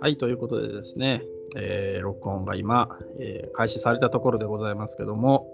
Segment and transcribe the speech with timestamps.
[0.00, 1.24] はい、ということでですね、
[1.56, 5.50] えー録音が今、えー開始されたところでございますけども、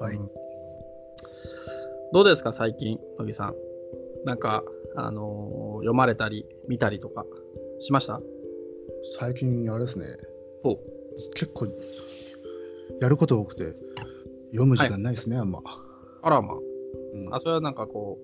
[0.00, 0.18] はい。
[2.14, 3.54] どうですか、最近、乃木さん。
[4.24, 4.64] なんか、
[4.96, 7.26] あのー読まれたり、見たりとか
[7.80, 8.22] しました？
[9.18, 10.06] 最近、あれですね、
[10.62, 10.78] お
[11.34, 11.66] 結構、
[13.02, 13.74] やること多くて、
[14.52, 15.60] 読む時間ないですね、あんま。
[16.24, 16.58] あらまう
[17.16, 18.18] んあ、それはなんかこ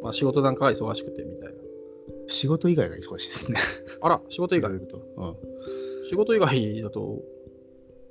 [0.00, 1.54] う、まあ、仕事なんかが忙しくてみたいな。
[2.28, 3.58] 仕事以外が忙しいですね。
[4.00, 4.72] あら、仕事以外？
[4.72, 4.80] うん
[6.08, 7.20] 仕事以外だと、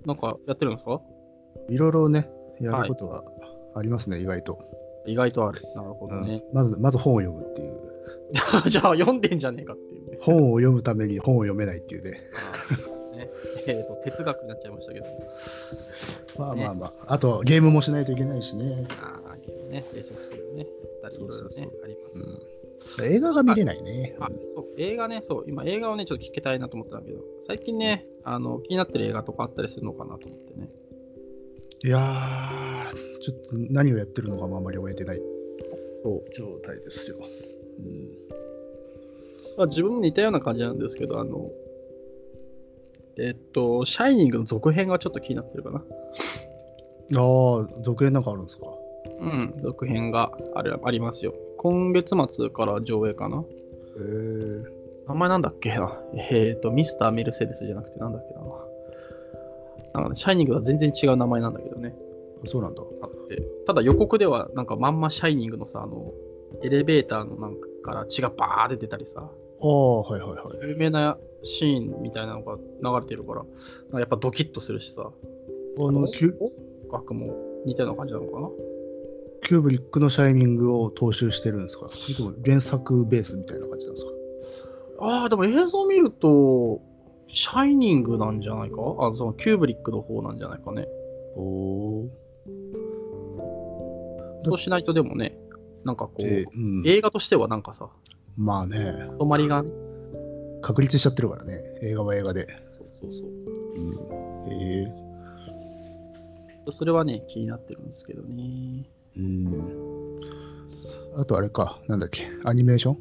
[0.06, 1.02] なんかやってるんですか？
[1.70, 3.24] いろいろね、やることが
[3.76, 4.60] ありますね、意外と。
[5.08, 5.62] 意外とある。
[5.76, 6.44] なるほどね。
[6.50, 7.80] うんまず、まず本を読むっていう。
[8.70, 10.18] じゃあ、読んでんじゃねえかっていうね。
[10.22, 12.22] 本を読むために本を読めないっていうね。
[12.36, 13.30] あーね
[13.68, 15.06] えっ、と、哲学になっちゃいましたけど。
[16.38, 17.14] まあまあまあ。
[17.14, 18.88] あと、ゲームもしないといけないしね。
[19.02, 22.16] ああ、けどね、SSP ね、やったりいろねあります。
[22.16, 22.56] うん
[23.04, 24.16] 映画が見れないね。
[24.20, 30.70] あそう映画ね、そう、今映画をね、ちょっと聞きたいなと思ったんだけど、最近ね、あの気になってる映画とかあったりするのかなと思ってね。
[31.84, 35.22] いやー、ちょっと何をやってるのかもあんまり終えてない
[36.38, 37.18] 状態ですよ。
[37.18, 38.36] うん
[39.58, 41.50] まあ、自分も似たような感じなんですけど、あの、
[43.18, 45.80] えっと、シャイニングの続編がちょっと気になってるかな。
[45.80, 45.82] あ
[47.12, 48.66] あ、続編なんかあるんですか？
[49.20, 51.34] うん、続編があるありますよ。
[51.58, 53.38] 今月末から上映かな。
[53.38, 53.44] へ
[54.00, 54.64] え
[55.08, 58.42] 名前なんだっけなえっ、と、ミスター・メルセデスじゃなくてなんだっけな。
[59.94, 61.96] なんかね、シャイニングとは全然違う名前なんだけどね。
[62.44, 62.82] そうなんだ。
[63.02, 63.42] あって。
[63.66, 66.12] ただ予告では、なんかまんまシャイニングのさ、あの、
[66.64, 70.70] エレベーターのなんかから血がバーって出たりさ、ああ、はいはいはい。
[70.70, 73.46] 有名なシーンみたいなのが流れてるか
[73.92, 75.10] ら、やっぱドキッとするしさ、
[75.78, 76.34] あのキュ、
[76.92, 77.36] 楽も
[77.66, 78.50] 似たような感じなのかな？
[79.44, 81.90] キューブリックのシャイニングを踏襲してるんですか？
[82.44, 84.12] 原作ベースみたいな感じなんですか？
[85.02, 86.82] ああ、でも映像見ると、
[87.28, 88.76] シャイニングなんじゃないか？
[88.78, 90.88] あそのキューブリックの方なんじゃないかね。
[91.36, 91.42] お
[92.04, 92.10] お。
[94.46, 95.38] そうしないとでもね、
[95.84, 97.90] なんかこう、で、うん、映画としてはなんかさ、
[98.38, 98.78] まあね、
[99.20, 99.70] 止まりがね、
[100.66, 102.48] 確立しちゃってるからね、映画は映画で。
[102.80, 103.30] そうそうそう。
[103.78, 104.88] うん、へえ
[106.76, 108.90] それはね、気になってるんですけどね。
[109.16, 110.20] うん。
[111.16, 112.98] あとあれか、なんだっけ、アニメーション？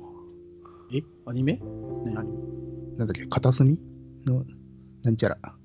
[0.92, 1.00] え？
[1.24, 1.54] アニメ？
[1.54, 1.62] ね、
[2.18, 2.98] アニメ？
[2.98, 3.80] なんだっけ、片隅？
[4.26, 4.44] の、
[5.02, 5.38] なんちゃら。
[5.42, 5.56] あ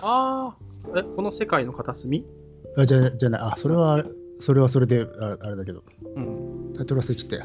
[0.00, 0.56] あ、
[0.96, 2.24] え、この世界の片隅？
[2.78, 4.02] あ、じゃじゃない、あ、それは、
[4.40, 5.84] それはそれであれあれだけど、
[6.16, 6.72] うん。
[6.74, 7.44] タイトル忘れちゃったよ。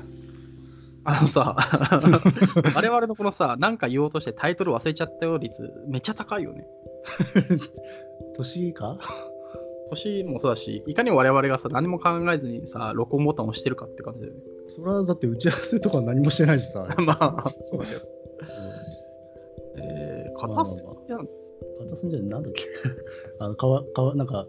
[1.06, 1.56] あのさ、
[2.75, 6.66] 我々のこのさ、なんか言おうとしてタイトル忘れちゃったよ率、めっちゃ高いよね。
[8.36, 8.97] 年か？
[9.91, 14.40] 年もそうだし、いかに我々がさ、何も考えずにさ、録音ボタンを押してるかって感じだよね。
[14.69, 16.88] それはだって打ち合わせとか何もしてないしさ。
[16.97, 18.02] まあ、そうだけど。
[19.75, 21.28] えー、片隅まあまやん
[21.80, 22.66] 片隅じゃなんだっけ？
[23.40, 24.47] あのかわかわなんか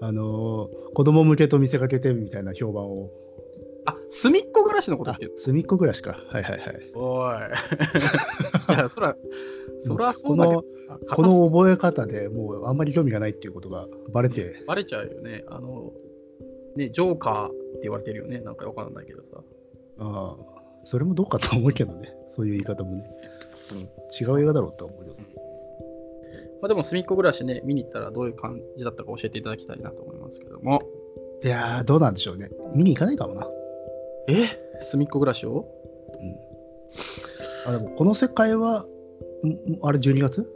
[0.00, 3.10] あのー子供向けと見せかけてみたいな評判を
[3.86, 5.32] あ、隅っこ暮らしのことってる。
[5.36, 7.34] 隅っこ暮らしかはいはいはいおい。
[8.74, 9.16] いや、そら、
[9.80, 10.64] そらそうだけど
[11.06, 15.44] さ、この覚え方でもうあんまり興味がないっていうことがバレてバレちゃうよね。
[15.48, 15.92] あの、
[16.76, 18.40] ね、ジョーカーって言われてるよね。
[18.40, 19.42] なんかわかんないけどさ。
[19.98, 23.10] ああそれもどうかと思うけどねそういう言い方もね、
[23.72, 23.88] うん
[24.20, 25.16] 違う映画だろうと思うよ
[26.64, 30.80] まあ、でも、隅っこ暮らしね、見に行ったらどういう感じだったか教えていただきたいなと思いますけども。
[31.42, 33.46] いやーどうなんでしょうね見に行かないかもな
[34.28, 34.48] え？
[34.80, 35.66] 隅っこ暮らしを？
[37.66, 38.86] あでもこの世界はん
[39.82, 40.48] あれ12月？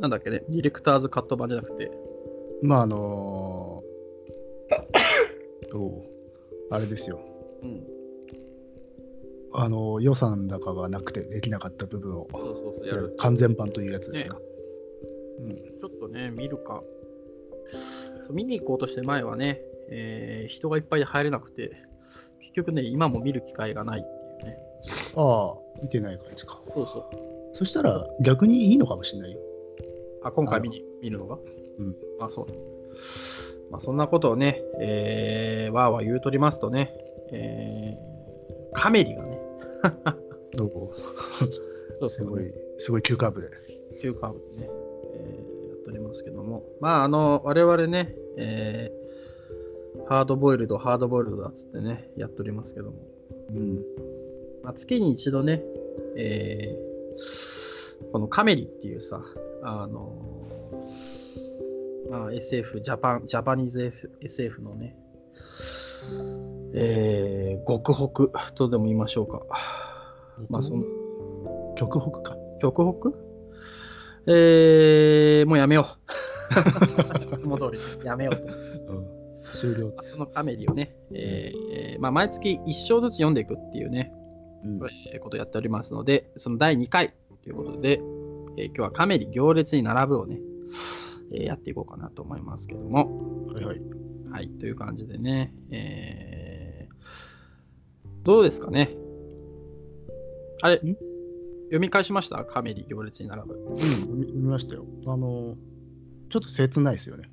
[0.00, 1.90] なんだっけね、ディレクターズカット版じゃなくて、
[2.62, 6.02] まああのー おう
[6.70, 7.20] あれですよ。
[7.62, 7.86] うん。
[9.52, 13.14] あの予算高がなくてできなかった部分をそうそうそう、やる。
[13.18, 14.34] 完全版というやつですな。
[14.34, 16.82] ちょっとね、見るか。
[18.30, 19.60] 見に行こうとして前はね、
[19.90, 21.72] えー人がいっぱいで入れなくて、
[22.48, 24.58] 結局ね、今も見る機会がないっていうね。
[25.16, 26.60] うん、ああ、見てない感じか。
[26.74, 27.04] そうそう。
[27.52, 29.40] そしたら逆にいいのかもしれないよ。
[30.22, 31.36] あ、今回見に見るのが？
[31.36, 31.94] うん。
[32.20, 32.46] あ、そう。
[33.70, 36.94] まあ、そんなことをね、えー、わーわー言うとりますとね、
[37.30, 39.38] えー、カメリがね、
[40.54, 40.68] ど う
[42.00, 43.48] そうすごい、すごい急カーブで。
[44.00, 44.70] 急カーブでね、
[45.14, 48.97] えーやっておりますけども、まあ、あの、我々ね、えー、
[50.08, 52.96] ハードボイルド、ハードボイルドだっつってね、やっておりますけども、
[53.50, 53.76] うん。
[54.62, 55.62] まあ、月に一度ね、
[56.16, 56.88] えー
[58.12, 59.20] このカメリっていうさ、
[59.62, 60.12] あの
[62.10, 63.92] まあ、SF、 Japan、Japanese
[64.22, 64.96] SF のね、
[66.74, 69.42] えー、極北とでも言いましょうか。
[70.48, 70.84] まあ、その、
[71.76, 72.36] 極北か。
[72.60, 73.12] 極北？
[74.26, 75.96] えー、もうやめよ
[77.30, 77.34] う。
[77.34, 78.42] いつも通り、やめようと。
[78.92, 79.06] うん、
[79.58, 79.92] 終了。
[80.02, 84.12] そのカメリをね、えーえーまあ、毎月1章ずつ読んでいくっていうね、
[84.64, 84.78] うん
[85.12, 88.00] えーことをやっておりますので、その第2回ということで、
[88.56, 90.38] えー今日はカメリ行列に並ぶをね、
[91.32, 93.80] えーやっていこうかなと思いますけども、はいはい。
[94.30, 96.94] はい、という感じでね、えー
[98.24, 98.90] どうですかね？
[100.60, 100.78] あれ、ん？
[101.66, 102.44] 読み返しました？
[102.44, 103.54] カメリ行列に並ぶ。
[103.54, 104.84] うん、見見ましたよ。
[105.06, 105.56] あの、
[106.28, 107.30] ちょっと切ないですよね。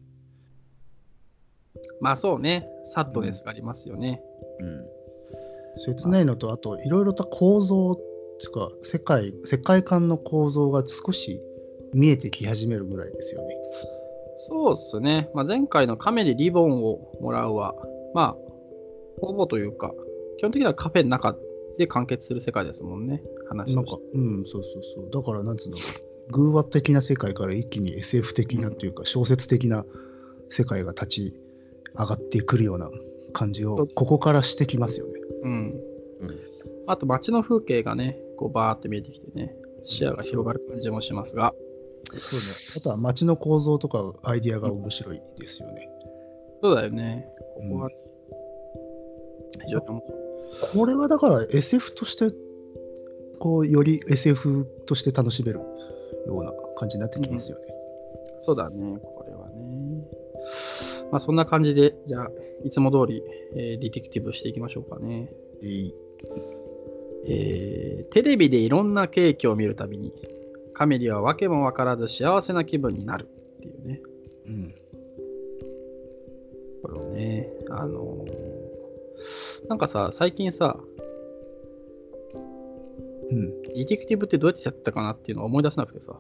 [2.00, 4.22] まあそうね、サッドネスがありますよね。
[4.60, 4.86] うん。
[5.78, 7.98] 切ないのと、あと、いろいろと構造っ
[8.40, 11.42] ていうか、世界、世界観の構造が少し
[11.94, 13.58] 見えてき始めるぐらいですよね。
[14.40, 17.74] そうっすね、まあ、前回のカメリリボンをもらうは、
[18.14, 18.38] まあ、
[19.22, 19.94] ほぼというか、
[20.38, 21.36] 基本的にはカフェの中
[21.78, 25.10] で完結する世界ですもんね、話なんかうん、そうそうそう。
[25.12, 25.78] だから、なんつうの、
[26.32, 29.86] 偶話的な世界から一気に SF 的なというか、小説的な
[30.50, 31.34] 世界が立ち
[31.98, 32.90] 上がってくるような
[33.34, 35.14] 感じを、ここからしてきますよね。
[35.44, 35.52] うん。
[36.22, 36.56] うん
[36.88, 39.56] あと街の風景がね、こうバーって見えてきてね、
[39.86, 41.54] 視野が広がる感じもしますが、
[42.14, 42.46] そうね。
[42.78, 45.90] あとは街の構造とかアイディアが面白いですよね。
[46.62, 47.90] そうだよね、ここは、
[49.66, 50.78] 非常に面白い。
[50.80, 52.32] これはだから SF として、
[53.40, 55.60] こう、より SF として楽しめる
[56.28, 57.66] ような感じになってきますよね。
[58.42, 60.06] そうだね、これはね。
[61.12, 62.32] まあそんな感じで、じゃあ、
[62.64, 63.24] いつも通り、
[63.56, 65.30] えーディティクティブしていきましょうかね。
[65.62, 65.94] えい
[67.28, 70.14] えーテレビでいろんなケーキを見るたびに、
[70.74, 74.02] カメリは訳も分からず幸せな気分になるっていうね。
[74.48, 74.76] うん。
[76.84, 78.66] これをね、あのー
[79.68, 80.78] なんかさ、最近さ、
[83.32, 83.62] うん。
[83.64, 86.20] ディティクティブってどうやってやってたかなっていうのを思い出せなくてさ、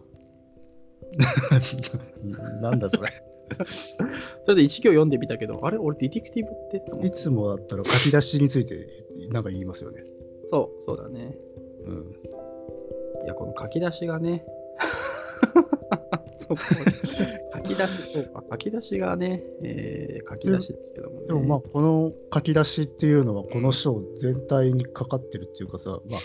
[2.61, 3.09] なんだそれ。
[4.45, 7.07] それで一行読んでみたけど、あれ俺ディティクティブって？
[7.07, 8.88] いつもだったら書き出しについて
[9.30, 10.03] なんか言いますよね。
[10.50, 11.38] そう、そうだね。
[11.86, 13.25] うん。
[13.25, 14.45] いや、この書き出しがね、
[16.39, 21.27] そう書き出し、そうか、書き出しがね、えー書き出しですけどもね。
[21.27, 26.19] でもまあこの書き出しっていうのはこの章全体にかかってるっていうかさ、まあ、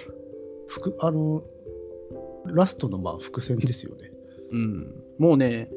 [0.69, 1.43] 副あの
[2.46, 4.11] ラストのまあ伏線ですよね。
[4.52, 5.70] うん、もうね、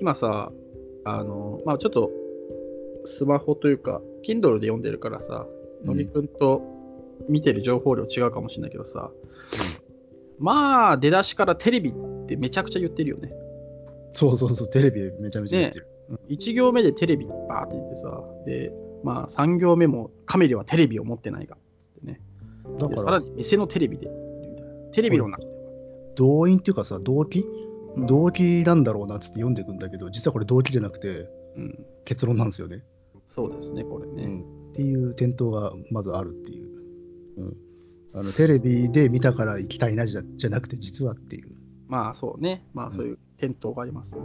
[0.00, 0.50] 今さ、
[1.16, 2.10] あの、まあちょっと、
[3.04, 5.46] スマホというか、Kindle で読んでるからさ、
[5.84, 6.62] のびくんと
[7.28, 9.10] 見てる情報量違うかもしれないけどさ、
[10.38, 13.32] まあ、出だしからテレビってめちゃくちゃ言ってるよね。
[14.14, 15.88] そうそうそう、テレビめちゃめちゃ言ってる。
[16.28, 18.72] 1行目でテレビバーって言ってさ、で、
[19.02, 22.20] まあ3行目もカメリはテレビを持ってないが、つってね。
[22.78, 24.08] だからでさらに店のテレビで、
[24.92, 25.54] テレビの中では。
[26.16, 27.67] 動員っていうかさ、動機うん
[28.06, 31.28] 動機なんだろうなっつって読んでいくんだけど、実はこれ動機じゃなくて
[31.58, 32.84] うん、結論なんですよね。
[33.28, 34.24] そうですね、これね。
[34.24, 36.68] うん、っていう点灯がまずあるっていう、
[37.38, 37.56] うん、
[38.14, 41.50] あのテレビで見たから行きたいなじゃじゃなくて実はっていう、
[41.88, 44.20] まあそうね、まあそういう点灯がありますね。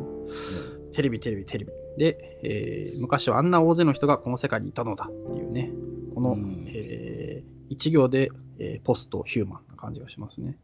[0.94, 1.72] テレビ、テレビ、テレビ。
[1.98, 5.72] で、えー昔はあんな大勢の人がこの世界にいたのだっていうね、
[6.14, 10.60] この、うんえー一行で、えーポストヒューマンな感じがしますね。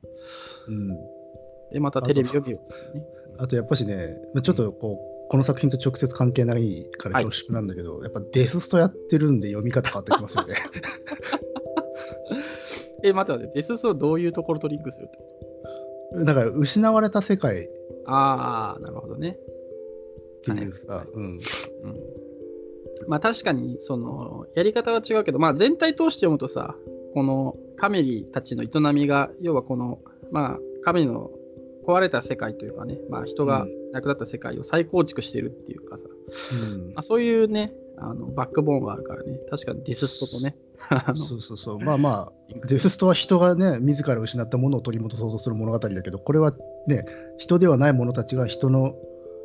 [0.67, 0.97] うん、
[1.71, 2.61] で、またテレビを見る、ね。
[3.38, 10.55] あとやっぱしねちょっとこうこの作品と直接関係ないからはい恐縮なんだけど、やっぱデスストやってるんで読み方変わってきますよね。
[13.03, 15.23] え、待って待って、デススはどういうところとリンクするってこ
[16.17, 16.25] と？
[16.25, 17.65] だから失われた世界。
[17.65, 17.69] っ
[18.05, 19.38] ああ、なるほどね。
[20.43, 21.39] ていうさ、うん、うん。
[23.07, 26.75] まあ確かに、その、やり方は違うけど、まあ全体通して読むとさ、
[27.13, 29.99] このカメリたちの営みが、要はこの、
[30.31, 31.29] まあ、カメリの
[31.86, 36.03] 壊れた世界というかね、まあ人が亡くなった世界を再構築してるっていうかさ、
[36.62, 36.93] うん。
[36.93, 40.55] まあ、そういうね、あのバックボーンがあるからね、確かにディスストとね、
[41.15, 41.79] そうそうそう。
[41.79, 46.53] まあまあデスストは人がね自ら失ったものを取り戻そうとする物語だけどこれは
[46.88, 47.05] ね
[47.38, 48.95] 人ではない者たちが人の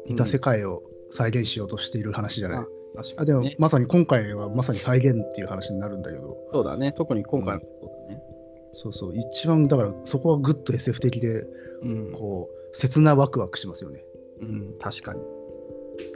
[0.06, 3.50] いた世界を再現しようとしている話じゃない、うん確かあでも。
[3.58, 6.36] まさに今回はまさに再現っていう話になるんだけど。
[6.52, 8.22] そうだね、特に今回もそうだね。
[8.74, 9.16] そうそう。
[9.16, 11.46] 一番だからそこはぐっと SF 的で
[11.84, 14.02] うん、こう切なワクワクしますよね。
[14.40, 15.20] うん、確かに。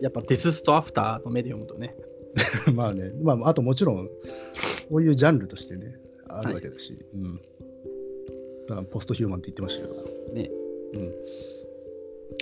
[0.00, 1.94] やっぱデスストアフターの目で読むとね、
[2.74, 3.12] まあね。
[3.22, 4.08] まああともちろん
[4.88, 7.36] こういうジャンルとしてねあるわけだし、うん。
[8.66, 10.34] だからポストヒューマンって言ってましたけど。
[10.34, 10.50] ね。
[10.94, 11.14] うん。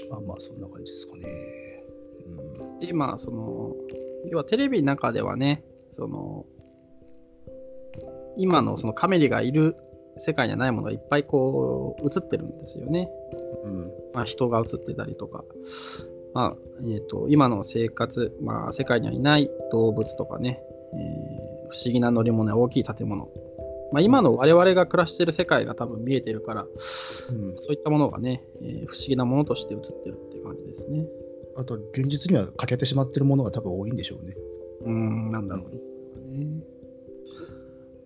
[0.08, 1.84] まあまあそんな感じですかね。
[2.70, 2.78] うん。
[2.78, 3.74] で、まあ、その、
[4.28, 6.46] 要はテレビの中ではね、その、
[8.36, 9.76] 今のそのカメリがいる
[10.16, 13.08] 世界にはないものがいっぱいこう映ってるんですよね。
[13.64, 13.92] うん。
[14.14, 15.44] まあ、人が映ってたりとか、
[16.34, 20.60] まあえー、と今の生活、まあ、世界にはいない動物とかね、
[20.94, 23.28] えー不思議な乗り物や大きい建物、
[23.92, 31.06] まあ、今の我々が暮らしている世界が多分見えてるから、うん、そういったものがね、えー不思議なものとして映ってるっていう感じですね。
[31.56, 34.36] あと、現実には欠けてしまってるものが多分多いんでしょうね。
[34.82, 35.80] うーん、なんだろうね。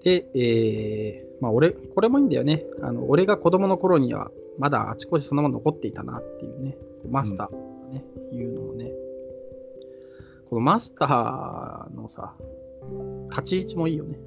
[0.04, 2.64] で、えーまあ、俺、これもいいんだよね。
[2.82, 6.76] あの俺が子供の頃には、まだあちこちそんなもの残っていたなっていうね、
[7.08, 8.90] マスターとかね、いうのをね。
[10.48, 12.34] このマスターのさ、
[13.30, 14.18] 立ち位置もいいよね。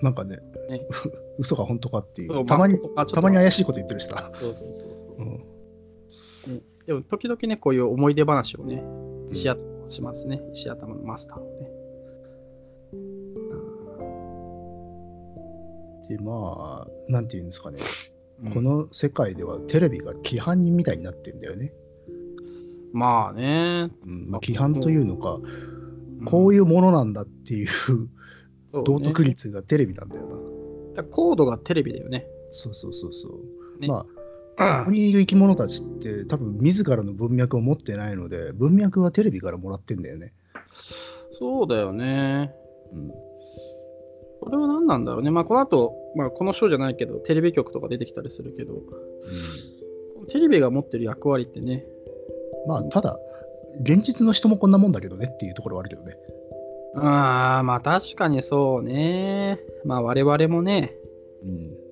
[0.00, 0.86] なんかね、ね
[1.38, 2.46] 嘘か本当かっていそうう。
[2.46, 4.32] たまにマスターとかちょっ、とたまに怪しいこと言ってるしさ。
[4.34, 5.22] そうそうそうそうう。
[5.22, 5.26] ん。
[6.54, 8.82] ねでも、時々ね、こういう思い出話をね、
[9.32, 9.56] しや
[9.88, 10.42] しますね。
[10.52, 11.51] 石頭のマスター
[16.08, 17.78] で、まあ、なんていうんですかね。
[18.42, 21.72] うんこの世界ではテレビが規範人みたいになってんだよね。
[22.92, 23.88] まあね。
[24.04, 25.72] うんまあ、規範というのか、うん
[26.24, 27.68] こういうものなんだっていう
[28.72, 30.26] 道徳率がテレビなんだよ
[30.94, 31.02] な。
[31.02, 32.26] だコードがテレビだよね。
[32.50, 33.80] そうそうそうそう。
[33.80, 34.06] ねま
[34.56, 40.32] あ、ここにいる生き物たちって多分自らの文脈を持ってないので、文脈はテレビからもらってんだよね。
[41.38, 42.54] そうだよね。
[42.92, 43.10] うん。
[44.42, 45.30] これは何なんだろうね。
[45.30, 48.74] まあ、この後、まあ、このショーじゃないけど、テレビ局とか出てきたりするけど、
[50.28, 51.84] テレビが持ってる役割ってね、
[52.66, 53.18] まあ、ただ、
[53.82, 56.16] 現実の人もこんなもんだけどねっていうところはあるけどね。
[56.96, 59.60] ああ、まあ確かにそうね。
[59.84, 60.94] まあ我々もね、
[61.42, 61.82] うん。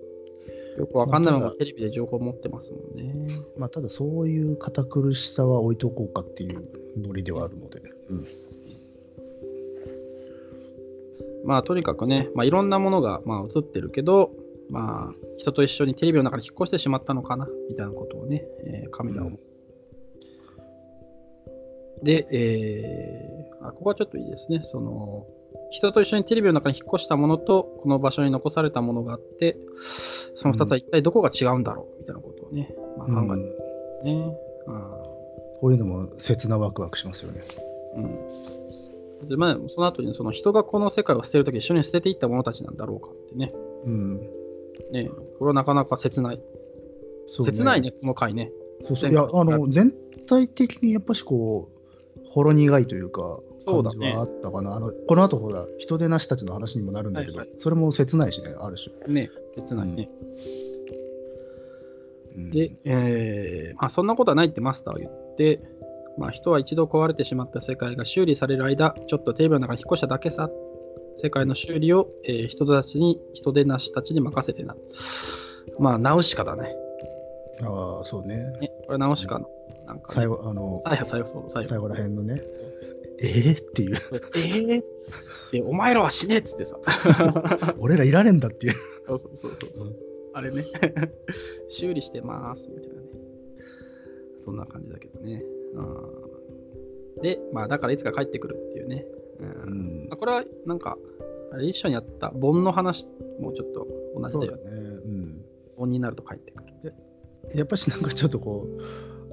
[0.79, 3.15] よくわかんないままあただまテレビで情報持ってますもんね。
[3.57, 7.81] まあ、ただそういう堅苦しさは置いとこうかっていうノリではあるので。
[8.11, 8.27] うん。
[11.45, 14.31] まあとにかくね、まあいろんなものがまあ映ってるけど、
[14.71, 19.29] まあ人と一緒にテレビの中に引っ越してしまったのかな、みたいなことをね、えーカメラを。
[19.29, 19.39] うん
[22.03, 24.61] で、えーあ、ここはちょっといいですね。
[24.65, 25.27] その、
[25.71, 29.57] 人と一緒にテレビの中に引っ越したものと、この場所に残されたものがあって、
[30.35, 34.37] その2つは一体どこが違うんだろう、みたいなことをね、まあ、考えてるね。
[35.61, 37.43] こういうのも切なワクワクしますよね。
[37.97, 38.90] うんうん
[39.23, 43.53] でまあ、その後にその人がこの世界を捨てるとき一緒に捨てていった者たちなんだろうかってね。
[43.85, 44.15] うん。
[44.93, 46.41] ねこれはなかなか切ない。
[47.29, 48.51] そう切ないね、この回ね。
[48.87, 49.93] そうそういや、あの、全
[50.27, 51.69] 体的にやっぱしこ
[52.17, 54.75] う、ほろ苦いというか、そうだね感じはあったかな。
[54.75, 59.13] あのこの後ほら、人手なしたちの話にもなるんだけど、はいはそれも切ないしね、ある種。
[59.13, 60.09] ね、切ないね。
[60.25, 60.27] う
[62.41, 65.61] んで、えーまあ、そんなことはないってマスターは言って、
[66.19, 70.51] まあ、人は一度壊れてしまった世界が修理される間、ちょっとテレビの中に引っ越しただけさ。
[71.17, 74.75] 世界の修理を、えー人たちに、人手なしたちに任せてな。
[75.79, 76.75] まあ、ナウシカだね。
[77.63, 78.37] ああ、そうね。
[78.61, 79.49] ねこれナウシカの、
[79.87, 81.69] なんか、ね、最後、あの、最後、最後、最後。
[81.69, 82.41] 最後らへんのね、
[83.23, 83.97] えー、っていう、
[84.37, 84.83] えー、
[85.53, 86.79] で、お前らは死ねっつってさ。
[87.79, 88.75] 俺らいられんだっていう。
[89.07, 89.97] そうそうそうそうそう。
[90.33, 90.65] あれね。
[91.69, 93.09] 修理してますみたいなね。
[94.39, 95.45] そんな感じだけどね。
[95.75, 99.07] うん、で、まあだからいつか帰ってくるっていうね。
[99.41, 100.97] うんうんまあこれはなんか、
[101.53, 103.07] あれ一緒にやった盆の話
[103.41, 103.87] もちょっと
[104.17, 104.71] 同じだよね。
[104.71, 104.81] だね。
[104.81, 105.45] うん。
[105.77, 106.71] 盆になると帰ってくる。
[107.55, 108.67] やっぱしなんかちょっとこ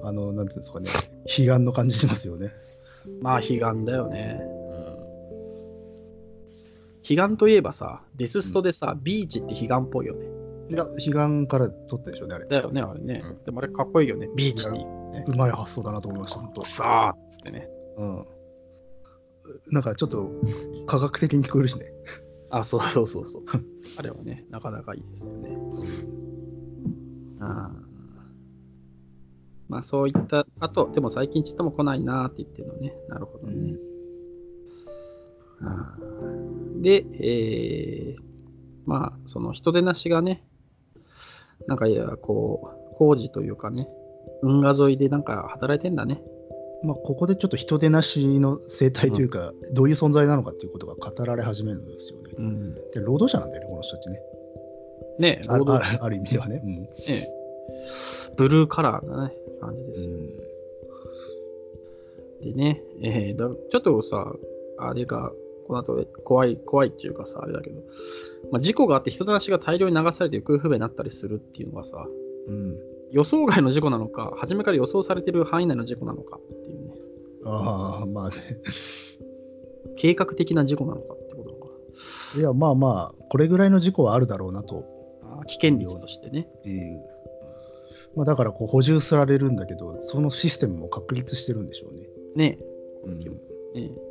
[0.00, 0.90] う、あの、なんていうんですかね、
[1.38, 2.52] 悲願の感じしますよね。
[3.20, 4.40] まあ悲願だよね。
[7.08, 10.26] 悲願といえばさ、デスストでさ、ビーチって悲願っぽいよね。
[10.70, 12.46] いや、悲願から取ったでしょうね、あれ。
[12.46, 13.22] だよね、あれね。
[13.24, 14.28] うんでもあれかっこいいよね。
[14.36, 14.84] ビーチっていい。
[14.84, 16.62] うまい発想だなと思いました、本当。
[16.62, 17.68] さあっつってね。
[17.96, 18.24] うん。
[19.70, 20.30] なんかちょっと
[20.86, 21.86] 科学的に聞こえるしね。
[22.50, 23.42] あ、そうそうそうそう。
[23.98, 25.58] あれはね、なかなかいいですよね。
[27.40, 27.88] あー
[29.68, 32.94] まあそういった、あと、でも最近ちっとも来ないなーって言ってるのね。
[33.08, 33.76] なるほどね。
[35.60, 38.28] あーで、えー
[38.86, 40.42] まあその人手なしがね、
[41.68, 43.88] なんかいや、こう、工事というかね、
[44.42, 46.20] 運河沿いでなんか働いてんだね。
[46.82, 52.32] まあ、ここでちょっと人手なしの生態というか、どういう存在なのかっていうことが語られ始めるんですよね。
[52.38, 52.74] うん。
[52.74, 54.18] で、労働者なんだよね、この人たちね。
[55.18, 56.60] ねあ労働あある意味ではね。
[56.60, 57.28] ね
[58.36, 60.12] ブルーカラーなね、感じですよ。
[62.42, 62.54] うん。
[62.54, 64.32] でね、えーだちょっとさ、
[64.78, 65.32] あれが、
[65.66, 67.82] この後怖い、怖いっていうかさ、あれだけど、
[68.50, 72.06] まあ、事故があって人の足が大量に流されて行方不明になったりするっていうのはさ、
[72.48, 72.76] うん。
[73.10, 76.94] 予想外の事故なのか、初めから予想されてる範囲内の事故なのかっていうね、
[77.44, 78.36] ああ、まあね。
[79.96, 81.68] 計画的な事故なのかってことなのか。
[82.36, 84.84] いや、まあまあ、これぐらいの事故はあるだろうなと
[85.22, 86.48] あー危険率としてね。
[86.58, 87.00] っていう。
[88.14, 92.06] まあ、だからこう補充されるんだけど、そのシステムも確立してるんでしょうね。
[92.36, 92.58] ね
[93.04, 93.22] うん
[93.74, 94.07] ええ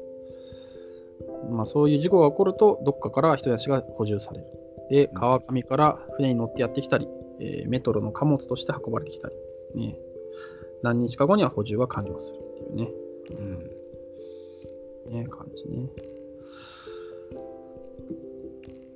[1.50, 4.46] まあ、そういう事故が起こると、どっかから人足が補充される。
[4.90, 7.08] で、川上から船に乗ってやってきたり、
[7.40, 9.36] えーメトロの貨物として運ばれてきたり、
[9.76, 9.98] ね、
[10.82, 12.90] 何日か後には補充が完了するっていうね、
[15.10, 15.22] うん。
[15.24, 15.90] ね感じね。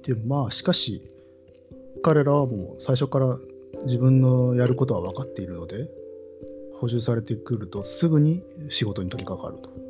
[0.03, 1.11] でまあしかし
[2.01, 3.37] 彼らはもう最初から
[3.85, 5.87] 自分のやることは分かっているので
[6.79, 9.80] 補充されてくるとすぐに仕事に取り掛かると、うん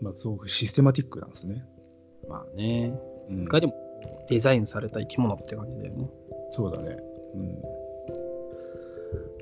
[0.00, 1.64] まあ、すごくシステマティックなんですね、
[2.28, 2.94] まあね、
[3.30, 3.42] うん。
[3.44, 3.74] いかにも
[4.28, 6.10] デザインされた生き物って感じだよね。
[6.52, 6.96] そうだね、
[7.34, 7.60] うん、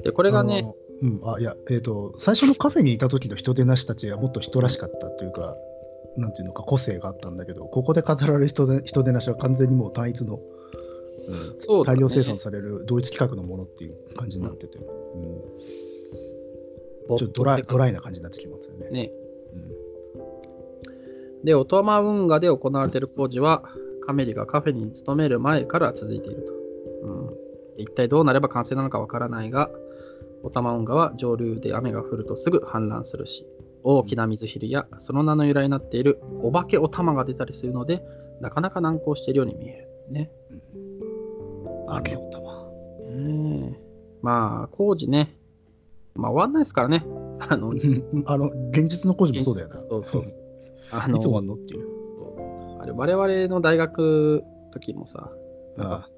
[0.02, 0.64] で、これがね、
[1.02, 5.56] うん、あいやえっ、と最初のカフェにいた時の人手なしたちはもっと人らしかったというか
[6.16, 10.40] なんていうのか個性があったんだけどここで語られる人で人手なしは完全にもう単一の、うん
[11.60, 11.98] そうだね。
[11.98, 14.84] 大量生産される同一規格のものっていう感じになってて、うん。
[17.08, 18.90] ボットちょっとドライってドライな感じになってきますよね。
[18.90, 19.10] ね。
[21.42, 23.64] うんで、オトマ運河で行われている工事は、
[24.04, 26.52] カメリがカフェに勤める前から続いていると。
[27.06, 27.36] うん、
[27.78, 29.70] 一体どうなれば完成なのかわからないが、
[30.42, 33.46] オタマ運河は上流で雨が降るとすぐ氾濫するし、
[33.84, 38.02] 大きな水昼やその名の由来になっているお化けお玉が出たりするので、
[38.40, 39.88] なかなか難航しているように見える。
[40.10, 40.30] ね。
[41.88, 42.64] あけおたま。
[43.08, 43.80] ねえ
[44.22, 45.36] まあ、工事ね、
[46.14, 47.04] まあ終わんないですからね。
[47.40, 47.72] あの、
[48.26, 49.80] あの現実の工事もそうだよな。
[49.88, 50.24] そうそう。
[50.92, 51.86] あいつ終わの、んのっていう。
[52.80, 55.30] あれ、我々の大学時もさ、
[55.78, 56.08] ああ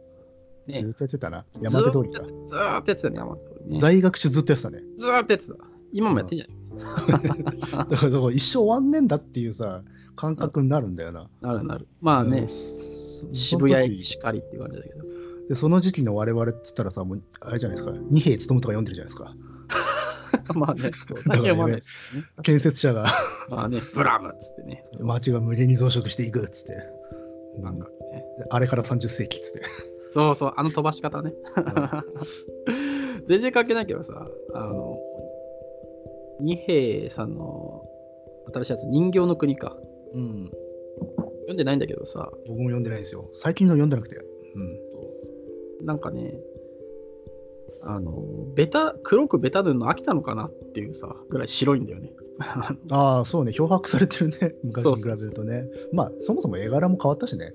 [0.67, 1.45] ねずっとやってたな。
[1.61, 2.23] 山手通りか。
[2.47, 3.79] ずーっとやってたね、山手通りね。
[3.79, 4.83] 在学中ずっとやってたね。
[4.97, 5.55] ずーっとやってた。
[5.93, 9.83] 今もやってんじゃ だからだから一生終わんねえんだっていうさ、
[10.17, 11.29] 感覚になるんだよな。
[11.41, 11.89] ないなるなる。
[12.01, 15.05] まあねうん、そ渋谷駅しかりっていう感じだけど。
[15.49, 19.35] でその時期の我々っつったらさ、もうあれじゃないですか、二兵勤むとか読んでるじゃないですか。
[20.55, 22.29] まあね、そう最近読まないですけどね。
[22.43, 23.07] 建設者が
[23.49, 24.85] まあね、ブラムっつってね。
[25.01, 26.75] 街が無限に増殖していくっつって。
[27.61, 28.25] なんかね。
[28.39, 29.63] であれから30世紀っつって。
[30.11, 31.33] そうそう、あの飛ばし方ね。
[33.27, 34.99] 全然関係ないけどさ、あの、
[36.41, 37.83] 二平さんの
[38.53, 39.77] 新しいやつ、人形の国か。
[40.13, 40.51] うん。
[41.41, 43.29] 読んでないんだけどさ、僕も読んでないんですよ。
[43.35, 44.17] 最近の読んでなくて。
[44.17, 45.87] うん。
[45.87, 46.35] なんかね、
[47.87, 48.23] あの、
[48.55, 52.13] ベタ、黒くベタ塗るの飽きたのかなっていうさ、ぐらい白いんだよね。
[52.91, 55.69] ああ、そうね、漂白されてるね、 昔に比べるとね。
[55.93, 57.53] まあ、そもそも絵柄も変わったしね。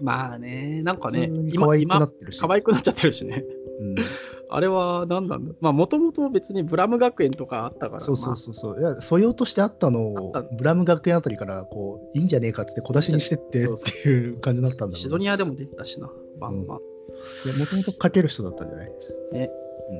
[0.00, 2.40] まあね、なんかね可愛くなってるし。
[2.40, 3.44] 可愛くなっちゃってるしね。
[3.80, 3.94] うん、
[4.50, 5.54] あれは何なんだ？
[5.60, 8.80] まあ、もともと別にブラム学園とかあったから、そうそうそうそう。
[8.80, 13.68] いや、素養としてあったのをブラム学園あたりから、こう、いいんじゃねえかっつって小出しにしてってっ
[14.02, 16.95] ていう感じだったんまあ、だシドニアでも出てたしな、バンバン。
[17.58, 18.92] もともと書ける人だったんじゃない？
[19.32, 19.50] ね。
[19.90, 19.94] う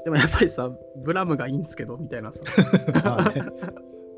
[0.00, 0.04] ん。
[0.04, 2.42] でもやっぱりさ、ブラムがいいんですけど、みたいなさ。
[3.04, 3.42] ま あね、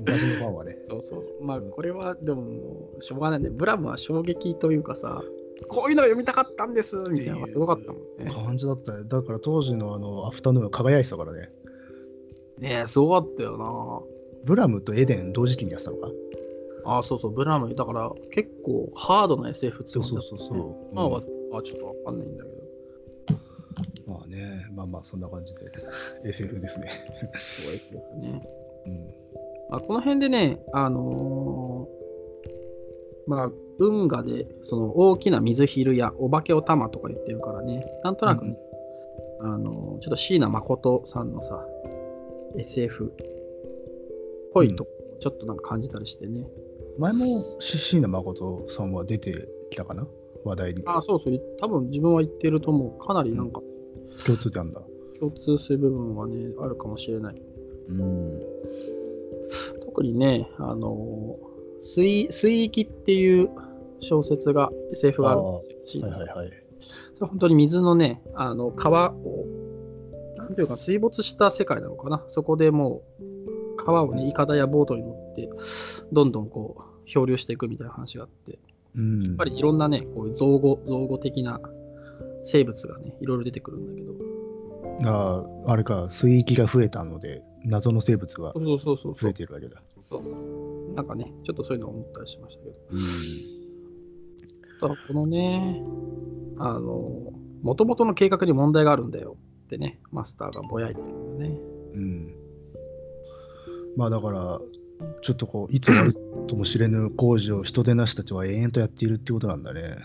[0.00, 0.78] 昔のファンはね。
[0.88, 1.24] そうそう。
[1.42, 3.50] まあ、これはでももう、しょうがないね。
[3.50, 5.22] ブラムは衝撃というかさ、
[5.68, 8.30] こういうのが読みたかったんですみたいなのがすごかったもんね。
[8.30, 9.04] 感じだったね。
[9.06, 11.50] だから当時のあのアフタヌーンは輝いてたからね。
[12.58, 14.00] ねえ、すごかったよな。
[14.44, 16.10] ブラムとエデン同時期にやってたのか？
[16.86, 17.74] あそうそう、ブラム。
[17.74, 20.54] だから結構ハードな SF ってそうそうそうそ
[20.92, 20.94] う。
[20.94, 21.24] まあ、うん
[21.54, 22.64] わあちょっとわかんないんだけど。
[24.06, 25.60] まあね、まあまあそんな感じで
[26.28, 26.90] SF ですね。
[27.34, 28.42] そう SF ね。
[28.86, 29.14] うん。
[29.70, 31.94] まあ、この辺でね、あのー
[33.26, 38.56] まあ、運河でその大きな水昼やお化けお玉とか言ってるからね、なんとなくね、
[39.40, 41.64] あのーちょっと椎名誠さんのさ、
[42.58, 43.08] SF っ
[44.52, 44.90] ぽいとこ、
[45.20, 46.46] ちょっとなんか感じたりしてね。
[46.98, 50.06] 前も椎名誠さんは出てきたかな？
[50.44, 50.82] 話題に。
[50.86, 53.04] あそうそう、多分自分は言ってると思う。
[53.04, 53.60] かなりなんか
[54.26, 54.82] 共通点だ。
[55.18, 57.42] 共通する部分はね、あるかもしれない。
[57.88, 58.40] うん。
[59.84, 61.54] 特にね、あのー
[61.84, 63.50] 水水域っていう
[64.00, 66.08] 小説が SF があるんですよ。
[66.08, 66.50] はいはいはい。
[67.20, 69.44] 本当に水のね、あの川を、
[70.36, 72.24] なんていうか、水没した世界なのかな。
[72.28, 75.48] そこでもう、川をね、いかだやボートに乗って、
[76.10, 78.58] どんどんこう、漂流していくみたいな話があって、や
[78.96, 79.32] うん。
[79.32, 81.60] っぱりいろんなね、こういう造語、造語的な
[82.44, 84.14] 生物がね、いろいろ出てくるんだけど、
[85.02, 89.82] ああ、あれか、水域が増えたので、謎の生物が増えているわけだ。
[90.08, 92.76] そうなんかね、ちょっとそういうのを思ったりしましたけど。
[92.90, 92.98] うん。
[94.80, 95.82] ただこのね、
[96.58, 101.58] あの、もともとの計画に問題があるんだよってね、マスターがぼやいてるんだよね。
[101.94, 102.34] うん。
[103.96, 104.60] まあだから、
[105.22, 106.14] ちょっとこういつ終わる
[106.46, 109.96] ともしれぬ工事を人手なしたちは延々とやっているってことなんだね。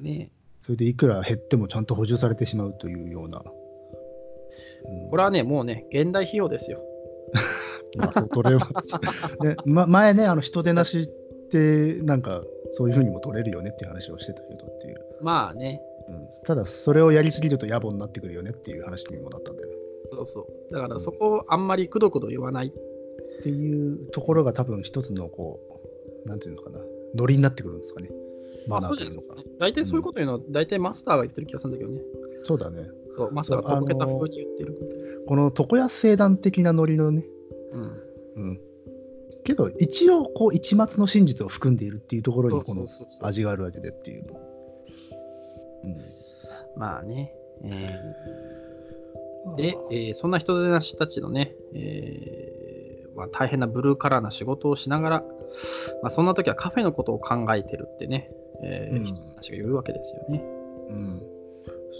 [0.00, 0.30] ね
[0.60, 3.38] それでいくら減ってもちゃんと補充されてしまうというような。
[3.38, 6.80] うんこれはね、もうね、現代費用ですよ。
[7.98, 8.90] まあ、そう取れます。
[9.42, 11.06] で、 ま、前ね、あの人手なしっ
[11.48, 14.96] て、なんか、そういうふうにも取れるよねっていう話をしてたけどっていう。
[15.22, 19.74] まあね、うん、ただ、それをやりすぎると野暮になってくるよねっていう話にもなったんだよね。
[20.12, 20.72] そうそう。
[20.72, 22.68] だからそこをあんまりくどくど言わない。
[22.68, 22.70] っ
[23.42, 25.60] ていうところが多分一つのこ
[26.24, 26.80] う、なんていうのかな、
[27.14, 28.10] ノリになってくるんですかね。
[28.68, 29.36] マナーというのか。
[29.58, 32.00] 大体そういうこと言うのは、大体マスターが言ってる気がするんだけどね。
[32.44, 32.88] そうだね。
[33.16, 35.24] そう、マスターがとぼけた風に言ってる。
[35.26, 37.24] この床屋聖団的なノリのね、
[37.72, 38.02] うん。
[38.36, 38.60] うん。
[39.44, 44.26] けど、一応、こう、一末の真実を含んでいるっていうところに、このそうそうそう味があるわけでっていう。
[45.84, 45.96] うん
[46.76, 47.32] まあね。
[47.62, 52.55] えーで、えーそんな人手なしたちのね、えー
[53.16, 55.24] まあ、大変なブルーカラーな仕事をしながら、
[56.02, 58.30] まあ、そんな時はカフェのことを考えてるってね、
[58.62, 60.42] えーうん人たちが言うわけですよね。
[60.88, 61.22] うん、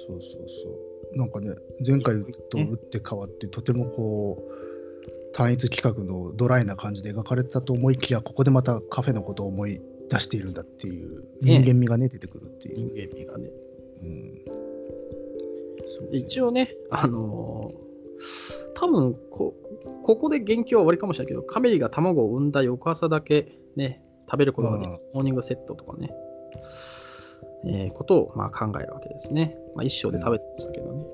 [0.09, 0.69] そうそうそ
[1.15, 1.19] う。
[1.19, 1.55] なんかね、
[1.87, 12.77] 前回と打って変わって、とてもこう、単一企画のドライな感じで描かれてたと思いきや、ここでまたカフェのことを思い出しているんだっていう、ね人間味がね、出てくるっていう。
[12.77, 13.51] 人間味がね。
[14.03, 14.43] うん
[15.99, 17.86] そうで一応ね、あのー
[18.75, 19.55] 多分こ、
[20.03, 26.13] ここで言及は終わりかもしれないけど、カメリが卵を産んだ翌朝だけね、食べることができるモーニングセットとかね、
[27.67, 29.57] えーことをまあ考えるわけですね。
[29.75, 31.07] まあ、一生で食べてましたけどね。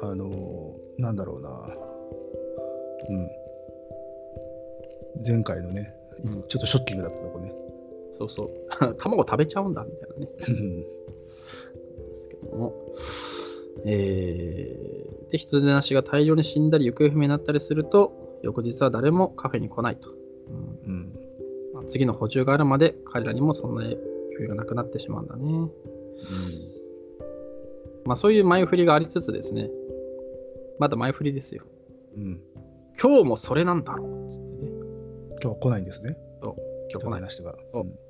[0.00, 1.50] あのーなんだろうな。
[3.08, 3.28] うん。
[5.26, 5.92] 前回のね、
[6.24, 7.52] うんちょっとショッキングだったとこね。
[8.18, 8.94] そうそう。
[8.98, 10.28] 卵食べちゃうんだみたいなね。
[10.48, 10.80] うん
[12.10, 12.72] ですけども。
[13.84, 20.10] えー、で、人手なしが大量に死んだり、行方不明になったりすると、翌日は誰もカフェに来ないと。
[20.86, 21.12] うんうん。
[21.74, 23.98] まあ、次の補充があるまで、彼らにもそんな余
[24.40, 25.70] 裕がなくなってしまうんだね。
[28.04, 29.68] まあ、そういう前振りがありつつですね、
[30.78, 31.64] まだ前振りですよ。
[32.16, 32.22] うん。
[32.22, 32.40] うん。
[33.00, 34.70] 今日もそれなんだろうっつってね。
[35.40, 36.16] 今日は来ないんですね。
[36.90, 37.30] 今日来ない。
[37.72, 38.07] そう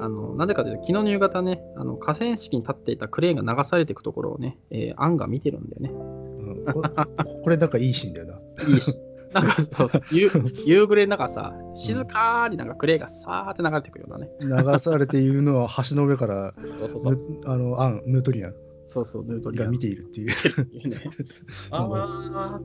[0.00, 5.90] あのなんでかというと、昨日の夕方ね、あの河川敷に立っていたクレーンが流されていくところをね、えーアンが見てるんだよね。
[5.90, 6.14] う
[6.60, 6.90] んこれ
[7.44, 8.40] これなんかいいシーンだよな。
[8.68, 8.96] いいし、
[9.32, 10.30] なんかそうそう夕
[10.64, 14.72] 夕暮れの中さ、静かになんかクレーンがさーって流れてくるようなね。
[14.72, 17.14] 流されているのは橋の上からそうそうそう。
[17.14, 18.54] ぬあのアン、ヌートリアン
[18.86, 20.88] そうそう、ヌートリアンが見ているっていう。
[20.88, 21.02] ね。
[21.70, 22.60] ああ、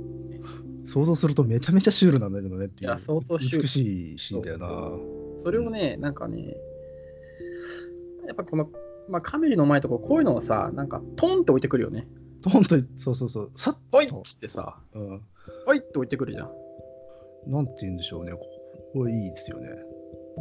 [0.86, 2.89] 想像するとめちゃめちゃシュールなんだけどねっていう。
[2.89, 4.67] いや相当美しいシーンだよな。
[5.43, 6.56] それをね、なんかね、
[8.27, 8.69] やっぱこの、
[9.09, 12.07] まあ、カメリの前とかこういうのがさ、なんかトンって置いてくるよね。
[12.45, 13.51] 本当に、そうそうそう。
[13.55, 15.21] さっほいっつってさ、と、うん、
[15.65, 16.49] ほいって置いてくるじゃ
[17.47, 18.33] なんて言うんでしょうね。
[18.33, 18.39] こ
[18.93, 19.69] これいいですよね。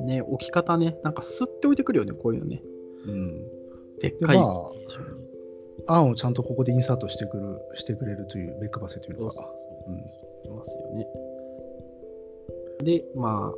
[0.03, 0.07] ん。
[0.07, 2.63] ね、置き方ね、なんかスッて置いてくるよね、こういうのね。
[3.07, 3.37] うん。
[4.01, 4.37] でっかい。
[4.37, 4.71] でま
[5.89, 9.51] あ、アンをちゃんとここでインサートしてくるしてくれるというベックバセというそうそか。
[9.89, 11.07] うんいますよね。
[12.83, 13.55] で、まあ、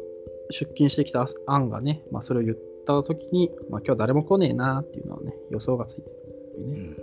[0.50, 6.96] 出勤してきたアンがね、まあ、それを言ったときに、まあ、今日誰も来ねえなっていうのはね、予想がついてるっていうね。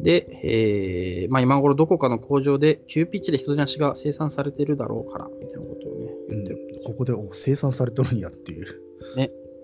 [0.00, 6.82] で、えーまあ、今頃どこかの工場で急ピッチで人出しが生産されてるだろうから、みたいなことをね、うん言ってる。
[6.84, 8.66] ここでお生産されてるんやっていう。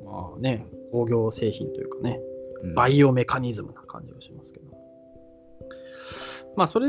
[0.05, 2.21] まあね、工業製品というかね、
[2.63, 4.67] うんバイオメカニズムな感じがしますけど。
[6.57, 6.89] まあ、それ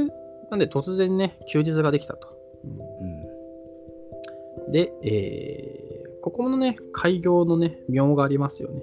[0.50, 2.28] なんで突然ね、休日ができたと。
[2.64, 8.82] うんうんで、えーここのね、開業のね、妙がありますよね。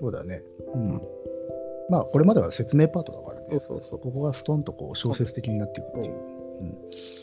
[0.00, 0.42] そうだね。
[0.74, 1.02] うん。
[1.88, 3.46] まあ、これまでは説明パートだからね。
[3.50, 3.98] そうそうそう。
[4.00, 6.34] ここがストンとこう小説的になっていくっていう。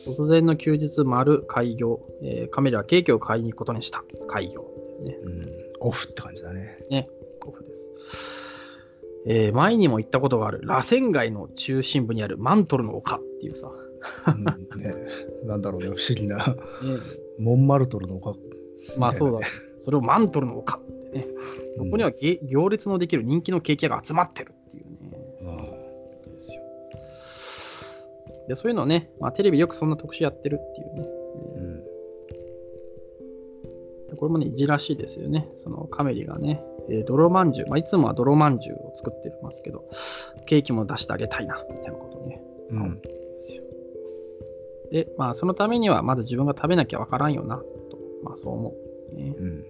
[0.06, 4.04] 突然の休日丸開業、えーカメラはケーキを買いに行くことにした。
[4.28, 4.65] 開業
[5.04, 5.17] ね。
[5.24, 5.45] うん。
[5.80, 6.78] オフって感じだね。
[7.45, 7.89] オフです。
[9.26, 13.71] えー前にも行ったことがある螺旋街の中心部にあるマントルの丘っていうさ、
[14.28, 14.43] うん
[14.80, 14.95] ね、
[15.45, 16.38] なんだろうね、不思議な。
[16.84, 16.97] ね
[17.39, 18.36] モンマルトルの丘。
[18.97, 19.39] まあそうだ、
[19.80, 20.77] それをマントルの丘。
[20.77, 21.25] ってね、
[21.77, 25.51] そこにはげ行列のできる人気のケーキ屋が集まってるっていうね、う
[26.30, 26.32] ん。
[26.34, 26.62] ですよ。
[28.47, 31.08] でそういうのをね、まあ、テレビよくそんな特集やってるっていうね、
[31.58, 31.84] うん。
[34.10, 35.47] でこれもね、いじらしいですよね。
[35.63, 39.86] そのカメリがね、えー泥まんじゅう、まあ、いつもは泥まんじゅうを作ってますけど、
[40.45, 43.01] ケーキも出してあげたいな、みたいなことをね、うん。
[44.91, 47.65] でまあ、そのためには、まず自分が食べなきゃわからんよな、と、
[48.23, 48.73] まあ、そう思
[49.12, 49.36] う、ね。
[49.38, 49.65] うん。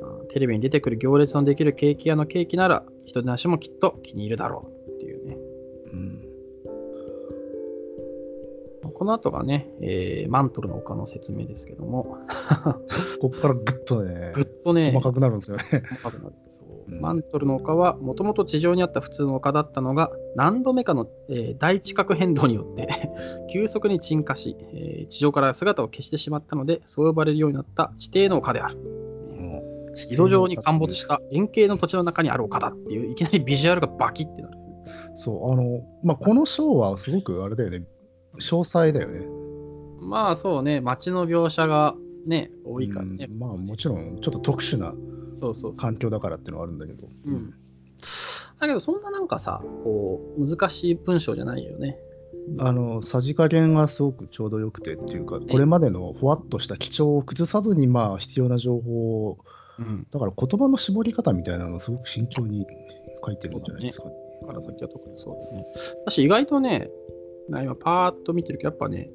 [0.00, 4.90] まあテレビに出てくる行列のできるケーキ屋のケーキなら、人出しもきっと気に入るだろう。
[4.92, 5.36] っていうね。
[5.92, 6.22] うん。
[8.82, 12.18] ここの後がね、えーマントルの丘の説明ですけども、
[13.20, 15.64] ここからぐっとねぐっとね、細かくなるんですよね。
[16.02, 16.34] 細かくなる
[17.00, 22.88] マントルの丘はもともと地上にあった普通の丘だったのが何度目かの、えー大地殻変動によって
[23.52, 28.78] 急速に沈下し、えー地上から姿を消してしまったのでそう呼ばれるようになった地底の丘である。
[30.10, 34.56] 井戸状に陥没した円形の土地の中にある丘だっていういきなりビジュアルがバキってなる。
[35.14, 37.84] そうあのまあこの章はすごくあれだよね。
[38.36, 39.26] 詳細だよね。
[40.00, 40.80] まあそうね。
[40.80, 41.94] 街の描写が
[42.26, 44.94] ね多いからね、うんまあもちろんちょっと特殊な
[45.42, 47.08] そうそう環境だからっていうのはあるんだけど。
[47.26, 47.54] うん
[48.60, 51.98] だけどそんななんかさこう難しい文章じゃないよね
[52.60, 59.38] あのさじ加減がすごくちょうどよくてっていうかこれまでのふわっとした基調を崩さずにまあ必要な情報を
[59.80, 62.64] うんだから言葉の絞り方みたいなのをすごく慎重に
[63.24, 64.14] 書いてるんじゃないですかね。
[64.46, 65.66] から先は特にそうだね。
[66.04, 66.90] 私意外とね、
[67.48, 69.10] な今パーッと見てるけど、やっぱね、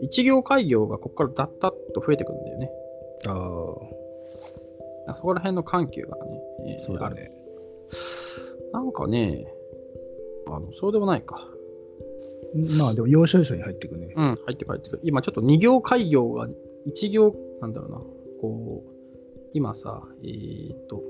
[0.00, 2.70] 一行開業がここからダッタッと増えてくるんだよね。
[3.26, 4.01] ああ
[5.16, 6.16] そこら辺の緩急が
[6.64, 7.30] ね、そうだね。
[8.72, 9.46] なんかね、
[10.46, 11.48] あのそうでもないか。
[12.78, 14.12] まあでも要所要所に入っていくね。
[14.16, 15.00] うん、入ってくる入ってくる。
[15.04, 16.48] 今ちょっと二行開業が
[16.86, 17.96] 一行、なんだろうな、
[18.40, 18.92] こう、
[19.54, 21.02] 今さ、えーっと、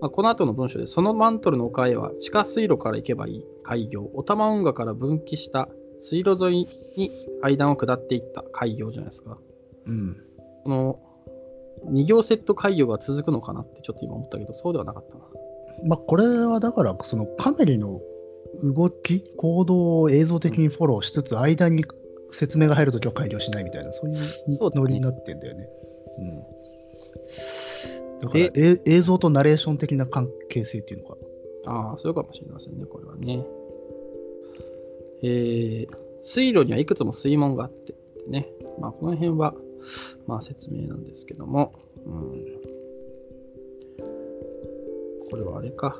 [0.00, 5.68] まあ、この後の文章で、そのマントルの丘へは地下水路から行けばいい開業、オタマ運河から分岐した
[6.00, 7.10] 水路沿いに
[7.42, 9.38] 階段を下っていった開業じゃないですか。
[9.86, 10.16] うん。
[10.64, 10.98] この
[11.86, 15.24] 2行セット開業が続くのかなってちょっと今思ったけど、そうではなかったな。
[15.86, 18.00] まあこれはだからそのかなりの
[18.62, 21.84] 動き行動を映像的にフォローしつつ間に
[22.30, 24.18] 説明が入るときは改良しないみたいなそういう
[24.74, 25.68] ノリになってんだよね。
[26.18, 26.38] うん、
[28.20, 31.16] だからでえ映像とナレーション的な関係性っていうのか。
[31.66, 33.44] ああ、そうかもしれませんね、これはね。
[35.22, 37.94] えー、水路にはいくつも水門があって、
[38.28, 38.48] ね、
[38.80, 39.54] まあ、この辺は、
[40.26, 41.72] まあ、説明なんですけども、
[42.06, 42.44] うん、
[45.30, 45.96] これはあれか。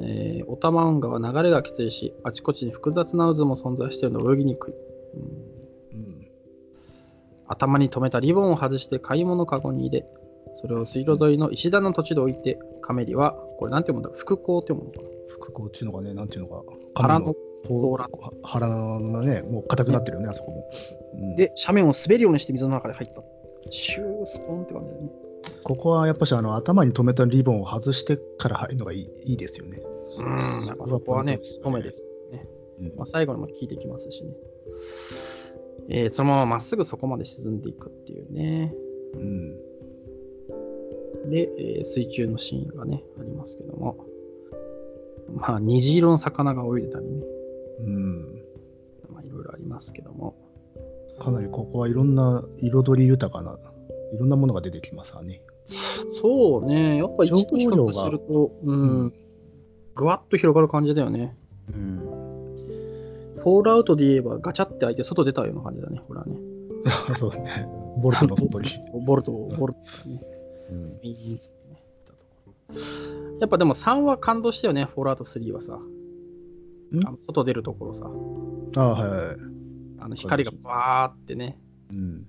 [0.00, 4.74] えー、オタマ運河は流れがきついし、あちこちに複雑な渦も存在しているので泳ぎにくい。
[5.94, 6.06] うん。
[6.06, 6.26] うん。
[7.46, 10.06] 頭に留めたリボンを外して買い物かごに入れ、
[10.60, 15.08] それを水路沿いの石段の土地で置いて、カメリは、これなんて読むんだろう、副校って読むのかな。
[15.28, 16.62] 副校っていうのがね、なんていうのか、
[16.94, 18.08] 腹のこ甲羅う
[18.42, 20.70] 腹のね、もう硬くなってるよね、あそこも。
[21.14, 23.22] うんで、斜面を滑るようにして水の中で入った。
[23.70, 25.10] シュースポンって感じだね。
[25.64, 29.80] ここはやっぱしあの頭に留めたリボンを外してから入るのがいいいいですよね。
[30.18, 32.48] うん、そこはね、そ止めですですね。
[32.80, 34.32] うんまあ、最後にも聞いてきますしね。
[35.88, 38.74] えーそのまままっすぐそこまで沈んでいくっていうね。
[39.14, 39.56] うん
[41.30, 44.06] で、えー水中のシーンがね、ありますけども。
[45.34, 47.22] まあ、虹色の魚が泳いでたりね。
[47.84, 48.42] うん
[49.12, 50.34] まあ、いろいろありますけども。
[51.20, 53.58] かなりここはいろんな彩り豊かな
[54.12, 55.40] いろんなものが出てきますわね。
[56.20, 59.12] そうね、やっぱ一と比較すると、うん、
[59.94, 61.36] ぐわっと広がる感じだよね。
[61.72, 61.98] うん、
[63.38, 66.36] フォールアウトで言えばガチャって開いて外出たような感じだね、ほらね。
[67.16, 67.66] そうですね。
[68.02, 68.68] ボルトの外に。
[69.06, 70.22] ボルト、ボルトがね。
[70.70, 75.78] うんビーンってね行ったところやっぱでも3は感動したよね、フォールアウト3はさ。
[77.04, 78.10] あの外出るところさ。
[78.76, 79.36] ああはいはい。
[79.98, 81.58] あの光がバーってね、
[81.90, 82.26] うん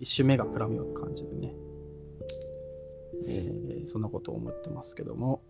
[0.00, 1.54] 一瞬目がくらむような感じでね。
[3.26, 5.42] えーそんなことを思ってますけども。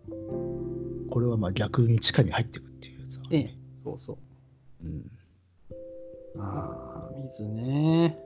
[1.10, 3.42] これはまあ逆に地下に入っていくっていうやつだね。
[3.44, 4.12] ね、そうそ
[4.82, 4.86] う。
[4.86, 5.10] うん
[6.40, 8.16] ああ、水ね。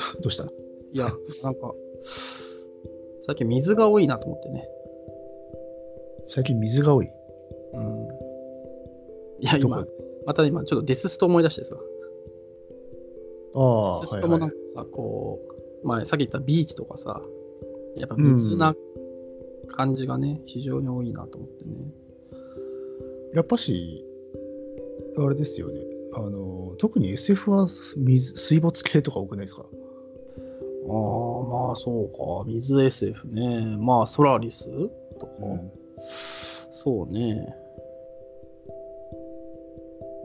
[0.22, 0.44] どうした？
[0.44, 1.12] いや、
[1.42, 1.74] なんか、
[3.30, 4.68] 最近水が多いなと思ってね。
[6.30, 7.08] 最近水が多い？
[7.74, 8.08] うん。
[9.40, 9.86] いや、今
[10.26, 11.76] また今、ちょっとデススト思い出してさ。
[13.54, 14.56] ああ、デススはいはトもないんか。
[14.82, 15.38] さ、こ
[15.84, 17.22] う、まあ、さっき言ったビーチとかさ、
[17.96, 18.74] やっぱ水な
[19.68, 21.70] 感じがね、非常に多いなと思ってね。
[23.34, 24.04] やっぱし、
[25.16, 25.80] あれですよね。
[26.14, 29.64] あの特に SF は水水没系とか多くないですか？
[30.88, 32.50] ああ、まあそうか。
[32.50, 33.76] 水 SF ね。
[33.78, 34.64] まあ、ソラリス？
[35.18, 35.32] とか。
[35.42, 35.70] うん
[36.82, 37.54] そうね。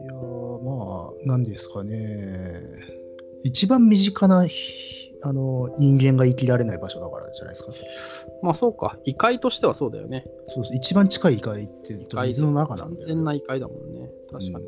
[0.02, 2.62] いやーまあ、なんですかね。
[3.44, 7.72] 一番身近なひあの人間が生きられない場所だからじゃないですか。
[8.42, 8.96] まあそうか。
[9.04, 10.24] 異界としてはそうだよね。
[10.48, 13.24] そう一番近い異界って言うと水の中なんだよ、完全ね。
[13.24, 14.10] な異界だもんね。
[14.30, 14.66] 確かに。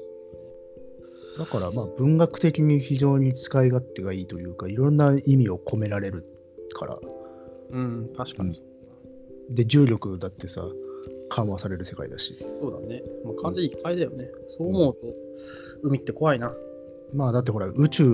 [1.38, 6.24] だからまあ文学的に非常に使い勝手がいいというか、いろんな意味を込められる
[6.74, 6.98] から。
[7.70, 8.60] うん、確かに。
[9.50, 10.66] で、重力だってさ、
[11.28, 12.36] 緩和される世界だし。
[12.60, 13.02] そうだね。
[13.24, 14.28] まあ、完全に一回だよね。
[14.48, 15.00] そう思うと、
[15.82, 16.52] 海って怖いな。
[17.14, 18.04] まあだってほら、宇宙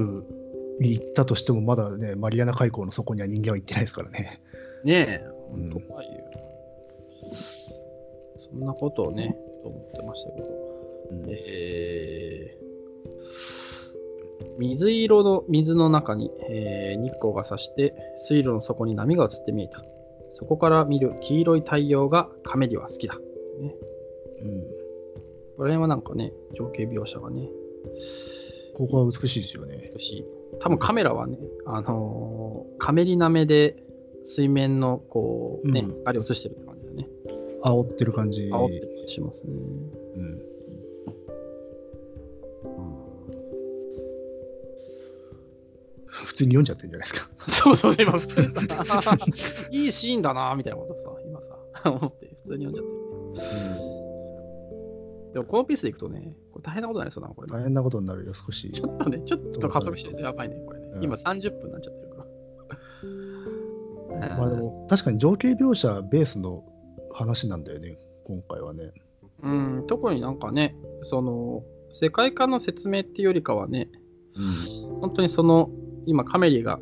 [0.81, 4.43] に行ったとしても、まだね、マリアナ海溝の底には人間は行ってないですからね。
[4.85, 6.21] ねえ、うん怖いよ。
[8.51, 10.49] そんなことをね、と思ってましたけど。
[11.11, 12.74] うんえー
[14.59, 19.83] 水色の水の中に、えー日光が差して水路の底に波が映って見えた。
[20.31, 23.19] そこから見る黄色い太陽がカメリは好きだ。
[23.61, 23.75] ね、
[24.43, 24.65] うん
[25.57, 27.49] これはなんかね、情景描写がね、
[28.75, 29.93] ここは美しいですよね。
[29.95, 30.25] 美しい。
[30.61, 33.77] 多分カメラはね、あのーカメリナメで
[34.25, 37.09] 水面のこうね、うん光を映してるって感じだね。
[37.63, 38.43] 煽ってる感じ。
[38.43, 39.53] 煽ってる感じしますね。
[46.23, 47.31] 普通に読んじゃってるんじゃないですか。
[47.51, 48.61] そうそう、今普通にさ、
[49.71, 51.59] いいシーンだなみたいなことさ、今さ、
[51.91, 53.95] 思って普通に読んじゃってる。
[55.35, 58.71] でもこのピースでいくとね、これ大変なことになりそうだな、これ、大変なことになるよ、少し。
[58.71, 60.87] ちょっとね、ちょっと加速してるやばいね、これね。
[60.95, 62.27] うん今30分になっちゃってるか
[64.21, 64.37] ら。
[64.37, 66.65] まあでも、確かに情景描写ベースの
[67.13, 68.93] 話なんだよね、今回はね。
[69.43, 73.89] うん、特になんかね、その、世界観の説明っていうよりかはね、
[75.01, 75.71] 本当にその、
[76.07, 76.79] 今カメリが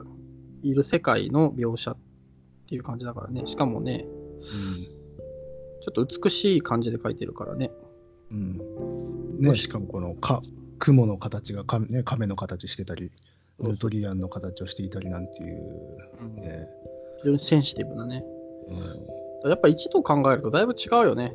[0.63, 1.97] いる世界の描写っ
[2.69, 4.07] ていう感じだからね、しかもね、
[5.83, 7.71] ちょっと美しい感じで描いてるからね。
[8.31, 8.61] うん。
[9.39, 9.41] うん。
[9.41, 10.43] ね、しかもこのか
[10.79, 13.11] 雲の形がか、ね、亀の形してたり、
[13.59, 16.69] ヌートリアンの形をしていたりなんていう、うんね。
[17.19, 18.25] 非常にセンシティブなね。
[19.45, 21.35] うん、やっぱ一度考えるとだいぶ違うよね。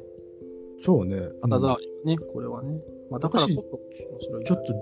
[0.83, 1.21] そうね。
[1.41, 2.79] 肌触りがね、これはね。
[3.09, 4.43] まあ、だからこそ面白い。
[4.45, 4.73] ちょっと、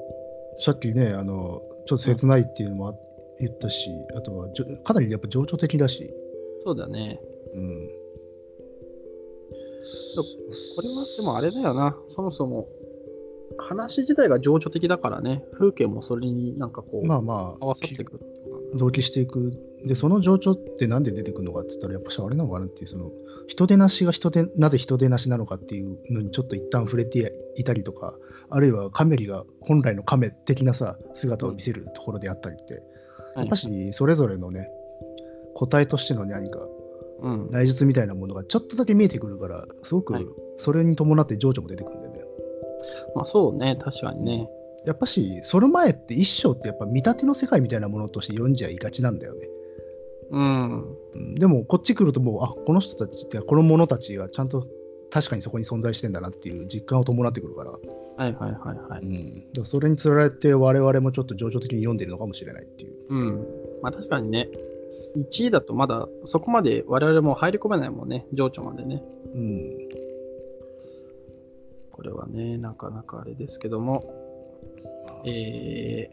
[0.59, 2.93] さっきね、あの、ちょっと切ないっていうのもあ
[3.39, 4.47] 言ったし、あとは
[4.83, 6.09] かなりやっぱ情緒的だし、
[6.63, 7.19] そうだね。
[7.53, 7.89] うん。
[10.75, 11.97] これはでもあれだよな。
[12.07, 12.67] そもそも
[13.57, 15.43] 話自体が情緒的だからね。
[15.53, 19.51] 風景もそれになんかこう、まあま合わさってくるってことなんだあ、同期していく。
[19.85, 23.11] で、その情緒ってなんで出てくるのかって言ったら、やっぱしあれなのかなっていう、その、
[23.47, 28.17] 人手なしが人手、なぜ人手なしなのかっていうのにちょっと一旦触れていたりとか、
[28.49, 32.83] あるいはカメリが本来のカメ的なさ、姿を見せるところであったりって、
[33.35, 34.69] やっぱしそれぞれのね、
[35.55, 36.59] 個体としての何か
[37.21, 37.49] うん。
[37.49, 42.21] 内実みたいなものがちょっとだけ見えてくるから、すごはいくそれに伴って情緒も出てくるんだよね。
[43.15, 44.49] まあそうね、確かにね。
[44.85, 49.47] やっぱし、その前って一章ってやっぱ見立ての世界みたいなものとして読んじゃいがちなんだよね。
[50.31, 50.97] うん。
[51.13, 54.67] うんでもこっち来るともう、あこの人たちってこの者たちがちゃんと
[55.11, 57.77] 確かにそこに存在してんだなっていう実感を伴ってくるから、は
[58.27, 59.01] いはいはいはい。
[59.01, 62.93] うん、だからそれにつられて我々もちょっと情緒的に読んでるのかもしれないっていう。
[63.09, 63.47] うん。
[63.81, 64.49] まあ確かにね、
[65.15, 69.03] 1位だとまだそこまで我々も入り込めないもんね、情緒までね。
[69.33, 69.89] うん、
[71.91, 74.03] これはね、なかなかあれですけども、
[75.25, 76.09] え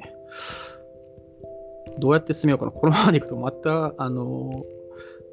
[1.97, 2.73] ー、どうやって進めようかな。
[2.73, 4.82] このままでいくとまた、あのー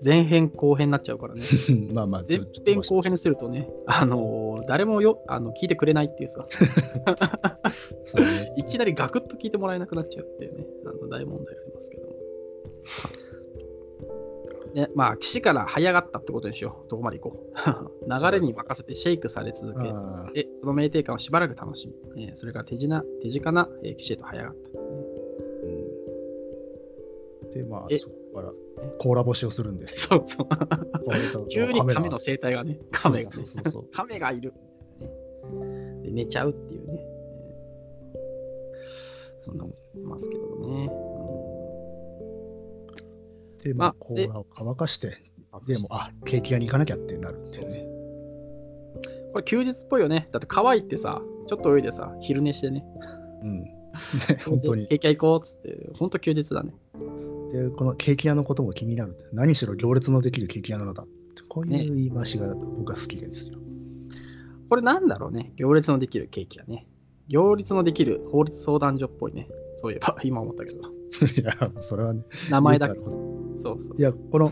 [0.03, 1.41] 前編後編になっちゃうからね。
[1.93, 6.45] まあまあ、前編後編にするとね、あのー誰もよあの聞いてくれないっていうさ、
[8.05, 12.13] そうね いきなりガクッと聞いてもらえなくなっちゃうっていうね、あの大問題がありますけども。
[14.73, 16.89] ね、まあ、岸から這い上がったってことにしよう。
[16.89, 18.05] どこまで行こう。
[18.07, 19.79] 流れに任せてシェイクされ続け、
[20.33, 24.79] で、その酩酊感をしばらく楽しみ、えーそれから手近な手近な、えー騎士へと這い上がった。
[24.79, 25.09] うん
[27.51, 28.53] で、まあえ、そこから
[28.97, 30.23] 甲羅干しをするんですよ。
[30.25, 31.47] そうそう。
[31.49, 34.53] 急に亀の生態がね、亀がねそうそうそう亀がいる。
[36.03, 37.05] で、寝ちゃうっていうね。
[39.37, 40.89] そんなことますけどね。
[43.63, 45.13] で、まあ、まあで甲羅を乾かして、うん
[45.65, 47.87] でも、あ、ケーキ屋に行かなきゃってなるっていうね。
[49.33, 50.29] これ休日っぽいよね。
[50.31, 52.85] だって可愛いってさ、ちょっと泳いでさ、昼寝してね。
[53.41, 53.63] うん。
[53.63, 53.75] ね
[54.45, 54.95] 本当にケ。
[54.95, 56.73] ーキ屋行こうっつって、本当休日だね。
[57.51, 59.17] で、このケーキ屋のことも気になる。
[59.33, 61.05] 何しろ行列のできるケーキ屋なのだ。
[61.47, 63.59] こういう言い回しが僕は好きですよ。
[64.69, 65.51] これなんだろうね。
[65.55, 66.85] 行列のできるケーキ屋ね。
[67.27, 69.47] 行列のできる法律相談所っぽいね。
[69.75, 70.81] そういえば、 今思ったけど。
[71.41, 72.23] いや、それはね。
[72.49, 74.01] 名前だけそうそうい。
[74.01, 74.51] や、この、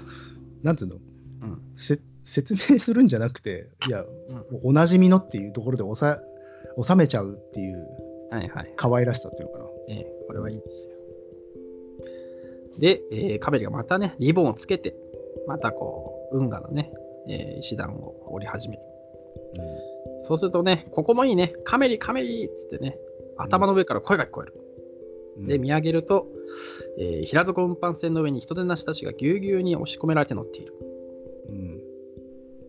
[0.64, 1.00] なんていうの、う
[1.46, 4.06] んせ説明するんじゃなくて、いや、
[4.64, 6.18] おなじみのっていうところで収
[6.84, 7.88] 収めちゃうっていう
[8.30, 8.74] はいはい。
[8.76, 9.66] 可愛らしさっていうのかな。
[9.90, 10.97] ええこれはいいですよ。
[12.80, 14.96] で、えーカベリがまたね、リボンをつけて、
[15.48, 16.92] またこう、運河のね、
[17.30, 18.82] えー石段を降り始める。
[20.24, 22.98] そうするとね、ここもいいね、カメリ、カメリっつってね、
[23.38, 24.54] 頭の上から声が聞こえる。
[25.38, 26.28] うんで、見上げると、
[27.00, 30.74] えー平底運搬船の上に人手なしたちがぎゅうぎゅうに押し込められて乗っている。
[31.50, 31.82] うん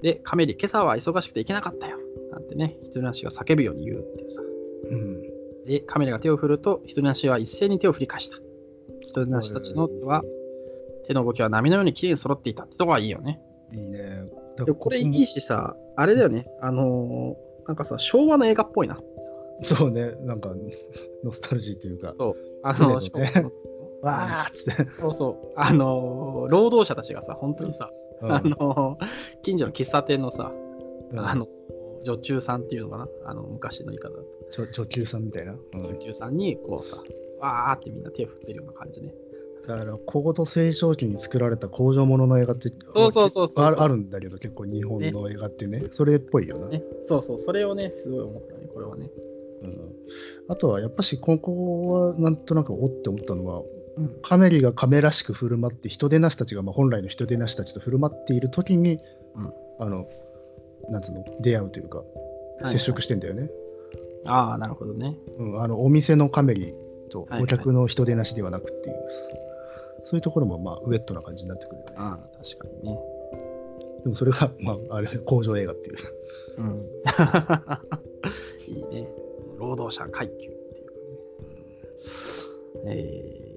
[0.02, 1.98] で、カメリ、今朝は忙しくて行けなかったよ。
[2.30, 4.42] なんてね、ヒトナシが叫ぶように言うっていうさ。
[4.90, 5.22] うん。
[5.64, 8.38] で、カメラが手を振ると、ヒトナシは一斉に手を振り返した。
[9.24, 10.22] ヒトナシたちの手は、
[11.06, 13.40] 手の動きは波のように綺麗に揃っていたってとこがいいよね。
[13.72, 14.22] いいね。
[14.56, 18.98] だでこれいいしさ、あれだよね、あのーなんかさ、昭和の映画っぽいな。
[19.62, 20.54] そうね、なんか、
[21.22, 22.14] ノスタルジーというか、
[22.62, 23.32] あの、船のしかもね
[24.00, 27.90] わーっつって、そうそう、あのー労働者たちがさ、本当にさ、
[28.22, 28.32] うん。
[28.32, 29.06] あのー
[29.42, 30.52] 近所の喫茶店のさ、
[31.10, 31.20] うん。
[31.20, 31.46] あの、
[32.04, 34.22] 女中さんっていうのかな、あの昔の言い方だ
[34.52, 35.52] と、女給さんみたいな？
[35.52, 35.82] うん。
[35.84, 36.96] 女中さんにこうさ、
[37.40, 39.14] わーってみんな手を振ってるような感じね。
[39.66, 49.10] だから高度成長期に作られた工場ものの映画ってそうそうそうそうあるあるんだけど結構日本の映画ってねそれっぽいよな、ね、そうそう、それをね、すごい思ったね、これはね。
[49.62, 49.92] うん、
[50.48, 53.62] あとはやっぱしここはなんとなくおって思ったのは
[53.98, 58.98] うん、カメリがカメらしく振る舞って人手なしたちがまあ本来の人手なしたちと振る舞っている時に、
[59.34, 59.52] うん。
[59.80, 60.08] あの
[60.88, 62.04] なんつうの出会うというかは
[62.66, 63.50] い接触してんだよね、
[64.24, 65.16] ああ、なるほどね。
[65.38, 66.74] うん、あのお店のカメリ
[67.10, 68.96] とはいはいお客の人手なしではなくっていう、
[70.04, 72.98] そういうところもまあウェットな感じになってくるよねああ、確かにね。
[74.04, 75.96] でもそれが、まあ、あれ工場映画っていう
[76.58, 76.86] うん。
[78.72, 79.08] いいね。
[79.58, 81.00] 労働者階級っていうかね。
[82.86, 83.48] えー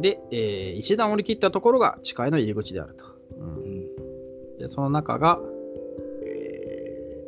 [0.00, 3.04] で、えー一段降り切ったところが地下への入り口であると。
[3.38, 3.86] うん
[4.58, 5.53] でその中が、えー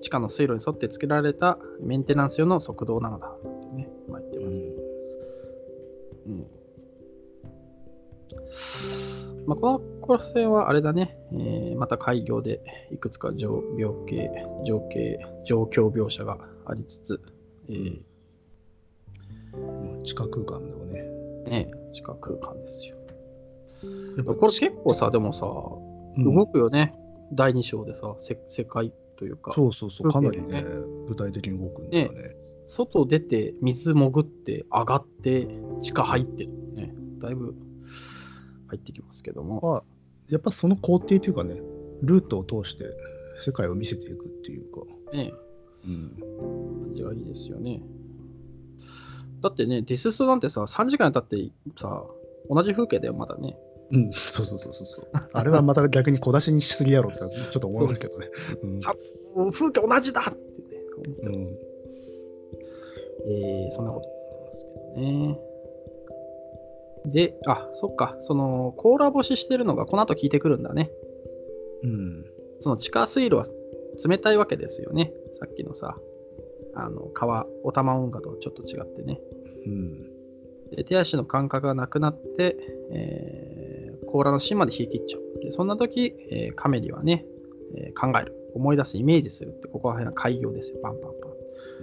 [0.07, 3.27] 地下の水路に沿って作られたメンテナンス用の側道なのだ。
[3.27, 4.61] ってね、まあ、言ってます。
[6.27, 6.47] うん。
[9.49, 12.61] まあ、この構成はあれだね、えーまた開業で
[12.93, 14.31] いくつか状病形、
[14.65, 17.21] 情景、状況描写がありつつ、
[17.69, 18.01] えー。
[19.55, 20.05] うん。
[20.05, 21.03] 地下空間だよね。
[21.51, 22.97] ね、地下空間ですよ。
[24.17, 26.33] やっぱこれ結構さ、でもさ、うん。
[26.33, 26.95] 動くよね、
[27.33, 30.65] 第2章でさ、せ世界というか、そうそうそう、かなりね
[31.09, 32.37] 具体的に動くんだよね。
[32.69, 35.49] 外出て、水潜って、上がって、
[35.83, 37.55] 地下入ってるね、だいぶ
[38.69, 39.61] 入ってきますけども。
[39.63, 39.85] まあ、
[40.29, 41.61] やっぱその工程というかね、
[42.03, 42.85] ルートを通して
[43.41, 44.81] 世界を見せていくっていうか、
[45.13, 45.33] ね、
[45.87, 46.17] うん、
[46.87, 47.81] 感じがいいですよね。
[49.43, 52.05] だってね、ディスストなんてさ、3時間経ってさ、
[52.51, 53.57] 同じ風景だよ、まだね。
[53.93, 55.07] うん、そうそうそうそう。
[55.33, 57.27] あれはまた逆に小出しにしすぎやろってちょ
[57.59, 58.29] っと思いますけどね。
[58.63, 58.95] うんあ
[59.53, 60.83] 風景同じだってね、
[61.23, 61.59] うん
[63.29, 65.41] えーそんなこと言ってますけどね。
[67.07, 70.91] で、あ、そっか、その、甲羅干ししてるのがこの後効いてくるんだね。
[71.83, 72.25] うん
[72.61, 73.47] その地下水路は
[74.09, 75.13] 冷たいわけですよね。
[75.35, 75.97] さっきのさ、
[76.75, 79.21] あの、川、オタマ運河とちょっと違ってね。
[79.67, 80.17] うん
[80.71, 82.57] で手足の感覚がなくなって、
[82.91, 83.56] えー
[84.17, 85.45] 甲羅の芯まで引き切っちゃう。
[85.45, 87.25] でそんな時、えーカメリはね、
[87.77, 91.33] えー考える、思い出す、イメージするって、ここら辺は開業ですよ、パンパンパン。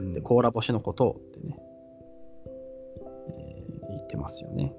[0.05, 1.59] うんで、甲羅干しのことをってね、
[3.37, 4.73] えー言ってますよね。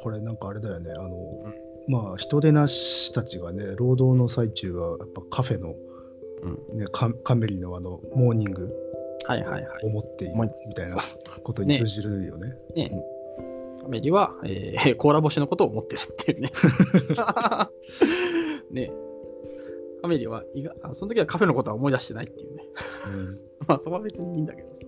[0.00, 1.46] これなんかあれだよね、あの、
[1.88, 5.74] まあ人手なしたちがね、労働の最中はやっぱカフェの、
[6.42, 6.78] うん。
[6.78, 8.70] ね、カカメリのあのモーニング
[9.26, 9.86] はいはいはい。
[9.86, 10.34] を持っている
[10.66, 10.98] みたいな
[11.42, 12.54] ことに通じるよね。
[12.76, 12.96] ね、カ
[13.88, 16.50] メリは、えー、甲羅干しのことを思ってるっていうね。
[18.70, 18.92] ね
[20.00, 22.64] カメリは意外あその時はカフェのことは思い出してないっていうね。
[23.66, 24.86] まあそこは別にいいんだけどさ。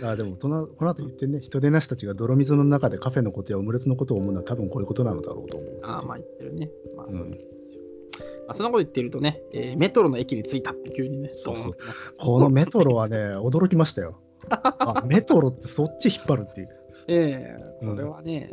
[0.00, 5.80] うん、あでもこのこの後言ってね、人手なしたちが泥水の中でカフェのことやオムレツのことを思うのは多分こういうことなのだろうと思う。
[5.82, 6.70] ああ、まあ言ってるね。
[6.96, 7.38] まあうんそうで
[7.68, 7.82] すよ。
[8.46, 11.28] まあ、そんなこと言ってるとね、えーメトロの駅に着いたって急にね。
[11.30, 11.76] そうそう
[12.18, 14.20] このメトロはね、驚きましたよ。
[14.48, 16.68] あメトロってそっち引っ張るっていう。
[17.08, 18.50] ええうんこれはね、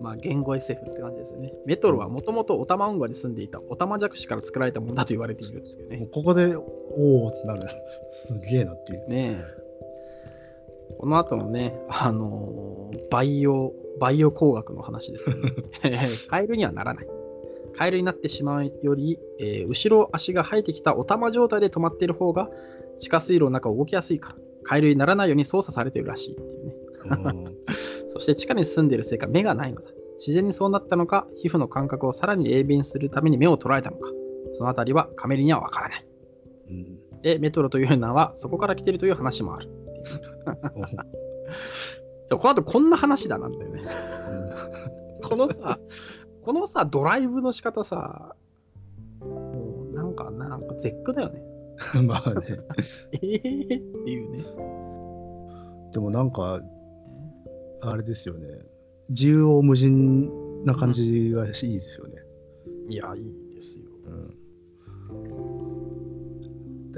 [0.00, 1.52] まあ言語 SF って感じですよね。
[1.66, 6.08] メトロはもともとオタマ運河に住んでいたオタマジャクシから作られたものだと言われているっていうもうね。
[6.12, 6.62] ここで、お
[7.24, 7.62] おってなる。
[8.08, 9.08] すげえなっていう。
[9.08, 9.60] ねえ
[10.98, 15.52] この後のね、あのーバイオ、バイオ工学の話ですけど、ね、
[16.28, 17.06] カエルにはならない。
[17.74, 22.50] カエルになってしまうより、えー後ろ足が生えてきたオタマ状態で止まっている方が
[22.98, 26.74] 地下水路の中を動きやすいから、カエルにならないように操作されているらしいっていうね。
[27.04, 27.56] うん
[28.08, 29.88] そして地下に住んでいるせいか目がないのだ。
[30.18, 34.10] 自然にそうなったのか、皮膚の感覚をさらに鋭敏するために目を捉えたのか、
[34.54, 36.06] そのあたりはカメリにはわからない。
[36.70, 39.68] うんで、メトロという名はそこから来ているという話もある。
[42.30, 43.82] この後こんな話だなんだよね。
[45.22, 45.78] このさ、
[46.44, 48.34] このさ、ドライブの仕方さ、
[49.20, 51.42] もうなんか、なんか絶句だよね。
[51.94, 52.60] う んまあね。
[53.12, 54.44] えー、っていうね。
[55.92, 56.60] でもなんか、
[57.82, 58.46] あれですよね。
[59.08, 60.30] 自由を無人
[60.64, 62.16] な感じがいいですよね。
[62.88, 63.84] いや、いいですよ。
[64.06, 64.40] うん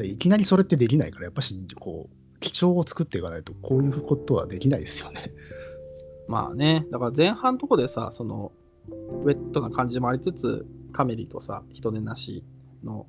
[0.02, 5.32] らいきなりそれってできないから、やっぱし、こう、基調を作っていかないと、こういうことはできないですよね。
[6.28, 8.52] まあね、だから前半のとこでさ、その、
[8.88, 12.44] ウェットな感じもありつつ、カメリとさ、人手なし
[12.82, 13.06] の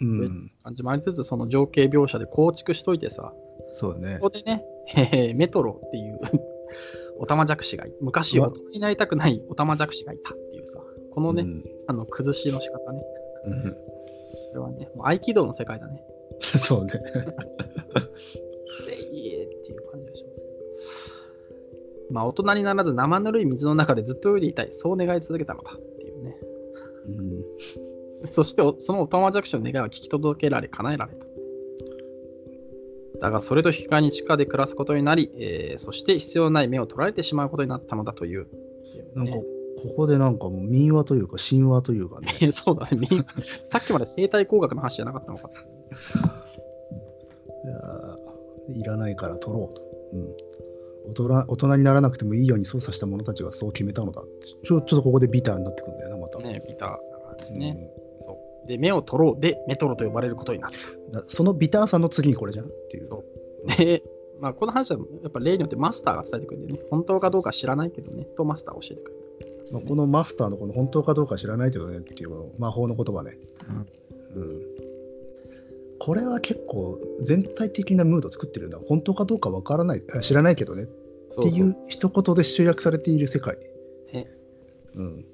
[0.00, 0.52] うん。
[0.62, 3.32] 感じもありつつ、その情景描写で構築しといてさ、
[3.72, 4.28] そうねこ。
[4.28, 6.20] こでね、へへメトロっていう
[7.18, 10.80] オタマジャクシがい昔大人になりたくないオタマジャクシがいたっていうさ、
[11.12, 13.02] このね、うんあの崩しの仕方ね、
[13.46, 13.78] うんこ
[14.54, 16.02] れはね、もう合気道の世界だね。
[16.40, 16.92] そうね。
[18.86, 20.44] で、いえっていう感じがします。
[22.10, 26.38] まあ、大人にならず生ぬるい水の中でずっと泳いでいたい、そう願い続けたのだっていうね。
[27.08, 27.44] うん
[28.26, 31.26] そしておそのオタマジャクシの願いは聞き届けられ、叶えられた。
[33.24, 38.46] だが、それと引き換えに地下で暮らすことになり、えーそして必要ない目を取られてしまうことになったのだという。
[39.14, 39.42] なんか、ね
[39.82, 42.52] ここでなんかもう民話というか神話というかね。
[42.52, 43.06] そうだね、
[43.66, 45.50] さっきまで生態工学の話じゃなかったのか。
[47.64, 49.82] いやーいらないから取ろうと。
[50.12, 50.36] うん
[51.06, 54.22] 大人大人にならなくてもいいように操作した者たちがそう決めたのだ。
[54.62, 56.38] ちょちょっとここでビターになってくるんだよな、また。
[56.38, 57.90] ね、ビターね。
[58.66, 60.70] で、目を取ろうで、メトロと呼ばれることになっ
[61.12, 61.24] た。
[61.28, 62.66] そのビターさの次にこれじゃん？
[62.66, 63.08] っていう。
[63.76, 64.02] で、
[64.40, 69.24] まあ、この話はやっぱ例によってマスターが伝えてくれるんでね、本当かどうか知らないけどね、とマスターが教えてくれる。
[69.70, 73.38] まあ、このマスターのこの本当かどうか知らないけどねっていうこの魔法の言葉ね。
[74.36, 74.58] うん
[76.00, 78.78] これは結構全体的なムード作ってるんだ。
[78.88, 83.56] 本当かどうかわからない、あ知らないけどねっていう一言で集約されている世界。
[84.12, 84.28] ね
[84.96, 85.24] うん。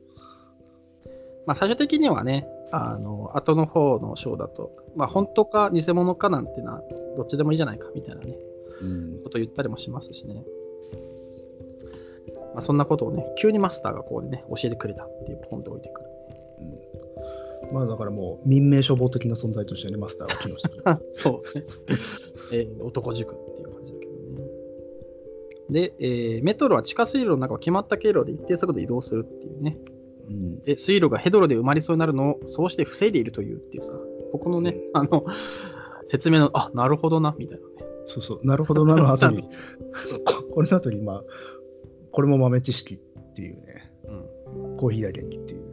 [1.46, 6.82] まあ、最終的にはね、あの後の方の章だと、まあ、本当か偽物かなんてのは
[7.16, 8.36] どっちでもいいじゃないかみたいなね、
[8.80, 10.44] うんこと言ったりもしますしね。
[12.54, 16.10] まあ、そんなことをね、急にマスターがこうね、教えてくれたっていう本で置いてくる。
[17.72, 20.82] まあだからもう民命処方的な存在としてね、マスターは機能してる。
[21.12, 21.64] そうね。
[22.52, 24.48] えー男塾っていう感じだけどね。
[25.70, 29.78] で、えーメトロは地下水路の中を決まった経路で一定速度で移動するっていうね。
[30.30, 33.92] うんで、水路がヘドロで埋まりそうになるのをそうして防いでいるというっていうさ、
[34.32, 35.24] ここのね、あの、
[36.06, 37.72] 説明の、あ、なるほどな、みたいなね。
[38.06, 39.48] そうそう、なるほどなの 後に、こ
[40.54, 41.24] これの後に、まあ、
[42.12, 42.98] これも豆知識っ
[43.34, 43.92] ていうね、
[44.54, 44.76] うん。
[44.76, 45.70] コーヒーだけにっていう。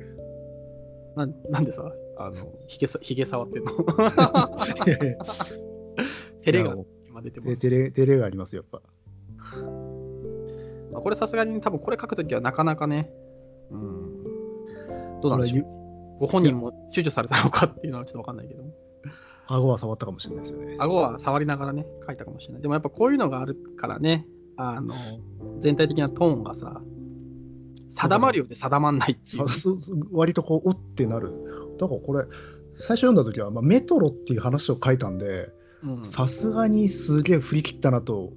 [1.16, 3.72] ななんでさ、あの、ひげさひげ触ってんの？
[6.41, 6.76] 照れが
[7.08, 7.51] 今出てます。
[7.53, 8.88] う照れ照れがありますよ、やっぱ。
[10.91, 13.12] まあ、これさすがに多分これ書くときはなかなかね、
[13.72, 14.07] うん、
[15.22, 15.65] どうなんでしょう。
[16.20, 18.63] ご本人も躊躇されたのかっていうのはちょっとわかんないけど。
[19.47, 20.76] 顎は触ったかもしれないですよね。
[20.80, 22.61] 顎は触りながらね、書いたかもしれない。
[22.61, 24.93] でもやっぱこういうのがあるからね、あの、
[25.59, 26.82] 全体的なトーンがさ、
[27.89, 29.45] 定まるようで定まんないっていう
[30.11, 31.32] 割とこう、おってなる。
[31.80, 32.26] だからこれ、
[32.74, 35.49] 最初読んだ時は、まあ、メトロっていう話を書いたんで、
[35.84, 38.34] うんさすがにすげえ振り切ったなと、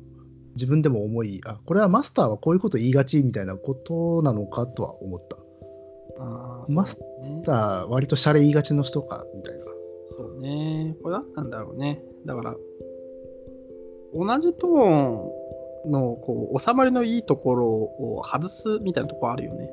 [0.55, 5.39] 自分でも思い、あこれはマスターはこういうこと言いがちみたいなことなのかとは思った。
[6.19, 6.99] あーマス
[7.45, 9.65] ター、割とシャレ言いがちの人かみたいな。
[10.11, 10.97] そうね。
[11.03, 12.03] これ何なんだろうね。
[12.27, 12.57] だから、
[14.13, 19.71] 同じトーンのこう収まりのいいところを外すみたいなところあるよね。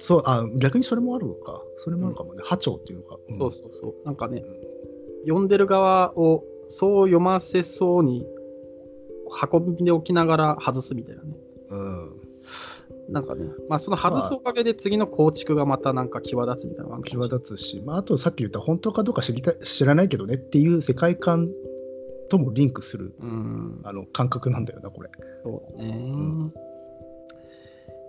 [0.00, 1.62] そう、あ、逆にそれもあるのか。
[1.76, 2.42] それもあるかもね。
[2.44, 3.16] 波長っていうのか。
[3.16, 3.94] んそうそうそう。
[4.04, 4.44] なんかね、
[5.26, 8.26] 読んでる側をそう読ませそうに
[9.52, 11.36] 運びでおきながら外すみたいなね。
[11.70, 12.17] うん。
[13.08, 21.48] なんかね、まあその外すおかげで次の構築がまたなんか際立つみたいなのがあ際立つし、まあ、あとさっき言った本当かどうか知りたい知らないけどねっていう世界観
[22.28, 25.10] ともリンクするうん、あの感覚なんだよな、これ。
[25.42, 25.92] そうだね。
[25.92, 26.52] ん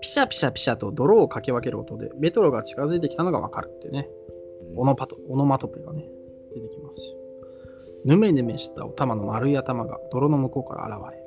[0.02, 4.10] ピシャピシャピシャと泥をかき分ける音でメトロが近づいてきたのがわかるってね。
[4.76, 6.06] オノパト、オノマトペがね、
[6.54, 7.16] 出てきますし。
[8.06, 11.19] ぬめぬめしたお玉の丸い頭が泥の向こうから現れ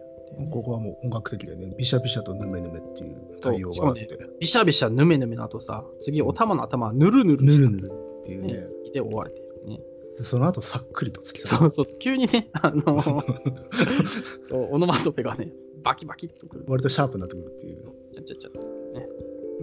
[0.51, 4.09] ここはもう音楽的でね、ビシャビシャとヌメヌメっていう対応があって、
[4.41, 9.80] ビシャビシャぬめぬめの後さ、次お玉の頭はぬるぬるしたぬるぬるっていうねね、で覆われているね。
[10.16, 13.03] でその後さっくりと突き刺そうそうそう、急にね、あの
[14.49, 15.53] そうオノマトペがね、
[15.83, 16.64] バキバキっとくる。
[16.68, 17.83] 割とシャープになってくるっていう。
[18.14, 18.51] ちゃちゃちゃ。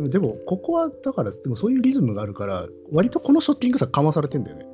[0.08, 4.66] でも、ここはだから、でもそういうリズムがあるから、割とこのショッキングさかまされてんだよね。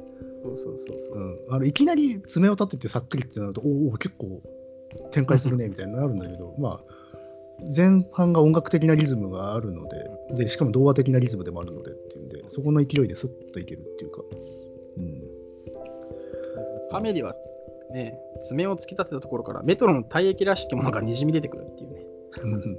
[0.43, 1.21] そうそうそうそうう。
[1.21, 4.41] ん、あのいきなり爪を立ててさっくりってなると、おお、結構
[5.11, 6.83] 展開するね みたいになるんだけど、まあ、
[7.75, 14.23] 前半が音楽的なリズムがあるのでで、しかも童話的なリズムでもあるのでっていうんで、そこの勢いですっといけるっていうか、
[14.97, 15.21] うん、
[16.91, 17.35] カメリは
[17.91, 22.05] ね、爪を突き立てたところからメトロの体液らしきものがにじみ出てくるっていうね。
[22.43, 22.77] うん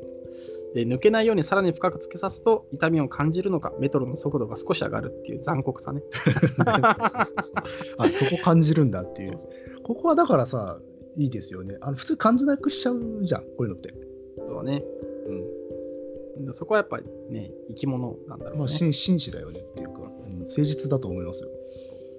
[0.74, 6.02] で抜けないようにさらに深く突き刺すと痛みを感じるのかメトロの速度が少し上がるっていう残酷さね。
[6.12, 7.54] そうそうそう
[7.96, 9.38] あそこ感じるんだっていう。
[9.84, 10.78] ここはだからさ、
[11.16, 11.76] いいですよね。
[11.80, 13.94] あの普通感じなくしちゃうじゃん、こういうのって。
[14.36, 14.82] そうね。
[15.28, 16.54] うん。
[16.54, 18.58] そこはやっぱりね、生き物なんだろうね。
[18.60, 21.50] まあ、紳紳士だよねっていうか、うん、誠実だと思いますよ。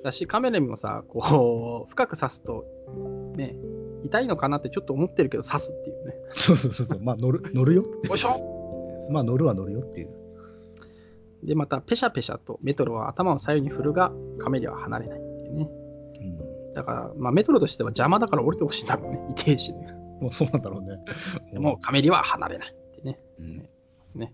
[0.04, 2.66] だし、カメレもさ、こう、深く刺すと、
[3.36, 3.56] ね、
[4.04, 6.16] 痛いのかなってちょっと思ってるけど刺すっていうね。
[6.34, 7.00] そうそうそうそう。
[7.02, 7.84] まあ乗る乗るよ。
[7.84, 10.10] よいしょまあ乗るは乗るよっていう。
[11.44, 15.70] で、また、ペシャペシャとメトロは頭を左右に振るが、カメリは離れないっていうね。
[16.78, 16.84] うん。
[16.84, 19.20] だから、まあ、メトロとしては邪魔だから降りてほしいんだろうね。
[19.38, 19.94] 痛いしね。
[20.22, 20.98] もうそうなんだろうね。
[21.52, 23.20] でも、カメリは離れないってね。
[23.40, 23.58] うん、
[24.16, 24.34] ね。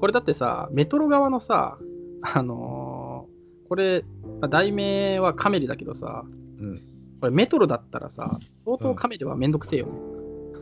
[0.00, 1.78] これだってさ、メトロ側のさ、
[2.22, 3.36] あのー
[3.68, 4.04] これ、
[4.40, 6.82] まあ題名はカメリだけどさ、うん。
[7.20, 9.92] これメトロだったらさ、相当カメリはめんどくせえよね。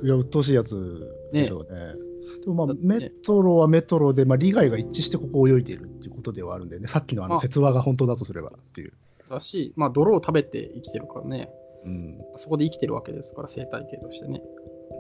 [0.03, 1.95] いや、鬱陶しいやつでしょうね。
[2.43, 8.95] でもまあ、メトロはメトロで、まあ、利害が一致してここを泳いでいるっていうことではあるんでね、さっきのあのあ説話が本当だとすればっていう。
[9.31, 11.51] だし、まあ、泥を食べて生きてるからね、
[11.85, 12.19] うん。
[12.37, 14.43] そこで生きてるわけですから、生態系としてね。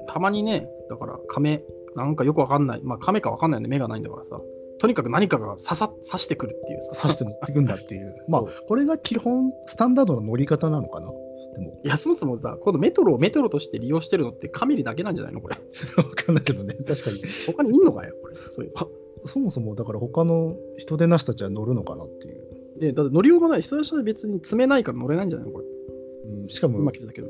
[0.07, 1.63] たまにね、だから、カメ、
[1.97, 4.41] なんかよくわかんない、まあ、カメかわかんないよね、目がないんだからさ、
[4.81, 7.01] とにかく何かが刺さ刺してくるっていうさ。
[7.01, 8.15] 刺して乗ってくんだっていう。
[8.29, 11.11] まあこれが基本、スタンダードの乗り方なのかな？
[11.55, 15.41] でも、いや、そもそもさ、このメトロをメトロとして利用してるのってカメリだけなんじゃないの？
[15.41, 15.57] これ。
[15.97, 17.23] わかんないけどね、確かに。
[17.47, 18.37] 他にいんのかよ、これ。
[18.49, 18.89] そういえば。
[19.27, 22.44] そもそも、だから他の人手なしたちは乗るのかなっていう。
[22.79, 23.63] で、だって乗りようがない。
[23.63, 25.53] 人は別に詰めないから乗れないんじゃないの？
[25.53, 25.67] これ。
[26.43, 27.29] うん、しかも今、気づいたけど。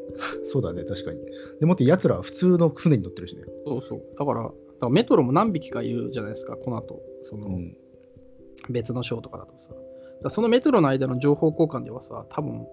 [0.44, 1.20] そうだね、確かに。
[1.60, 3.42] でもって、やつらは普通の船に乗ってるしね。
[3.66, 4.02] そうそう。
[4.18, 7.00] だから、だからメトロも何匹かいるじゃないですか、この後。
[7.22, 7.76] その、うん。
[8.70, 9.70] 別の章とかだとさ。
[10.22, 12.66] だそのメトロの間の情報交換ではさ、多分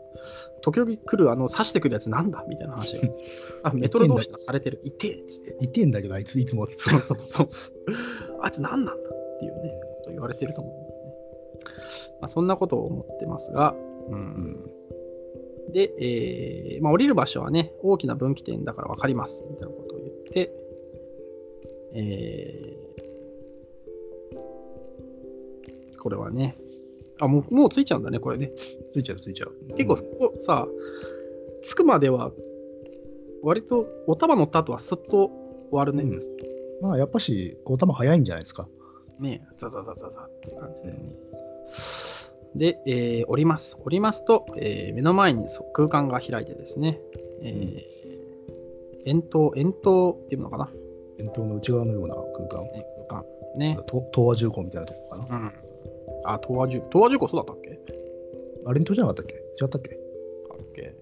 [0.62, 2.46] 時々来るあの刺してくるやつなんだ？
[2.48, 3.10] みたいな話が。
[3.64, 4.80] あ、メトロ同士がされてる。
[4.86, 5.58] いてえっつって。
[5.60, 6.66] いてんだけど、あいついつも。
[6.68, 7.50] そうそうそう。
[8.42, 9.10] あいつ何なんだ？
[9.10, 10.74] っていうね、こと言われてると思う。
[12.22, 13.76] まあ、そんなことを思ってますが、
[14.10, 14.58] う、うんん。
[15.72, 20.52] で、えーまあ、降りる場所はね、大きな分岐点だから分かりますみたいなことを言って、
[21.96, 22.84] えー
[26.04, 26.58] これはね、
[27.22, 28.52] あ、もうもうついちゃうんだね、これね。
[28.94, 29.56] ついちゃう、ついちゃう。
[29.78, 30.68] 結構、ここさ、
[31.62, 32.34] 着くまでは、
[33.42, 35.32] 割とお玉乗った後はすっと
[35.72, 36.04] 終わるね。
[36.04, 36.20] うん
[36.82, 38.68] まあ、やっぱし、お玉早いんじゃないですか。
[39.20, 41.16] ねザザザザザって感じでね。
[42.56, 43.78] で、えー降ります。
[43.84, 47.00] 降りますと、えー目の前にそ空間が開いてですね、
[47.42, 47.84] えー
[49.06, 50.72] 円筒、円筒っていうのかな、
[51.20, 52.64] 円筒の内側のような空間。
[52.72, 53.26] ね、空間。
[53.58, 53.78] ね。
[53.88, 55.38] と東和重工みたいなとこかな。
[55.38, 55.52] うん。
[56.26, 57.80] あ、東和重東和重工そうだったっけ？
[58.66, 59.36] あれにとじゃなかったっけ？
[59.36, 60.00] 違ったっけ？
[60.52, 60.96] あっけ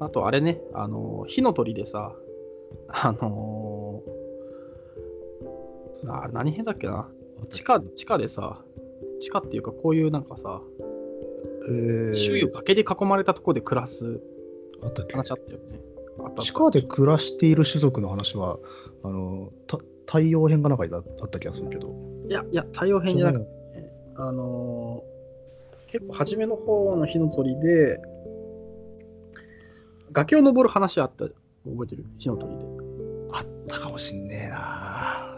[0.00, 2.16] あと、あれね、あのー火の鳥でさ、
[2.88, 7.08] あのーあれ何編だっけな？
[7.50, 8.64] 地下、地下でさ、
[9.24, 10.60] 地下っていうか、こういうなんかさ、
[11.68, 14.20] えー、周囲を崖で囲まれたところで暮らす
[14.82, 15.12] あったっけ？
[15.14, 15.80] 話あったよね。
[16.20, 18.58] あった地下で暮らしている種族の話は、
[19.02, 21.94] あの、た太陽編かなんかにあった気がするけど。
[22.28, 23.44] いや、いや、太陽編じゃなくて。
[23.44, 23.50] て、
[24.16, 25.14] あのー
[25.94, 28.00] 結構初めの方の火の鳥で、
[30.10, 31.36] 崖を登る話あった、覚
[31.84, 32.04] えてる？
[32.18, 32.64] 火の鳥で。
[33.30, 35.36] あったかもしんねえな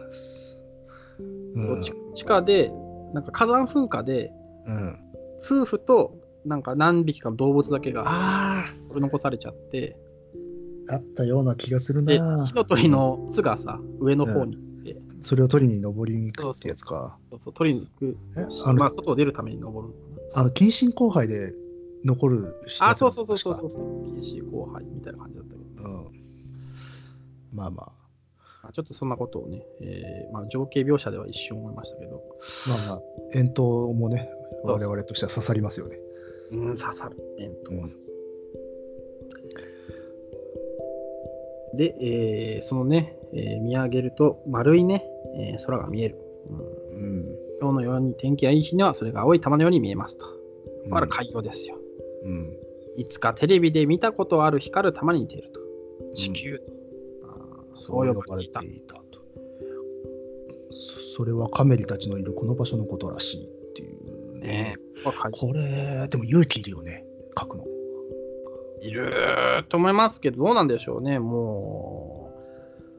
[1.75, 2.73] うち地下で、
[3.17, 4.31] なんか火山噴火で、
[4.67, 4.99] うん。
[5.43, 9.97] 夫婦となんか何匹かの動物だけがあ取り残されちゃって、
[10.91, 17.17] あ、あったような気がするで、な火の鳥の巣がさ、上の方に行って、それを取りに登りに行くってやつか。
[17.31, 19.95] そうそう取りに行くえあの、まあ、外を出るために登る。
[20.35, 21.55] あの近親交配で
[22.05, 23.71] 残るあ、そうそうそうそうそう。
[24.21, 25.89] 禁止後輩みたいな感じだったけど。
[25.89, 26.07] うん。
[27.55, 28.06] まあまあ。
[28.67, 32.21] まあちょっとそんなことをね、えーまあ、情景描写では一瞬思いましたけど、
[32.69, 33.01] まあまあ、
[33.33, 34.29] 遠投もね、
[34.65, 35.97] 我々としては刺さりますよね。
[36.51, 37.17] うん、刺さる。
[37.39, 38.13] えーと刺さる
[41.77, 45.05] で、えーそのね、えー見上げると丸いね、
[45.39, 46.19] えー空が見える。
[46.51, 47.25] うんうん。
[47.61, 50.27] 今日のように天気がいい日にはそれが青い玉のように見えますと。
[50.91, 51.79] これは海洋ですよ。
[52.25, 52.57] うん。
[52.97, 55.61] いつかテレビで見たことある光る玉に似ていると。
[56.15, 56.61] 地球。
[57.87, 58.95] そう呼ばれていた。
[58.95, 59.05] と。
[60.73, 67.05] そそれはカメリたちのいるこの場所のことらしいっていうねこれは海これ、でも勇気いるよね、
[67.39, 67.65] 書くの。
[68.83, 72.33] いると思いますけど、どうなんでしょうね、も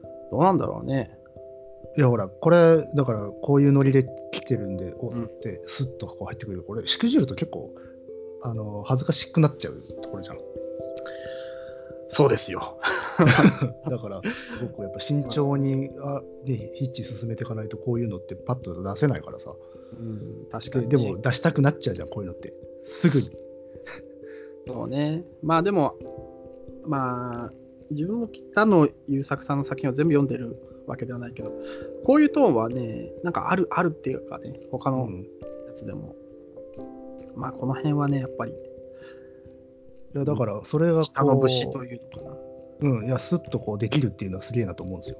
[0.02, 0.06] う。
[0.30, 1.10] どうなんだろうね。
[1.96, 6.62] いや、ほら、これ、だから、こういうノリで来てるんで、こうんうって、スッとこう入ってくる。
[6.62, 7.74] これ、しくじると結構、
[8.42, 10.38] あの、恥ずかしくなっちゃうところじゃん。
[12.08, 12.78] そうですよ。
[13.88, 19.54] だからすごくやっぱ慎重にあ、ね、ヒッチ進めていかないとこういうのってパッと出せないからさ
[19.98, 20.90] うん、確かに、ね。
[20.90, 22.52] ででも出したくなっちゃうじゃんこういうのって
[22.84, 23.30] すぐに
[24.68, 25.24] そうね。
[25.42, 25.94] まあでも、
[26.86, 27.52] まあ、
[27.90, 31.52] 自分も北野優作さんの作品を全部読んでるわけではないけど、
[32.04, 35.22] こういうトーンはね、なんかある、あるっていうかね、他のうん
[35.66, 36.14] やつでも。
[37.34, 38.52] まあこの辺はね、やっぱり、
[40.14, 42.30] いやだからそれが北のこ節というのかな。
[42.30, 42.38] う、
[42.80, 45.18] うん、いやスッとこうできるっていうのはすげえなと思うんですよ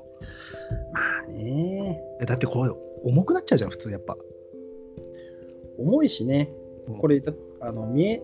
[0.93, 2.71] まあね、えだってこれ
[3.05, 4.17] 重くなっちゃうじゃん普通やっぱ
[5.79, 6.51] 重いしね
[6.89, 8.23] うん、これ、だあの見え、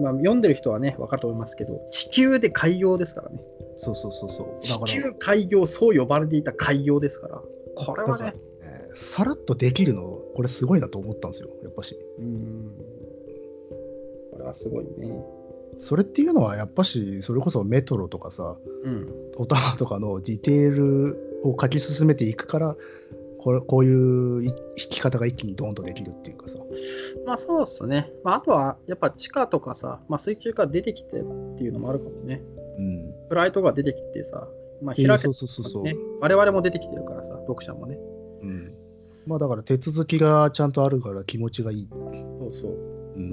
[0.00, 3.40] まあ、読んでる人はね、分かると思いますけど、地球で海洋ですからね。
[3.76, 7.42] そうそうそうそう地球海洋、そう呼ばれていた海洋ですから。
[7.74, 8.34] これはね
[8.94, 10.02] さらっとできるの
[10.36, 12.70] これすごいなと思ったんですよやっぱしうん。
[14.30, 15.12] これはすごいね。
[15.78, 19.08] それっていうのはやっぱしそれこそメトロとかさうん。
[19.36, 22.76] オタマとかのディテールを書き進めていくから
[23.38, 26.58] これこういうい弾き方が一気にドーンとできるっていうかさ
[27.26, 28.10] まあそうっすね。
[28.22, 31.22] まああとは、やっぱ地下とかさ、まあ水中から出てきてっ
[31.56, 32.42] ていうのもあるかもね。
[32.78, 34.48] うんフライトが出てきてさ、
[34.82, 37.98] まあえー開けそうそうそうそう、ね、我々も出てきてるからさ、読者もね。
[38.42, 38.74] うん、
[39.26, 42.70] まあだから手続きがちゃんとあるから気持ちがいい、そうそう。
[43.16, 43.30] うん、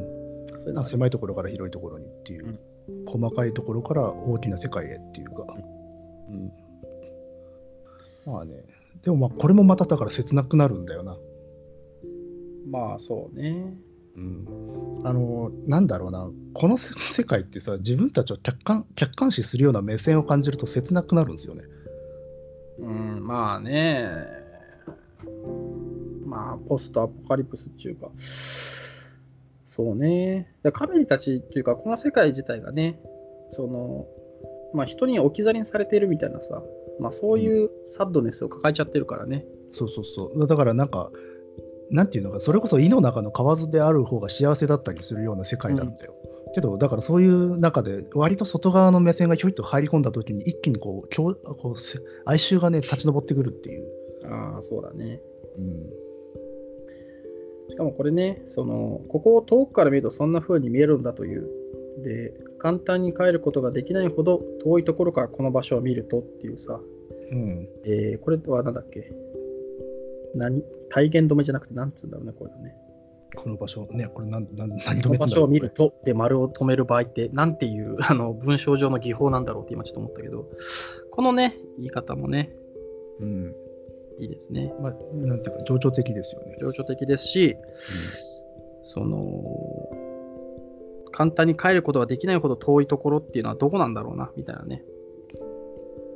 [0.61, 2.59] そういうのは狭いところから広いところにっていう、
[3.07, 5.45] 細かいところから大きな世界へっていうか、
[6.29, 6.51] うん、
[8.25, 8.63] まあね。
[9.03, 11.17] でもまあこれもまただから切なくなるんだよな、
[12.69, 13.73] まあそうね。
[14.15, 16.29] うん、あのなんだろうな。
[16.53, 21.63] このせ世界ってさ自分たちを客観客観視するような目線を感じると切なくなるんですよね。
[22.79, 24.41] うん、まあね。
[26.25, 28.09] まあ、ポストアポカリプスっていうか、
[29.73, 30.53] そうね。
[30.63, 32.99] でカメリたちっていうか、この世界自体がね、
[33.51, 34.05] その、
[34.73, 36.61] まあ人に置き去りにされているみたいなさ、
[36.99, 39.45] まあそういうサッドネスを抱えちゃってるからね。
[39.71, 41.09] そうそうそうだからなんか
[41.89, 46.15] なんていうのかそれこそ胃の中の蛙である方が幸せだったりするような世界なんだよ、
[46.53, 53.87] けどだからそういう中で割と外側の目線がひょいっと入り込んだ時に一気にこう共こうせ哀愁がね立ち上ってくるっていう、
[54.25, 55.21] ああ、そうだね。
[55.57, 56.10] うん、
[57.71, 61.49] しかもこれね、その、ここを遠くから見るとそんな風に見えるんだという。
[62.03, 66.79] で、簡単に帰ることができないほど遠いところからこの場所を見るとっていうさ、
[67.31, 69.11] うん、えーこれは何だっけ？
[70.35, 70.61] 何？
[70.89, 72.75] 体現止めじゃなくて何つうんだろうね、これはね。
[73.35, 80.49] この場所ねこれ何何何止めてんだろう所を見るとで丸を止める場合ってなんていう あの文章上の技法なんだろうって今ちょっと思ったけど、
[81.11, 82.53] このね、言い方もね、
[83.21, 83.55] うん
[84.21, 84.73] いいですね。
[84.79, 87.57] まあ、なんていうか情緒的ですよね、情緒的ですし、
[88.83, 89.89] その、
[91.11, 94.83] 簡単に帰ることができないほど遠いところっていうのはどこなんだろうな、みたいなね。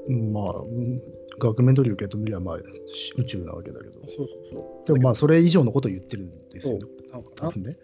[0.08, 1.02] うんまあ、うん
[1.38, 4.88] 額面通り受け止めりゃまあし宇宙なわけだけどそうそうそう。
[4.88, 6.86] でもまあそれ以上のことを言ってるんですよね
[7.36, 7.78] 多分ね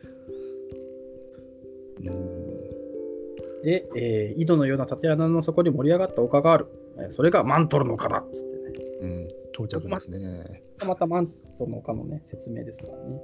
[2.00, 6.68] うんで、えー井戸のような縦穴の底に盛り上がった丘がある。
[6.98, 8.86] えーそれがマントルの丘だっつってね。
[9.02, 10.64] うん、到着ですね。
[10.86, 11.28] またマン
[11.58, 13.22] トルの丘のね、説明ですからね。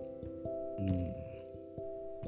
[0.80, 1.05] うん、い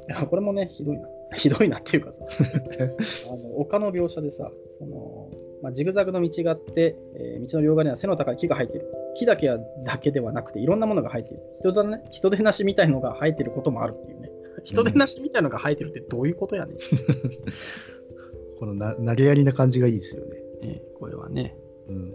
[0.07, 1.07] や、これもね、ひどいな。
[1.35, 2.25] ひどいなっていうかさ、
[3.31, 5.29] あの丘の描写でさ、その
[5.61, 8.87] まあ、ジグザグの道があって、えー道の両側には背の高い木が生えている。
[9.15, 11.43] 木だけはだけではなくて、いろんなものが生えている。
[11.59, 14.31] 人だね、人手なしみたいのが生えていることもあるっていうね。
[14.63, 16.77] 人手なしみたいのが生えてるってどういうことやねん。
[18.59, 20.43] このな投げやりな感じがいいですよね。
[20.63, 21.55] えーこれはね。
[21.87, 22.13] うん、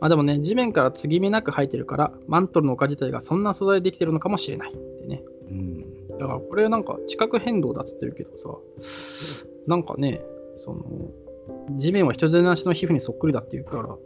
[0.00, 5.22] まあでもね、地面から継ぎ目なく生えてるから、マントルの丘自体がそんな素材でできてるのかもしれないってね。
[5.50, 8.50] うん、だからこれなんか地殻変動だっつってるけどさ、
[9.66, 10.20] なんかね、
[10.56, 10.84] その、
[11.78, 13.96] 地面は人手なしの皮膚にそっくりだっていうから、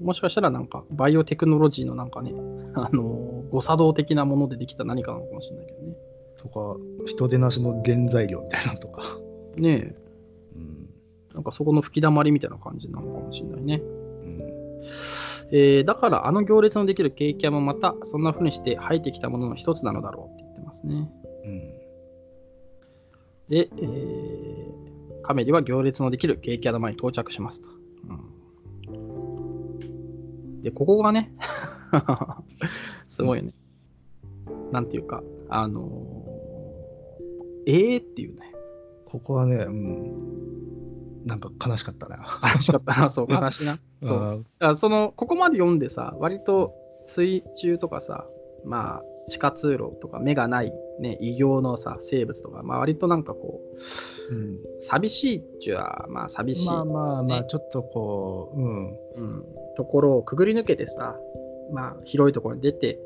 [0.00, 2.32] もしかしたらなんかバイオテクノロジーのなんかね、
[2.74, 5.96] あの、誤作動的なものでできた何かなのかもしれないけどね。
[6.38, 6.76] とか
[7.06, 9.18] 人手なしの原材料みたいなのとか。
[9.56, 9.96] ね
[10.54, 10.88] うん
[11.30, 13.82] え、なんかそこの吹き溜まりみたいな感じなのかもしれないね。
[14.22, 14.38] うん
[15.50, 21.10] えーだからあの行列のできるケーキ屋もまたそんな風にして生えてきたものの一つなのだろうって言ってますね。
[21.44, 21.60] うん
[23.48, 24.68] で、えー
[25.22, 27.68] カメリは行列のできるケーキ屋の前に到着しますと。
[27.68, 28.38] うん
[30.62, 31.32] で、ここがね、
[33.06, 33.54] すごいよね。
[34.72, 38.54] なんていうか、あのー、えーっていうね。
[39.06, 42.16] ここはね、うん、なんか悲しかったな。
[42.54, 43.78] 悲しかったな、 そう、悲しいな。
[44.02, 44.44] そう。
[44.60, 46.74] あその、ここまで読んでさ、割と
[47.06, 48.26] 水中とかさ、
[48.64, 53.78] まあ、地下通路とか目がない、ね、異形のさ生物とか、まあ、割となんかこう
[54.30, 58.88] うん、寂しいっちゅはまあ寂しい、まあまあまあ、ねちょっとこう、うん。
[58.88, 59.44] うん、
[59.76, 61.16] ところをくぐり抜けてさ、
[61.72, 62.98] まあ、広いところに出て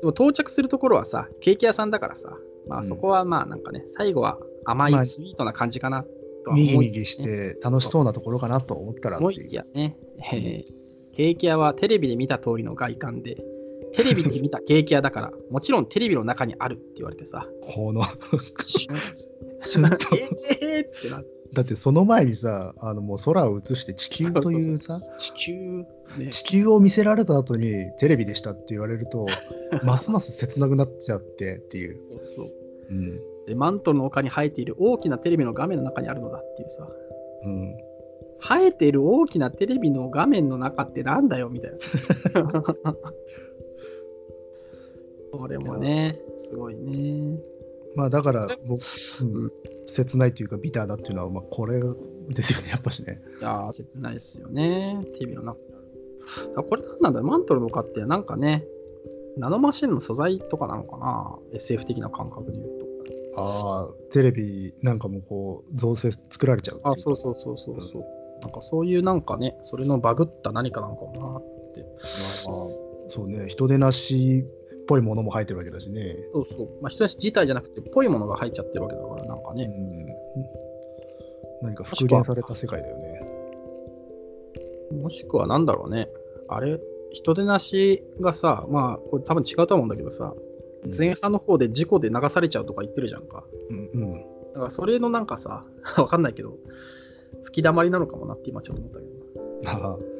[0.00, 2.30] でも到着するところはさケーキ屋さんだからさ、
[2.68, 6.04] まあ、うんそこはまあなんかね、最後は甘まあいスイートな感じかな
[6.48, 9.48] とはにぎにぎして楽しそうなところかなと思ったらって思いいう。
[9.48, 9.96] きやね、
[10.32, 10.36] え。
[10.36, 10.64] ー
[11.14, 13.36] ケーキ屋はテレビで見た通りの外観で、
[13.94, 18.04] テレビで見たケーキ屋だから、 もちろんテレビの中にあるって言われてさ、この
[18.64, 20.06] シュンと。
[20.60, 21.38] えーってなって。
[21.52, 25.54] だってその前にさあのもう空を映して地球というさ地球、
[26.18, 29.26] ね、地球を見せられた後にテレビでしたって言われると
[29.82, 32.52] ますます切なくなっちゃってっていう、そう
[32.90, 33.16] うん。
[33.16, 33.22] で
[33.54, 36.88] マントルの丘に生えている大きなテレビの画面の中にあるのだっていうさ、
[37.44, 37.76] うん、
[38.40, 41.78] 生えている大きなテレビの画面の中ってなんだよみたいな。
[45.30, 47.38] これもね、すごいね。
[47.94, 48.82] まあだから僕、
[49.20, 49.52] ううんん、
[49.86, 51.80] 切ないというかビターだっていうのはまあこれ
[52.28, 55.00] ですよねやっぱしねいやー、切ないですよね。
[55.14, 55.58] テレビの中
[56.62, 58.64] これなんなんだマントルの丘ってなんかね、
[59.36, 62.87] ナノマシンの素材とかなのかな ?SF 的な感覚で言うと。
[63.38, 68.04] ああテレビなんかもこう造成作られちゃうあ、そうそうそうそうそう。
[68.40, 71.82] なんかそういうなんかね、それのバグった何かなのかもなって。
[71.82, 76.68] まあそうね人手なしっぽいものも入ってるわけだしねそうそう。
[76.82, 79.64] まあ、人たち自体じゃなくて、ぽいものが入っちゃってるわけだから、なんかね。
[79.64, 80.08] うん
[81.60, 83.20] 何か復元された世界だよね
[85.02, 86.08] もしくはなんだろうね。
[86.48, 86.80] あれ、
[87.12, 90.32] 人手なしがさ、まあ、これ多分違うと思うんだけどさ、
[90.96, 93.44] 前半の方で事故で流されちゃうとか言ってるじゃんか。
[93.70, 95.64] うんうんだからそれのなんかさ、
[95.98, 96.56] わかんないけど、
[97.44, 99.18] 吹き溜まりなのかもなって今ちょっと思ったけど。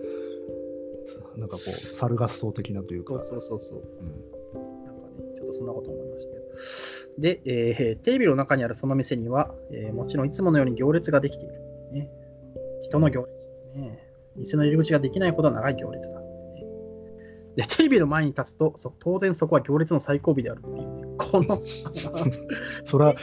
[1.38, 3.78] なんかこうサルガス島的なというかそうそうそうそう。
[3.78, 7.22] うんなんかね、ちょっとそんなこと思いましたけど。
[7.22, 11.54] で、えーテレビの中にあるその店には、えーもちろんいつものように行列ができている。
[11.92, 12.10] ね、
[12.82, 13.98] 人の行列、ね。
[14.36, 16.20] 店の入り口ができないほど長い行列だ。
[17.58, 21.16] ねで、テレビの前に立つと、そ当然そこは行列の最後尾であるっていう、ね。
[21.18, 21.58] この、
[22.84, 23.14] それは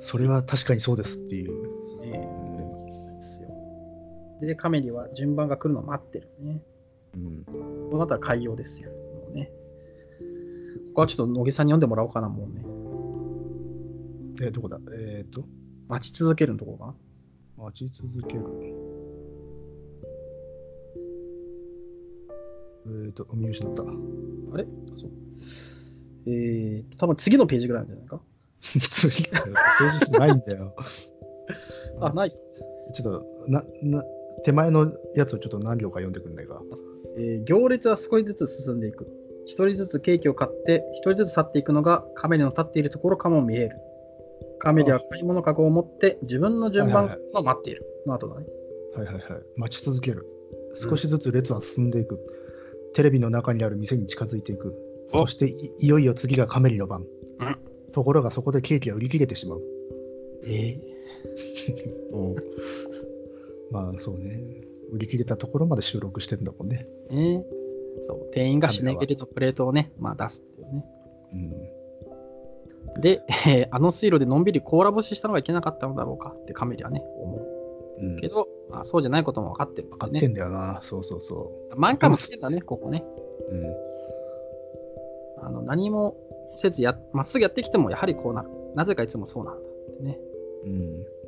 [0.00, 1.80] それは確かにそうですっていう
[3.20, 3.48] ですよ。
[4.40, 6.62] で、カメリは順番が来るのを待ってるね。
[7.14, 7.44] うん
[7.90, 8.90] この後は海洋ですよ。
[8.90, 9.52] もうね。
[10.88, 12.64] ここはちょっと野木さんに読んでもらおうかな、もうね。
[14.46, 14.78] えどこだ？
[14.96, 15.44] えっ、と
[15.88, 16.86] 待ち続けるのところか
[17.58, 17.64] な。
[17.64, 18.44] 待ち続ける
[22.86, 23.86] えっ、と見失ったあ
[24.56, 24.64] れ？
[24.64, 25.10] そう。
[26.26, 28.20] えーと、多分次のページぐらいなんじゃないか？
[28.60, 30.74] 次ページ数ないんだよ
[32.00, 32.30] あ、ない。
[32.30, 32.38] ちょ
[33.00, 34.04] っとなな
[34.44, 36.60] 手前のやつをちょっと何行か読んでくんないか
[37.16, 39.06] えー行列は少しずつ進んでいく。
[39.46, 43.76] 一人ずつケーキを買って、一人ずつ去っていくのがカメリの立っているところかも見える。
[44.60, 47.84] カメリは買い物かごを持って自分の順番はいを待っている。
[48.06, 48.46] の後だね。
[48.94, 49.24] はいはいはい
[49.56, 50.26] 待ち続ける
[50.74, 52.18] 少しずつ列は進んでいく、
[52.94, 54.74] テレビの中にある店に近づいていく。
[55.12, 55.18] お。
[55.18, 57.04] そしていいよいよ次がカメリの番、
[57.38, 57.56] うん。
[57.92, 59.62] ところがそこでケーキが売り切れてしまう。
[60.46, 60.78] え
[63.70, 64.40] まあそうね。
[64.90, 66.86] 売り切れたところまで収録してんだもんね。
[67.10, 67.44] ー、ね
[68.02, 70.84] そう、店員がシネゲルとプレートをね、まあ出すっていうね。
[72.94, 73.00] うん。
[73.00, 77.59] で、えーあの水路でのんびり甲羅干ししたのがいけなかったのだろうかってカメリはね、思う。
[78.02, 79.90] うんけど、まあ、そうじゃないことも分かってる、ね。
[79.90, 83.04] 分かってんだよな、そうそうそ何回も来てんだね、ここね。
[83.50, 86.16] う、うん、あの何も
[86.54, 88.48] せずや、まっすぐやってきてもやはりこうなる。
[88.74, 90.18] なぜかいつもそうなんだってね。
[90.64, 91.20] うん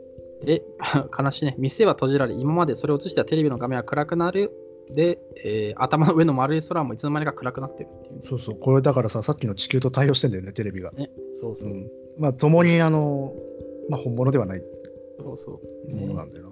[0.45, 0.64] で、
[1.16, 1.55] 悲しいね。
[1.59, 4.51] 店は閉じられ、今までそれを映したテレビの画面は暗くなる。
[4.91, 8.23] で、えー頭の上の丸い空もいつの間にか暗くなってるっていう。
[8.23, 11.11] そうそうこれだからささっきの地球と対応してんだよねテレビが、ね、
[11.41, 11.75] そうそうう。
[11.75, 13.33] ん、まあ共にあの
[13.89, 14.62] まあ本物ではない
[15.20, 15.95] そうそう。
[15.95, 16.51] ものなねんだよな、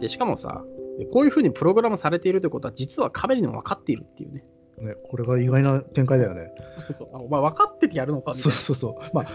[0.00, 0.64] で、しかもさ、
[1.12, 4.44] こういうふうにプログラムされているということは、実はカメリにも分かっているっていうね。
[4.52, 6.52] うんね、これが意外な展開だよね
[6.90, 8.54] そうあお前分かっててやるのかそいうな。
[8.54, 9.14] そうそう。
[9.14, 9.26] まあ、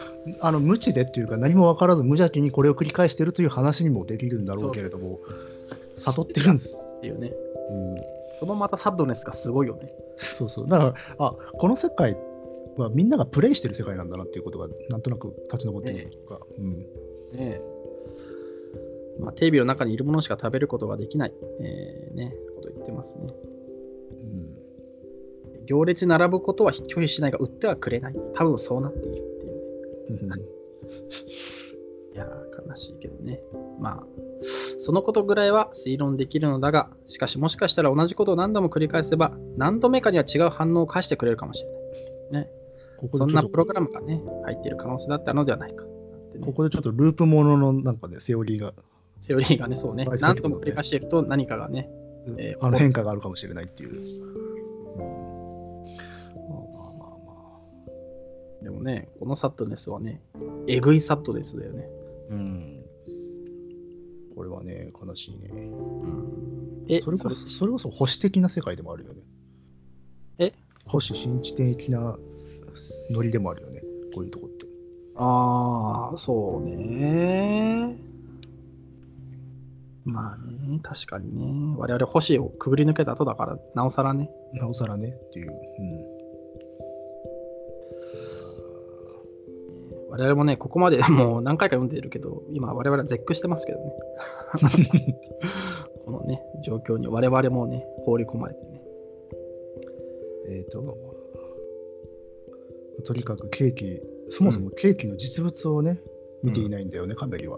[0.41, 5.19] あの無知でっていうか、何も分からず無邪気にこれを繰り返してるという話にもできるんだろうけれども、
[5.97, 6.75] 悟ってるんです。
[6.97, 7.31] っていうね。
[7.69, 7.95] うん、
[8.39, 9.93] そのまたサッドネスがすごいよね。
[10.17, 10.67] そうそう。
[10.67, 12.17] だから、あこの世界
[12.77, 16.17] はみんながプレイしてる世界なんだなっていうことが、なんとなく立ち残ってるとい
[16.59, 16.87] うん、ね
[17.37, 17.59] え
[19.19, 23.33] まあ、テレビの中にいるものしか食べることができない、えーね、こと言ってますね。
[25.65, 28.15] 行列に並ぶことは拒否しないが、売ってはくれない。
[28.35, 30.29] 多分そうなっているっていうね。
[30.31, 30.39] うん。
[32.15, 33.41] いやー、悲しいけどね。
[33.79, 34.05] まあ、
[34.79, 41.69] そのことぐらいは推論できるのだが、しかしもしかしたら同じことを何度も繰り返せば、何度目かには違う反応を返してくれるかもしれ
[42.31, 42.43] ない。
[42.43, 42.49] ね。
[42.97, 45.85] ここそんなプログラムがね、入っている可能性だったのではないか。
[46.41, 48.73] ここでちょっとループもののなんかね、セオリーが、
[49.23, 51.89] セオリーがね、そうねはい、何度も繰り返していると何かがね、
[52.37, 53.93] えーあの変化があるかもしれないっていう。
[54.99, 57.61] まあまあまあま
[58.61, 60.21] でもね、このサッドネスはね、
[60.67, 61.87] えぐいサッドネスだよね。
[62.31, 62.33] あ。
[62.33, 62.83] うん。
[64.35, 65.47] これはね、悲しいね。
[65.53, 67.71] うん、え、それこそそれ？
[67.71, 69.21] こそ保守的な世界でもあるよね。
[70.39, 70.53] え？
[70.85, 72.17] 保守新地的な
[73.09, 73.81] ノリでもあるよね。
[74.13, 74.65] こういうとこって。
[75.15, 77.95] ああ、そうね。
[80.05, 81.75] まあね、確かにね。
[81.77, 84.29] 我々星をくぐり抜けた後だから、なおさらね。
[84.53, 85.51] なおさらねっていう。
[90.09, 93.95] 我々もね、ここまで もう何回か読んでいるけど、今我々は絶句してますけどね。
[96.05, 98.81] このね、状況に我々もね、放り込まれてね。
[100.47, 100.53] うん。
[100.53, 100.97] えっ、と、
[103.05, 106.01] とにかくケーキ、そもそもケーキの実物をね、
[106.43, 107.57] 見ていないんだよね、カメリは。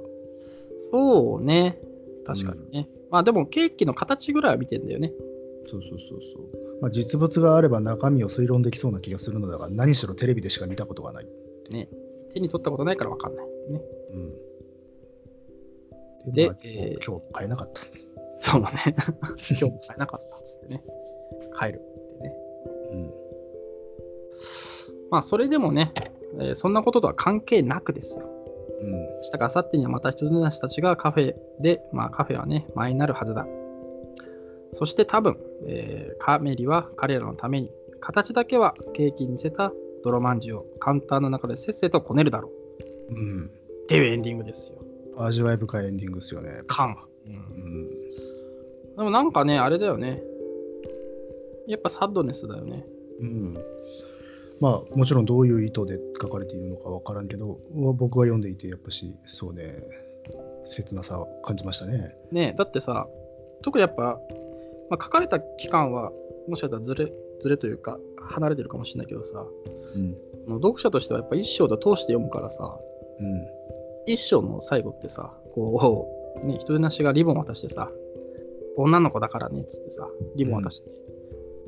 [0.91, 1.82] そうね。
[2.26, 2.89] 確かにね。
[3.11, 5.13] まあでも、ケーキの形ぐらいは見てんだよね。
[5.67, 6.82] そうそうそうそう。
[6.82, 11.28] まあ、実物があれば中身を推論できそうな気がするのだが、何しろテレビでしか見たことがない。
[11.71, 11.89] ね。
[12.34, 13.45] 手に取ったことないから分かんない。
[13.71, 13.82] ね。
[14.13, 14.34] うん。
[16.34, 17.82] でまあえー今日買えなかった。
[18.39, 18.78] そうだね。
[19.49, 20.84] 今日も買えなかったっつってね。
[21.57, 22.36] 帰るってね。
[22.91, 23.13] うん。
[25.11, 25.93] まあ、それでもね、
[26.39, 28.28] えーそんなこととは関係なくですよ。
[28.82, 28.91] うん。
[28.91, 33.45] 明日か明後日にはまた人なしたちがカフェで、まあカフェはね、前になるはずだ。
[34.73, 39.71] そして多分、えーカメリは彼らのために、形だけはケーキに似せた
[40.03, 42.51] 泥まんじゅうをカウンターの中でせっせとこねるだろ
[43.09, 43.13] う。
[43.13, 43.45] うん。
[43.45, 44.78] っていうエンディングですよ。
[45.17, 46.61] 味わい深いエンディングですよね。
[46.67, 46.95] カン。
[47.28, 47.89] うん。
[48.97, 50.21] でもなんかね、あれだよね。
[51.67, 52.86] やっぱサッドネスだよね。
[53.21, 53.53] うん。
[54.62, 59.84] まあ、もちろんどういう意図で書かれているのかわからんけど、僕は読んでいて、やっぱし、そうね、
[60.66, 62.16] 切なさを感じましたね。
[62.32, 63.08] ねだってさ、
[63.62, 64.20] 特にやっぱ、
[64.89, 66.12] まあ、書かれた期間は、
[66.47, 69.45] もしかしたらずれ、ずれというか、離れてるかもしれないけどさ、
[69.95, 70.16] うん。
[70.62, 72.78] 読者としてはやっぱ一章で通して読むからさ、
[73.20, 73.47] うん。
[74.06, 76.08] 一章の最後ってさ、こ
[76.43, 77.89] う、ね、人でなしがリボン渡してさ、
[78.78, 80.95] 女の子だからねっつってさ、リボン渡して、で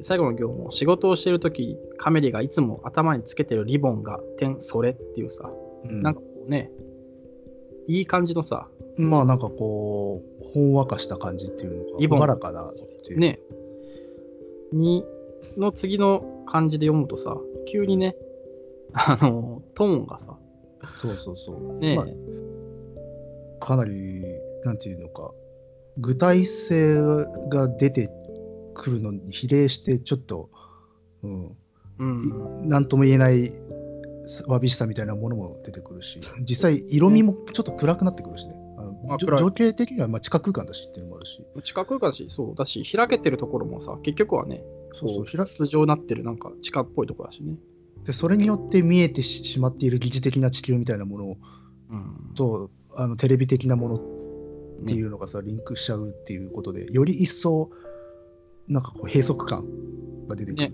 [0.02, 5.50] 最後の行も仕事をしてるとき、カメリがいつも頭につけてるリボンが点それっていうさ、
[5.86, 6.72] うんなんかこうね、
[7.88, 8.68] いい感じのさ、
[8.98, 12.74] まあなんかこう、ほんわかした感じっていうのか、リボン朗らかなっ
[13.06, 13.20] ていう。
[13.20, 13.40] ね、
[14.74, 15.06] に、
[15.56, 17.38] の次の漢字で読むとさ、
[17.72, 18.16] 急にね、
[18.94, 20.38] あの、トーンがさ、
[20.96, 21.80] そうそうそう。
[21.80, 22.06] ね、まあ
[23.60, 24.24] かなり、
[24.64, 25.32] なんていうのか、
[25.98, 26.96] 具体性
[27.50, 28.10] が出て
[28.78, 30.50] くるのに比例して、ちょっと、
[31.24, 31.58] うん、
[32.00, 33.52] うん、なんとも言えない
[34.48, 38.56] わびしさみたいなものも出てくるし、実際、色味もちょっと暗くなってくるしね。
[38.78, 44.64] あのまあ情景的にはまあ地下空間だしっていうのもあるし、地下空間だし、そうだし、開けてるところもさ、結局はね、
[44.94, 47.56] そうそうこ筒状になってるなんか地下っぽいところだしね。
[48.04, 51.38] でそれによって見えてししまっている疑似的な地球みたいなもの
[51.90, 57.72] うん、とあのテレビ的なものっていうのがさ、リンクしちゃうっていうことで、より一層、
[58.68, 59.66] なんかこう閉塞感
[60.28, 60.70] が出てくる。
[60.70, 60.74] ね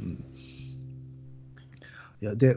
[0.00, 0.24] うん、
[2.22, 2.56] いや、で、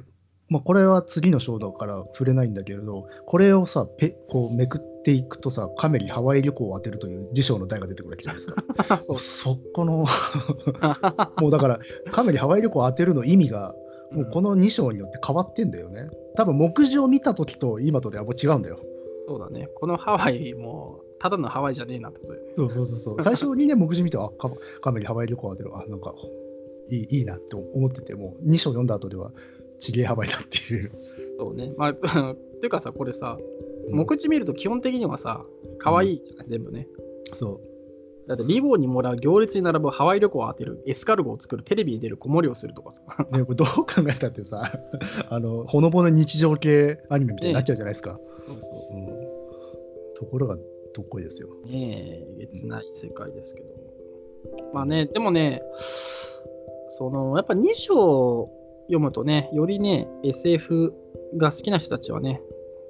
[0.49, 9.01] まあ、これは次の章だから触れないんだけれど、これをさ、ペこうめくっていくとさ、カメにハワイ旅行を当てるという辞書の題が出てくるわけじゃないですか。
[9.01, 10.05] そうそこの、
[11.41, 11.79] もうだから、
[12.11, 13.75] カメにハワイ旅行を当てるの意味が、
[14.11, 16.09] もうこの2章によって変わってんだよね。
[16.35, 18.79] 多分目次を見た時と今とではもう違うんだよ。
[19.27, 19.69] そうだね。
[19.75, 22.51] このハワイも、ただのハワイじゃねえなってことだよね。
[22.57, 23.21] そうそうそうそう。
[23.21, 24.51] 最初にね、目次見て、あ、カ
[24.81, 25.71] カメにハワイ旅行当てる。
[25.73, 26.13] あ、なんか、
[26.89, 29.31] いいいいなって思ってて、もう2章読んだ後では、
[29.79, 30.91] ちげえハワイだっていう。
[31.39, 31.71] そうね。
[31.77, 33.37] まあ、 っていうかさ、これさ、
[33.89, 35.45] 目次見ると基本的にはさ、
[35.77, 36.89] 可愛いじゃない、全部ね。
[37.31, 37.61] そ
[38.27, 38.27] う。
[38.27, 43.01] だってリボンにもらう行列に並ぶハワイ旅行を当てるエスカルゴを作るテレビに出る子守りをするとかさ
[43.31, 44.61] でもどう考えたってさ、
[45.29, 48.19] あの、ほのぼの日常系アニメみたいになっちゃうじゃないですか。
[48.45, 49.33] そうそうん。
[50.15, 50.57] ところが、
[50.93, 51.49] どっこいですよ。
[51.63, 53.67] うねえげつない世界ですけど
[54.73, 55.61] まあねでもね
[56.89, 58.49] そのやっぱ2章
[58.83, 60.93] 読むとねよりね SF
[61.37, 62.41] が好きな人たちはね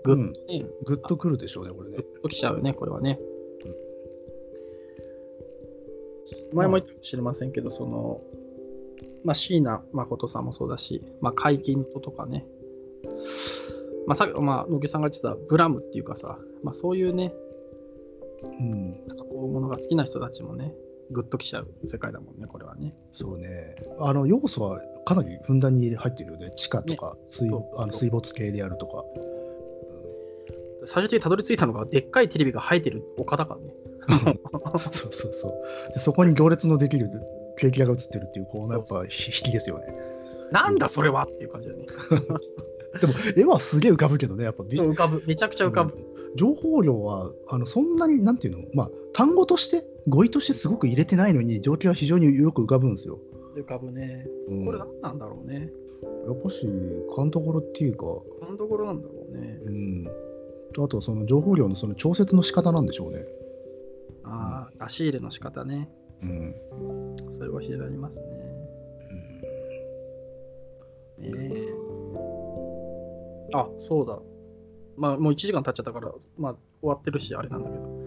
[0.04, 1.97] ぐっとね、ぐっとくるでしょうね、これね。
[1.97, 2.04] グ。
[2.20, 3.20] ッときちゃうよねこれはね、
[6.54, 8.22] 前も言ったかもしれませんけどその
[9.24, 12.45] まあ椎名誠さんもそうだしまあ解禁ととかね。
[14.06, 17.34] まあさっき、まあ、野木さんが言ってたブラムっていうかさ、まあ、そういうね、
[18.44, 19.08] うん。
[19.08, 20.74] なんかこういうものが好きな人たちもね、
[21.12, 22.96] グッときちゃう世界だもんね、これはね。
[23.12, 23.76] そうね。
[24.00, 26.52] あの、要素はかなりふんだんに入ってるよね。
[26.56, 29.04] 地下とか水,、そうあの水没系であるとか。
[30.86, 33.74] 最終的にたどり着いたのが、でっかいテレビが生えてる丘だからね。
[34.91, 36.00] そうそうそうで。
[36.00, 37.10] そこに行列のできる
[37.58, 39.86] ケーキ屋が映ってるっていう、こうやっぱひ引きですよね。
[40.52, 41.86] なんだそれはっていう感じだね。
[43.00, 45.24] でも絵はすげえ浮かぶけどね、やっぱ浮かぶ。
[45.26, 46.12] めちゃくちゃ浮かぶ。
[46.36, 48.67] 情報量はあのそんなになんていうの？
[48.73, 53.19] まあ単語として語彙としてすごく入れてないのに状況は非常によく浮かぶんですよ。
[53.55, 54.27] 浮かぶね。
[54.47, 55.69] うんこれ何なんだろうね。
[56.25, 56.67] やっぱし
[57.15, 58.05] 勘どころっていうか、
[58.41, 59.59] 何どころなんだろうね。
[59.63, 60.03] うん、
[60.73, 63.23] とあとその情報量のその調節の仕方なんでしょうね。
[64.25, 65.89] ああ、出し入れの仕方ね。
[66.21, 66.55] うん
[67.31, 68.25] それは広がりますね。
[71.19, 71.73] ねえ。
[73.53, 74.19] あ、そうだ。
[74.98, 77.84] まあ、もう1時間経っちゃったから、まあ、終わってるし、あれなんだけど。
[77.84, 78.04] うん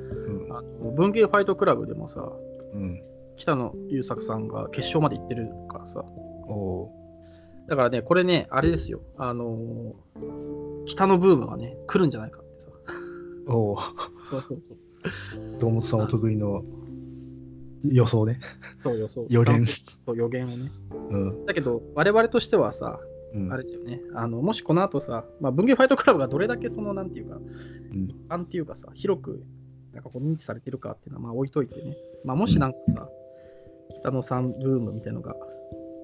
[0.51, 2.33] あの文芸ファイトクラブでもさ、
[2.75, 3.03] うん
[3.37, 6.05] 北野優作さんが決勝まで行ってるからさ。
[6.49, 6.91] お
[7.69, 9.01] だからね、これね、あれですよ。
[9.19, 12.69] あのー北のブームがね、来るんじゃないかってさ。
[13.49, 13.77] うおう
[14.31, 16.63] そうそうそう堂本さんお得意の
[17.85, 18.41] 予想ね。
[18.83, 19.27] そう予想。
[19.29, 20.71] 予言そう予言をね。
[21.11, 23.16] うんだけど、我々としてはさ、うん
[23.51, 28.05] あれだよね、あのもしこの後さ、まあ、文芸ファイトクラブがどれだけその、なんていうか、うん。
[28.05, 29.45] 一般っていうかさ、広く
[29.93, 33.09] なんかこう認知されてるかっていうのはまあ置いといてね、まあ、もしなんかさ、
[34.01, 35.35] 北野さんブームみたいのが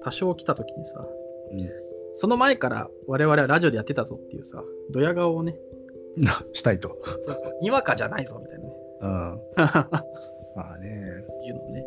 [0.03, 1.05] 多少来たときにさ、
[1.51, 1.69] うん。
[2.15, 5.55] その前から我々はラジオでやってたぞっていうさ、ドヤ顔をね、
[6.17, 6.97] なしたいと。
[7.23, 9.09] そうそう、にわかじゃないぞみたいなね、うん。
[10.55, 11.23] まあね。
[11.45, 11.85] いうのをね、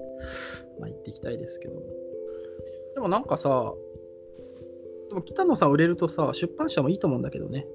[0.79, 1.75] まあ、言っていきたいですけど。
[2.95, 3.73] でもなんかさ、
[5.09, 7.67] でも北野さん売れるとさ、出版社もいいと思うんだけどね。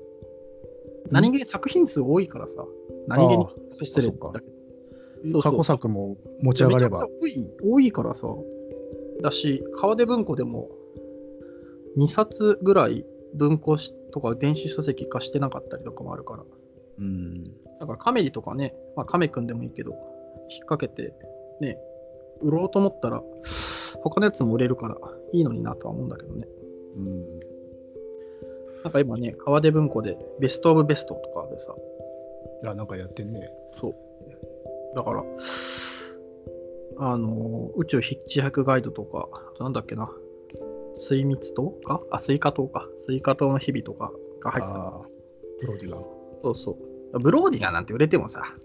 [1.10, 2.66] 何気に作品数多いからさ、
[3.08, 3.50] 何気にあ
[3.86, 4.20] 失礼だけ
[5.30, 5.40] ど。
[5.40, 8.28] 過去作も持ち上がれば多い多いからさ。
[9.22, 10.70] だし、川出文庫でも
[11.98, 13.06] 2冊ぐらい
[13.36, 16.44] 文庫しとか電子書籍化してなかったりとかもあるから。
[17.00, 17.44] うん
[17.80, 19.92] だからカメリとかね、まあカメくんでもいいけど、
[20.50, 21.14] 引っ掛けて、
[21.62, 21.78] ね、
[22.42, 23.24] 売ろうと思ったら、
[24.04, 24.96] 他のやつも売れるから
[25.34, 26.48] いいのになとは思うんだけどね。
[26.96, 27.40] うん
[28.84, 31.76] なんか今ね、河出文庫でベストオブベストとかでさ、
[32.66, 33.48] あなんかやってんね。
[33.80, 33.96] そう。
[34.96, 35.24] だから、
[36.98, 40.10] あのー宇宙ヒッチハイクガイドとか、あとなんだっけな、
[40.98, 42.02] 水蜜糖か？
[42.10, 42.88] あ、西瓜糖か。
[43.02, 45.06] 西瓜糖の日々とかが入ってたああ、
[45.60, 46.06] ブローティガン。
[46.44, 46.72] そうそ
[47.14, 47.20] う。
[47.20, 48.56] ブローティガンなんて売れてもさ、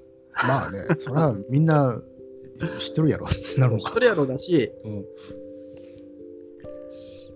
[0.48, 2.00] まあね、それはみんな
[2.78, 3.90] 知ってるやろってなるのか。
[3.90, 5.04] 一人やろうだし、うん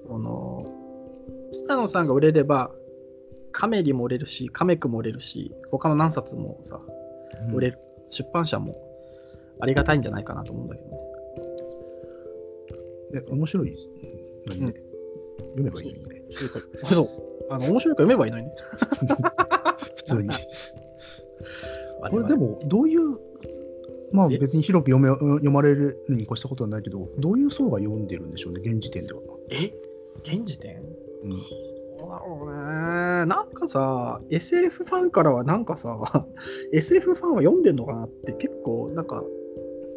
[0.09, 0.70] この、
[1.71, 2.73] 北野さんが売れれば、
[3.53, 6.81] カメリも売れるし、カメクも売れるし、他の何冊もさ、
[7.53, 7.79] 売れる。
[8.11, 8.75] 出版社も
[9.61, 10.97] ありがたいんじゃないかなと思うんだけどね。
[13.13, 13.77] で面白い？
[14.47, 14.91] のにね、うん
[15.51, 16.23] 読めばいいのにね、
[16.93, 17.09] そう。
[17.51, 18.55] あの、面白いから読めばいいのにね。
[19.97, 20.29] 普通に。
[20.29, 20.35] こ
[22.11, 23.01] これで、も、どういう、
[24.13, 24.39] まあえ？
[24.39, 29.21] 別に広く読め読まれるに越したことはないけど、どういう層が読んでるんでしょうね、現時点では。
[29.51, 29.73] え？
[30.25, 30.77] 現時点？
[30.77, 33.27] うん、どうだろうね。
[33.27, 35.99] なんかさ、SF ファンからはなんかさ、
[36.73, 39.23] SF ファンは読んでんのかなって結構なんか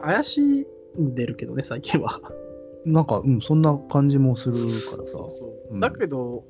[0.01, 0.67] 怪し
[0.99, 2.19] んでるけどね、最近は。
[2.85, 4.55] なんか、うん、そんな感じもする
[4.91, 5.19] からさ。
[5.29, 6.43] そううんだけど、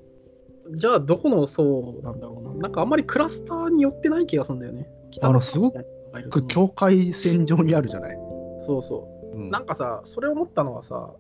[0.76, 2.54] じゃあどこの層なんだろうな。
[2.56, 4.90] なんかあんまりクラスターに寄ってない気がするんだよね。
[5.22, 5.86] あのすごく
[6.30, 8.18] く境界線上にあるじゃない。
[8.66, 9.38] そうそう。
[9.38, 11.12] うんなんかさ、それを思ったのはさ、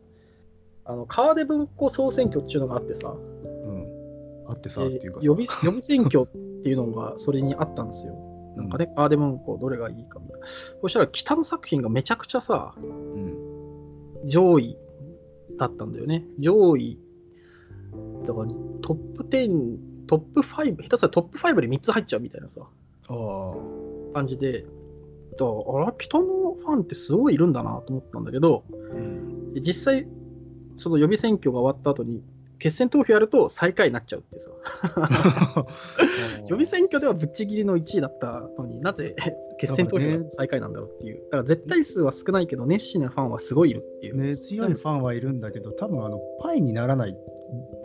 [0.85, 3.87] あの川出文庫総選挙っていうのがあってさ、うん、
[4.47, 5.25] あってさ、でっていうかさ。
[5.25, 8.13] 予備予備選挙っていうのがそれにあったんですよ。
[8.55, 10.47] なんかね、川出文庫どれがいいかみたいな。
[10.81, 13.33] そしたら北の作品がめちゃくちゃさ、うん。
[14.25, 14.77] 上位
[15.57, 16.25] だったんだよね。
[16.39, 16.99] 上位、
[18.25, 18.47] だから
[18.81, 19.77] トップ10、
[20.07, 22.61] トップ5、下手したらトップ5で3つ入っちゃうみたいなさ、
[23.07, 23.57] ああ、
[24.13, 24.65] 感じで、
[25.37, 30.07] だあら、北のファンってすごいいるんだなと思ったんだけど、うん、で実際、
[30.77, 32.23] その予備選挙が終わった後に、
[32.59, 35.65] 決選投票やると最下位になっちゃうっていうさ、
[36.47, 39.15] 予備選挙ではぶっちぎりの1位だったのになぜ
[39.59, 41.23] 決選投票が最下位なんだろうっていう。
[41.25, 44.17] だから絶対数は少ないけど、熱心なファンはすごいいるっていう。
[44.17, 47.17] ね、強いファンはいるんだけど、多分あのパイにならない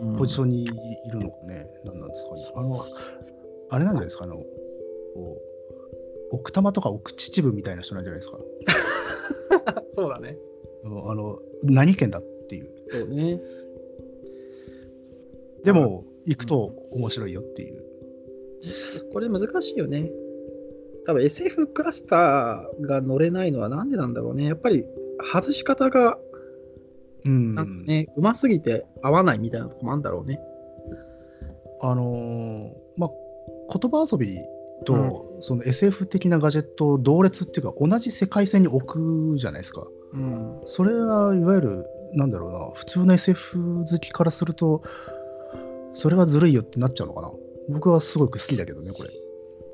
[0.01, 0.67] うんポジションにい
[1.11, 2.51] るのかね、なんなんですかね。
[2.55, 2.85] あの、
[3.69, 4.37] あれなんじゃないですか、あの、
[6.31, 8.39] 奥多摩とか奥秩父みたいな人なんじゃないですか。
[9.91, 10.37] そうだね。
[10.83, 12.78] あの何県だっていう。
[12.91, 13.39] そうね。
[15.63, 17.83] でも、行くと面白いよっていう。
[19.13, 20.11] これ難しいよね。
[21.05, 24.45] 多分 SF クラスターが乗れないのはなんでなんだろうね。
[24.45, 24.85] やっぱり
[25.33, 26.17] 外し方が
[27.25, 27.55] うん。
[27.55, 30.39] なんかね、うますぎて合わないみたいなとこもあるんだろうね。
[31.81, 33.09] あのーまあ、
[33.77, 34.37] 言葉遊び
[34.85, 39.87] と、その SF 的なガジェットを同列っていうか、同じ世界線に置くじゃないですか。
[40.13, 40.61] うん。
[40.65, 44.81] それはいわゆる、なんだろうな、普通の SF 好きからすると、
[45.93, 47.31] それはずるいよってなっちゃうのかな。
[47.69, 49.09] 僕はすごく好きだけどね、これ。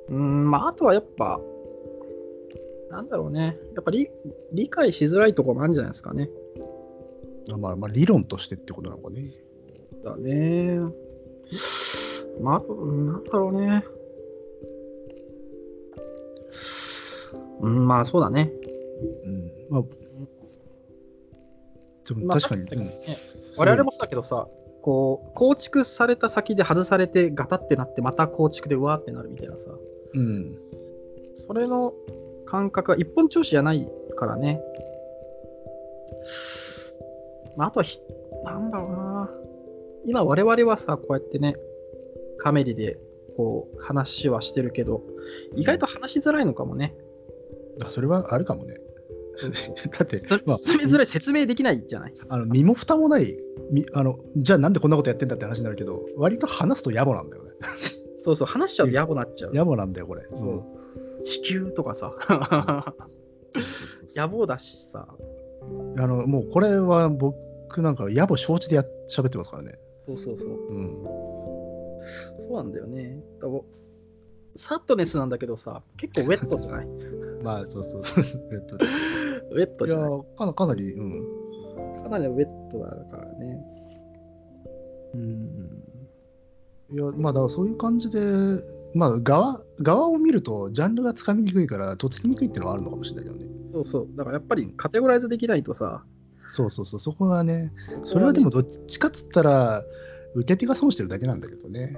[0.10, 1.40] うん、まあ、あとはやっぱ、
[2.90, 3.58] なんだろうね。
[3.76, 4.10] やっぱり
[4.54, 6.30] 理解しづらいところもあるんじゃないですかね。
[7.52, 9.30] あまあ、まあ、理論としてってことなのかね。
[10.04, 10.80] だね。
[12.42, 13.84] まあ、なんだろうね。
[17.62, 18.52] うん、まあそうだね。
[19.26, 19.52] うん。
[19.70, 19.84] まあ、
[22.08, 22.94] でもまあ確かに、うんね
[23.58, 24.48] 我々もそうだけどさ、
[24.82, 29.72] こう、構築された先で外されてガタってなって、また構築でうわーってなるみたいなさ、
[30.14, 30.58] うん。
[31.36, 31.94] それの
[32.46, 33.88] 感覚は一本調子じゃない
[34.18, 34.62] からね。
[37.58, 38.00] まあ、あとはひ、
[38.44, 39.30] なんだろうな。
[40.06, 41.56] 今我々はさ、こうやってね、
[42.38, 43.00] カメリで
[43.38, 45.02] こう話はしてるけど、
[45.56, 46.94] 意外と話しづらいのかもね。
[47.82, 48.76] あそれはあるかもね。
[50.00, 52.14] だって、そまあ、説明づらい、説明できないじゃない？
[52.30, 53.38] あの身も蓋もない
[53.72, 57.52] みあの、じゃあなんでこんなことやってんだって話になるけど、割と話すと野暮なんだよね。
[58.22, 59.54] そうそう、話しちゃうと野暮になっちゃう。
[59.54, 60.24] 野暮なんだよ、これ。
[60.34, 60.64] そう
[61.24, 65.08] 地球とかさ、そうそうそうそう野暮だしさ。
[65.98, 69.80] あのもうこれは僕なんか野暮承知でや喋ってますからね。
[70.06, 70.48] そうそうそう。
[70.48, 71.04] うん。
[72.40, 73.24] そうなんだよね。
[73.42, 73.48] だ
[74.58, 76.88] サットネスなんだけどさ、結構ウェットじゃない？
[77.44, 78.24] まあ、そうそうそう。
[78.54, 78.92] えっとです
[79.56, 82.04] ウェットいやじゃないかなかなり、うん。
[82.04, 83.58] かなりウェットだからね。
[85.14, 85.84] うん。
[86.90, 88.20] いや、まあ、だからそういう感じで、
[88.94, 93.52] まあ側、側を見ると、ジャンルがつかみにくいから、とっつきにくいっていうのはあるのかもしれないけどね。
[93.74, 94.08] そうそう。
[94.16, 96.04] だからやっぱりカテゴライズできないとさ、
[96.48, 97.72] そうそうそう、そこがね、
[98.04, 99.84] それはでもどっちかっつったら、
[100.36, 101.98] 受け手が損してるだけなんだけどね。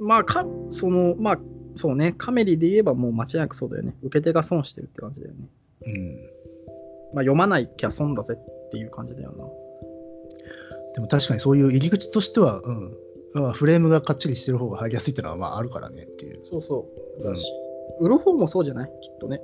[0.00, 1.38] まあ、か、その、まあ、
[1.74, 3.96] そうね、カメリで言えばもう間違いなくそうだよね。
[4.02, 5.48] 受け手が損してるって感じだよね。
[5.86, 6.37] うん。
[7.14, 9.44] まあ、読まないきゃ損だぜっていう感じだよな。
[10.94, 12.96] でも確かにそういう入り口としては、うん。
[13.34, 16.42] まあフレームがかっちりしてる方が入りやすいっていうのはまああるからねっていう。
[16.42, 16.86] そうそ
[17.20, 17.24] う。
[17.24, 17.44] だし、
[18.00, 18.90] 売る方もそうじゃない？
[19.02, 19.40] きっとね。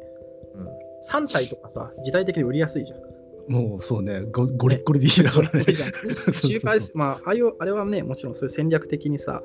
[0.54, 0.68] うん
[1.06, 3.52] 3体とかさ、時代的に売りやすいじゃん。
[3.52, 5.64] もうそうね、ごゴリッゴリでいいだからね。
[5.64, 9.42] じゃん仲介す、まあ、ああいう、あれはね、もちろんそういう戦略的にさ、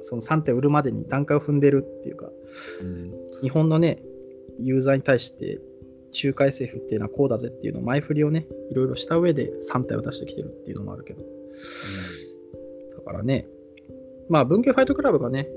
[0.00, 2.30] その3体売るまでに段階を踏んでるっていうか、
[2.80, 3.12] うん
[3.42, 4.02] 日本のね、
[4.58, 5.60] ユーザーに対して、
[6.22, 11.22] 仲介政府っていうのはこうだぜっていうのを前振りをね、いろいろした上で3体を出してきてるっていうのもあるけど、
[12.96, 13.46] だからね、
[14.28, 15.48] まあ、文系ファイトクラブがね、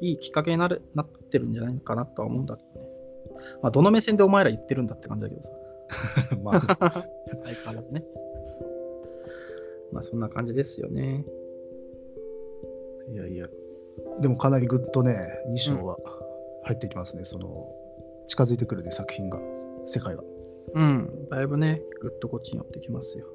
[0.00, 2.88] いいきっかけになるなってるんじゃないかなとは思うんだけどね。
[3.62, 5.52] まあ、どの目線でお前ら言ってるんだって感じだけどさ。
[6.42, 6.60] まあ、
[7.44, 8.04] 相変わらずね。
[9.92, 11.24] まあ、そんな感じですよね。
[13.12, 13.48] いやいや。
[14.20, 15.16] でもかなりぐっとね、
[15.50, 15.98] 2章は
[16.64, 17.24] 入ってきますね。
[17.24, 17.72] その、
[18.26, 19.38] 近づいてくるね、作品が、
[19.86, 20.22] 世界が。
[20.74, 23.26] うん、だいぶね、ぐっとこっちに寄ってきますよ。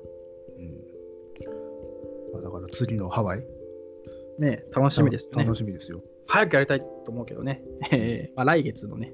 [0.58, 0.90] うん
[2.34, 3.46] まあ、だから次のハワイ、
[4.40, 5.44] ね楽しみですね。
[5.44, 6.02] 楽しみですよ。
[6.28, 7.64] 早くやりたいと思うけどね。
[7.92, 9.14] えー まあ、来月のね。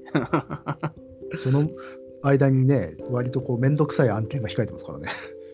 [1.36, 1.68] その
[2.22, 5.08] 間にね、割とこう、めんどくさい案件が控えてますからね。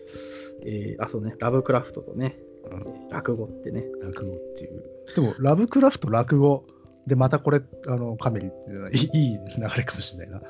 [0.65, 2.39] えーあ、そうね、ラブクラフトとね、
[2.71, 3.85] うん落語ってね。
[4.01, 4.83] 落語っていう。
[5.15, 6.65] でも、ラブクラフト、落語、
[7.07, 9.39] で、またこれ、あの、カメリっていうのはいい流
[9.75, 10.41] れかもしれないな。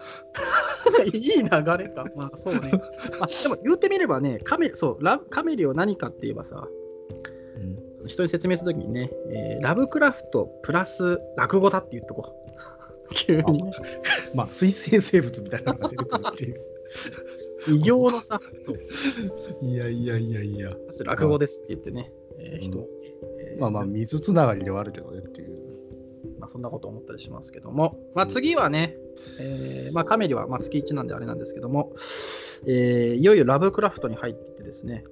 [1.13, 2.05] いい流れか。
[2.15, 2.71] まあ、そうね。
[3.19, 6.67] あでも言ってみればね、カメそうラカメリを何かって言えばさ、
[7.57, 12.53] うん人に説明するときにね、えーラブクラフトプラス落語だって言っとこう。
[13.15, 13.71] 急にね。
[14.33, 16.61] まあ、水生生物みたいなのが出てくるっていう。
[17.69, 18.41] 異形のさ、
[19.61, 20.73] いやいやいやいや。
[21.05, 22.87] 落語ですって言ってね、えー人
[23.59, 25.62] まあまあ、水つながりではあるけどねっていう。
[26.43, 28.97] まあ、そんなこと思ったりしますけども、まあ、次はね、
[29.39, 31.93] えーまあ、カメリはまあ月1なんであれなんですけども、
[32.67, 35.05] えーいよいよラブクラフトに入っててですね、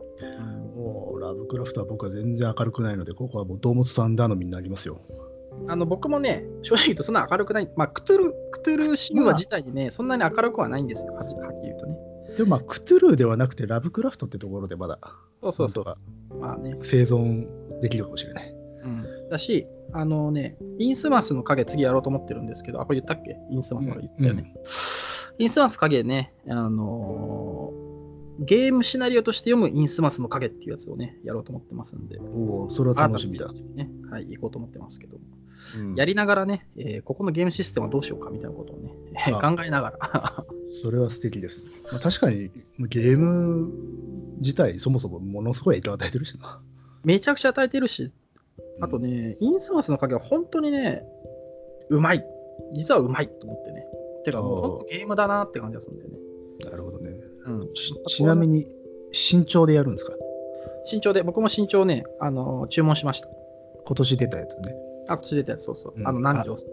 [0.75, 4.99] もう、ラブクラフトは僕は全然明るくないので、ここはもう、堂本さん頼みになりますよ。
[5.67, 11.95] あの僕もね、正直言うとそんな明るくない、まあ、クトゥルクトゥル神話自体にね、そんなに明るくはないんですよ、はっきり言うとね。
[12.37, 14.99] でもまあ、クトゥルーではなくて、ラブクラフトってところでまだ、
[15.41, 16.37] そうそうそう。
[16.37, 17.47] まあね、生存
[17.79, 18.50] できるかもしれない。
[19.31, 19.35] うん。
[19.35, 23.37] だし、あのね、インスマスの影次やろうと思ってるんですけど、あ、これ言ったっけ？
[23.49, 24.53] インスマスの影言ったよね。
[25.37, 27.91] インスマス影ね、あのー
[28.43, 33.51] ゲームシナリオとして読むインスマスの影っていうやつをね、やろうと思ってますんで、おお、それは楽しみだ。
[33.75, 35.17] ね、はい、行こうと思ってますけど、
[35.77, 38.93] うんやりながらね、えーここのゲームシステムはどうしようかみたいなことをね、
[39.31, 40.45] あ 考えながら、
[40.81, 41.61] それは素敵です。
[41.91, 42.49] まあ、確かに
[42.89, 43.71] ゲーム
[44.37, 46.59] 自体そもそもものすごい影響を与えてるしな。
[47.03, 48.11] めちゃくちゃ与えてるし、
[48.81, 51.05] あとね、インスマスの影は本当にね、
[51.89, 52.25] うまい。
[52.73, 53.85] 実はうまいと思ってね。
[54.25, 56.17] てか、もう本当ゲームだなって感じがするんだよね。
[56.69, 57.11] なるほどね。
[57.47, 58.67] うん、ちちなみに、
[59.11, 60.13] 身長でやるんですか？
[60.91, 63.27] 身長で、僕も身長ね、あのー注文しました。
[63.85, 64.75] 今年出たやつね。
[65.07, 65.93] あ、こっち出たやつ、そうそう。
[65.97, 66.55] うんあの、南條。
[66.57, 66.65] し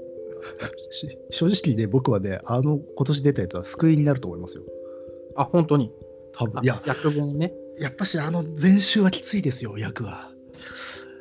[1.30, 4.64] 正直ね、僕はね、あの今年出たやつは救いになると思いますよ。
[5.36, 5.92] あ、本当に。
[6.36, 7.52] あ多分いや、役分ね。
[7.80, 10.30] やっぱしあの前週はきついですよ、役は。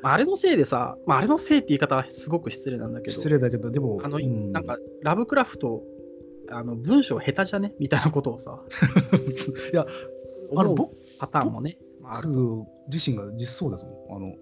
[0.02, 4.52] まああれのせいでさ、まあ、あれのせいって言い方はすごく失礼なんだけど、失礼だけど、でも、あの、うん。
[4.52, 5.84] なんか、ラブクラフト、
[6.50, 7.74] あの文章下手じゃね？
[7.80, 8.62] みたいなことをさ、
[9.74, 9.86] いや、
[10.56, 12.22] あのパターンもね、まあ、
[12.92, 14.16] 自身が実そうですもん。
[14.16, 14.36] あの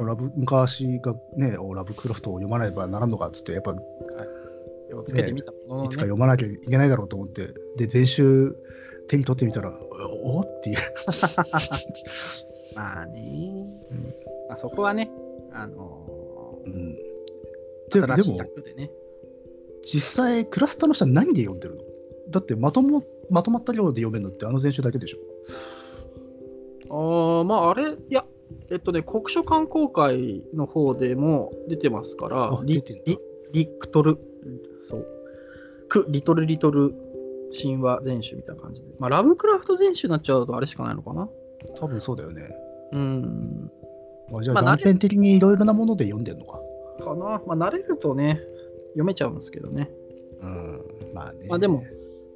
[0.00, 0.06] うん。
[0.06, 3.74] ラブ昔がね、おラブクラフトを読まないばならんのかっつって、やっぱ
[4.88, 5.86] 手をつけてみたものの、ね。
[5.86, 8.54] いつか読まなきゃいけないだろうと思って、で、前週
[9.08, 9.76] 手に取ってみたら、
[10.22, 10.76] おおっていう。
[12.76, 13.66] まあね、
[14.50, 15.08] まあ、そこはね、
[15.52, 18.90] あのうんーで新しいでも、役でね、
[19.84, 21.82] 実際、クラスターの人は何で読んでるの？
[22.30, 25.18] だってまとも、まとまった量で読めるのってあの前週だけでしょ。
[26.88, 28.24] あーまああれ、いや、
[28.70, 33.18] えっとね、国書観光会の方でも出てますからあ、リリ
[33.52, 34.18] リクトル、
[34.82, 35.06] そう、
[35.88, 36.92] ク・リトル・リトル
[37.56, 38.88] 神話全集みたいな感じで。
[38.98, 41.28] まあ、ラブクラフト全集になっちゃうとあれしかないのかな。
[41.76, 42.48] 多分そうだよね。
[42.92, 43.79] うん、あ
[44.42, 46.60] じゃあまあ断片的にいろいろなもので読んでるのか。
[47.00, 47.42] かな。
[47.46, 48.40] まあ、慣れるとね、
[48.90, 49.90] 読めちゃうんですけどね。
[50.42, 50.80] うん、
[51.14, 51.46] まあね。
[51.48, 51.82] まあでも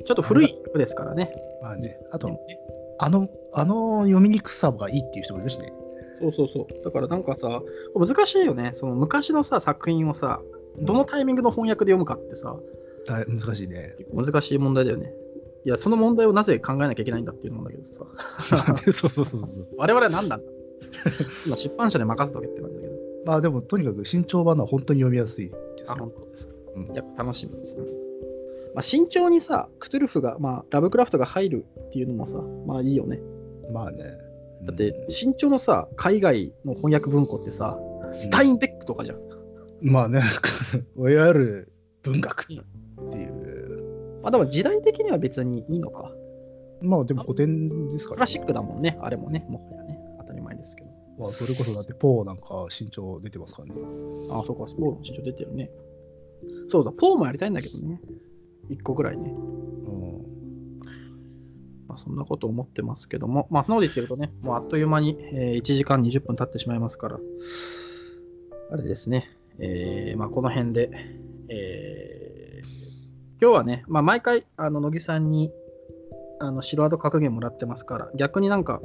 [0.04, 1.32] ちょっと古い役ですからね。
[1.62, 2.38] まあね、あとね
[2.98, 5.72] あの、あの読みにくさがいいっていう人もいるしね。
[6.20, 6.84] そうそうそう。
[6.84, 7.62] だからなんかさ、
[7.94, 8.70] 難しいよね。
[8.74, 10.40] その昔のさ、作品をさ、
[10.80, 12.56] どのタイミングの翻訳で読むかってさ、
[13.06, 13.94] 大難しいね。
[14.12, 15.12] 難しい問題だよね。
[15.64, 18.06] いや、その問題をなぜ考えなきゃいけないんだっていうのだけどさ、
[18.92, 19.66] そうそうそうそう。
[19.76, 20.53] 我々は何なんだ
[21.46, 22.94] 今、出版社で任せとけって感じだけど、
[23.24, 26.00] まあでも、とにかく新潮版のは本当に読みやすいですあ、よ。
[26.00, 26.54] 本当ですか。
[26.76, 27.82] うんやっぱ楽しみですね。
[28.74, 33.20] まあ、慎重にさ、クトゥルフが、まあ、ラブクラフトが入るっていうのもさ、まあいいよね。
[33.72, 34.18] まあね。
[34.64, 37.78] だって、慎重のさ、海外の翻訳文庫ってさ、
[38.12, 39.18] スタインベックとかじゃん。
[39.18, 39.24] うん
[39.80, 40.22] まあね、
[40.96, 44.20] いわゆる文学っていう。
[44.22, 46.10] まあでも時代的には別にいいのか。
[46.80, 49.83] まあでも古典ですから、クラシックだもんね、あれもね、もはやね、当たり
[51.18, 51.54] 前ですけど。
[51.54, 53.74] まあ、それこそだってポーなんか新潮出てますからね。
[54.30, 55.70] ああ、そうか、スポーツの身長出てるね。
[56.68, 58.00] そうだ、ポーもやりたいんだけどね。
[58.68, 59.30] 一個ぐらいね。
[59.30, 60.04] うん
[61.86, 67.18] まあ、そんなこと思ってますけども、まあ、そんなこと言ってるとね、もうあっという間に、えー1時間20分経ってしまいますから、
[68.72, 70.90] あれですね、えーまあ、この辺で、
[71.48, 72.44] えー
[73.40, 75.52] 今日はね、まあ、毎回、あの乃木さんに
[76.40, 78.80] あの白アド格言もらってますから、逆になんか、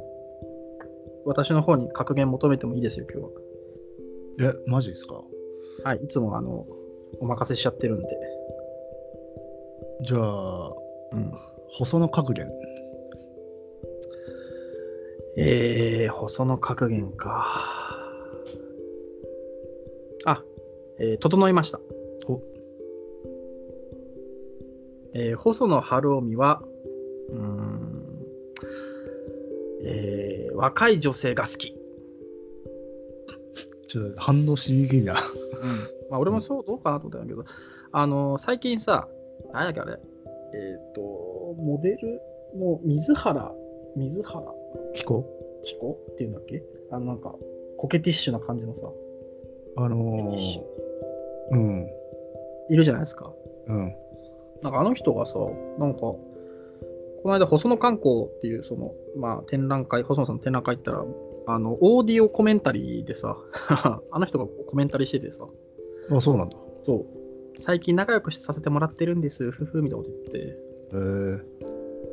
[1.24, 4.52] 私の方に格言求めてもいいですよ、今日は。
[4.52, 5.22] え、マジですか？
[5.84, 6.66] はい、いつもあの
[7.20, 8.06] お任せしちゃってるんで。
[10.02, 10.72] じゃあ、
[11.12, 11.32] うん、
[11.72, 12.50] 細野格言。
[15.36, 17.46] えー、細野格言か。
[20.26, 20.42] あ、
[20.98, 21.80] えー整いました。
[22.28, 22.40] お
[25.14, 26.62] えー細野晴臣は、
[27.30, 27.59] うーん、
[29.84, 31.74] えー若い女性が好き。
[33.88, 35.14] ちょっと反応しにくいな。
[36.10, 37.44] まあ、俺もそうどうかなと思ったんだけど、
[37.92, 39.08] あの最近さ、
[39.52, 39.92] 何だっけあれ、
[40.54, 42.20] えっ、と、モデル
[42.56, 43.52] の水原、
[43.96, 44.44] 水原？
[44.94, 45.26] 聞こ
[45.64, 46.62] 彦っていうんだっけ？
[46.90, 47.34] あのなんか、
[47.78, 48.90] コケティッシュな感じのさ、
[49.76, 50.60] あのー、
[51.52, 51.88] うん、
[52.68, 53.32] いるじゃないですか。
[53.66, 53.94] うん。
[54.62, 55.38] なんかあの人がさ、
[55.78, 56.00] なんか、
[57.22, 61.04] この間、細野観光っていう、その、まあ、展覧会、細野さんの展覧会行ったら、
[61.46, 63.36] あの、オーディオコメンタリーでさ、
[64.10, 65.46] あの人がコメンタリーしててさ、
[66.10, 66.56] あ、そうなんだ。
[66.84, 70.58] そう、最近仲良くさせてもらってるんです、ふふ、みたいなこと言って、
[70.92, 71.42] えー、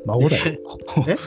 [0.05, 0.59] 孫だよ。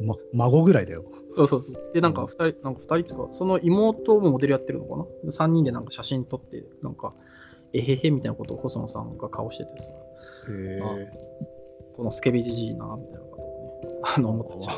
[0.02, 1.04] ま、孫ぐらいだよ。
[1.34, 1.74] そうそうそう。
[1.94, 5.06] で、なんか二人、なんか二人っていうか、その妹もモデルやってるのかな？
[5.24, 7.14] で ?3 人でなんか写真撮って、なんか、
[7.72, 9.88] えへへみたいなことを細野さんが顔しててさ、
[10.48, 11.59] へえ
[12.00, 14.76] このスケベじじいな、みたいなことをね、あの、思ってちゃう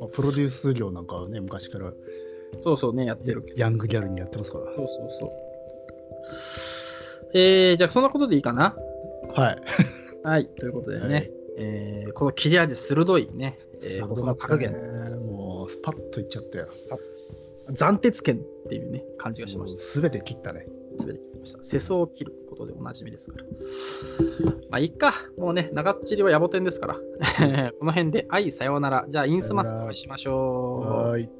[0.00, 1.94] まあ、プロデュース業なんかはね、昔から
[2.62, 3.56] そうそうね、やってるけど。
[3.56, 4.66] ヤングギャルにやってますから。
[4.66, 4.86] そうそう
[5.18, 5.30] そう。
[7.32, 8.76] えー、じゃあそんなことでいいかな？
[9.34, 9.56] はい。
[10.22, 16.68] はい、ということでね、はいえーこの切れ味鋭いね、えー、僕の格言、ねもう、スパッといっちゃったよ。
[17.74, 18.38] 斬鉄剣っ
[18.68, 19.82] ていうね、感じがしました。
[19.82, 20.66] すべて切ったね。
[20.98, 21.64] すべて切りました。
[21.64, 23.44] 世相を切ることでおなじみですから。
[24.70, 25.14] まあ、いっか。
[25.38, 26.94] もうね、長っちりは野暮天ですから。
[27.78, 29.06] この辺で、はい、さようなら。
[29.08, 30.86] じゃあ、インスマスお会いしましょう。
[30.86, 31.30] はい。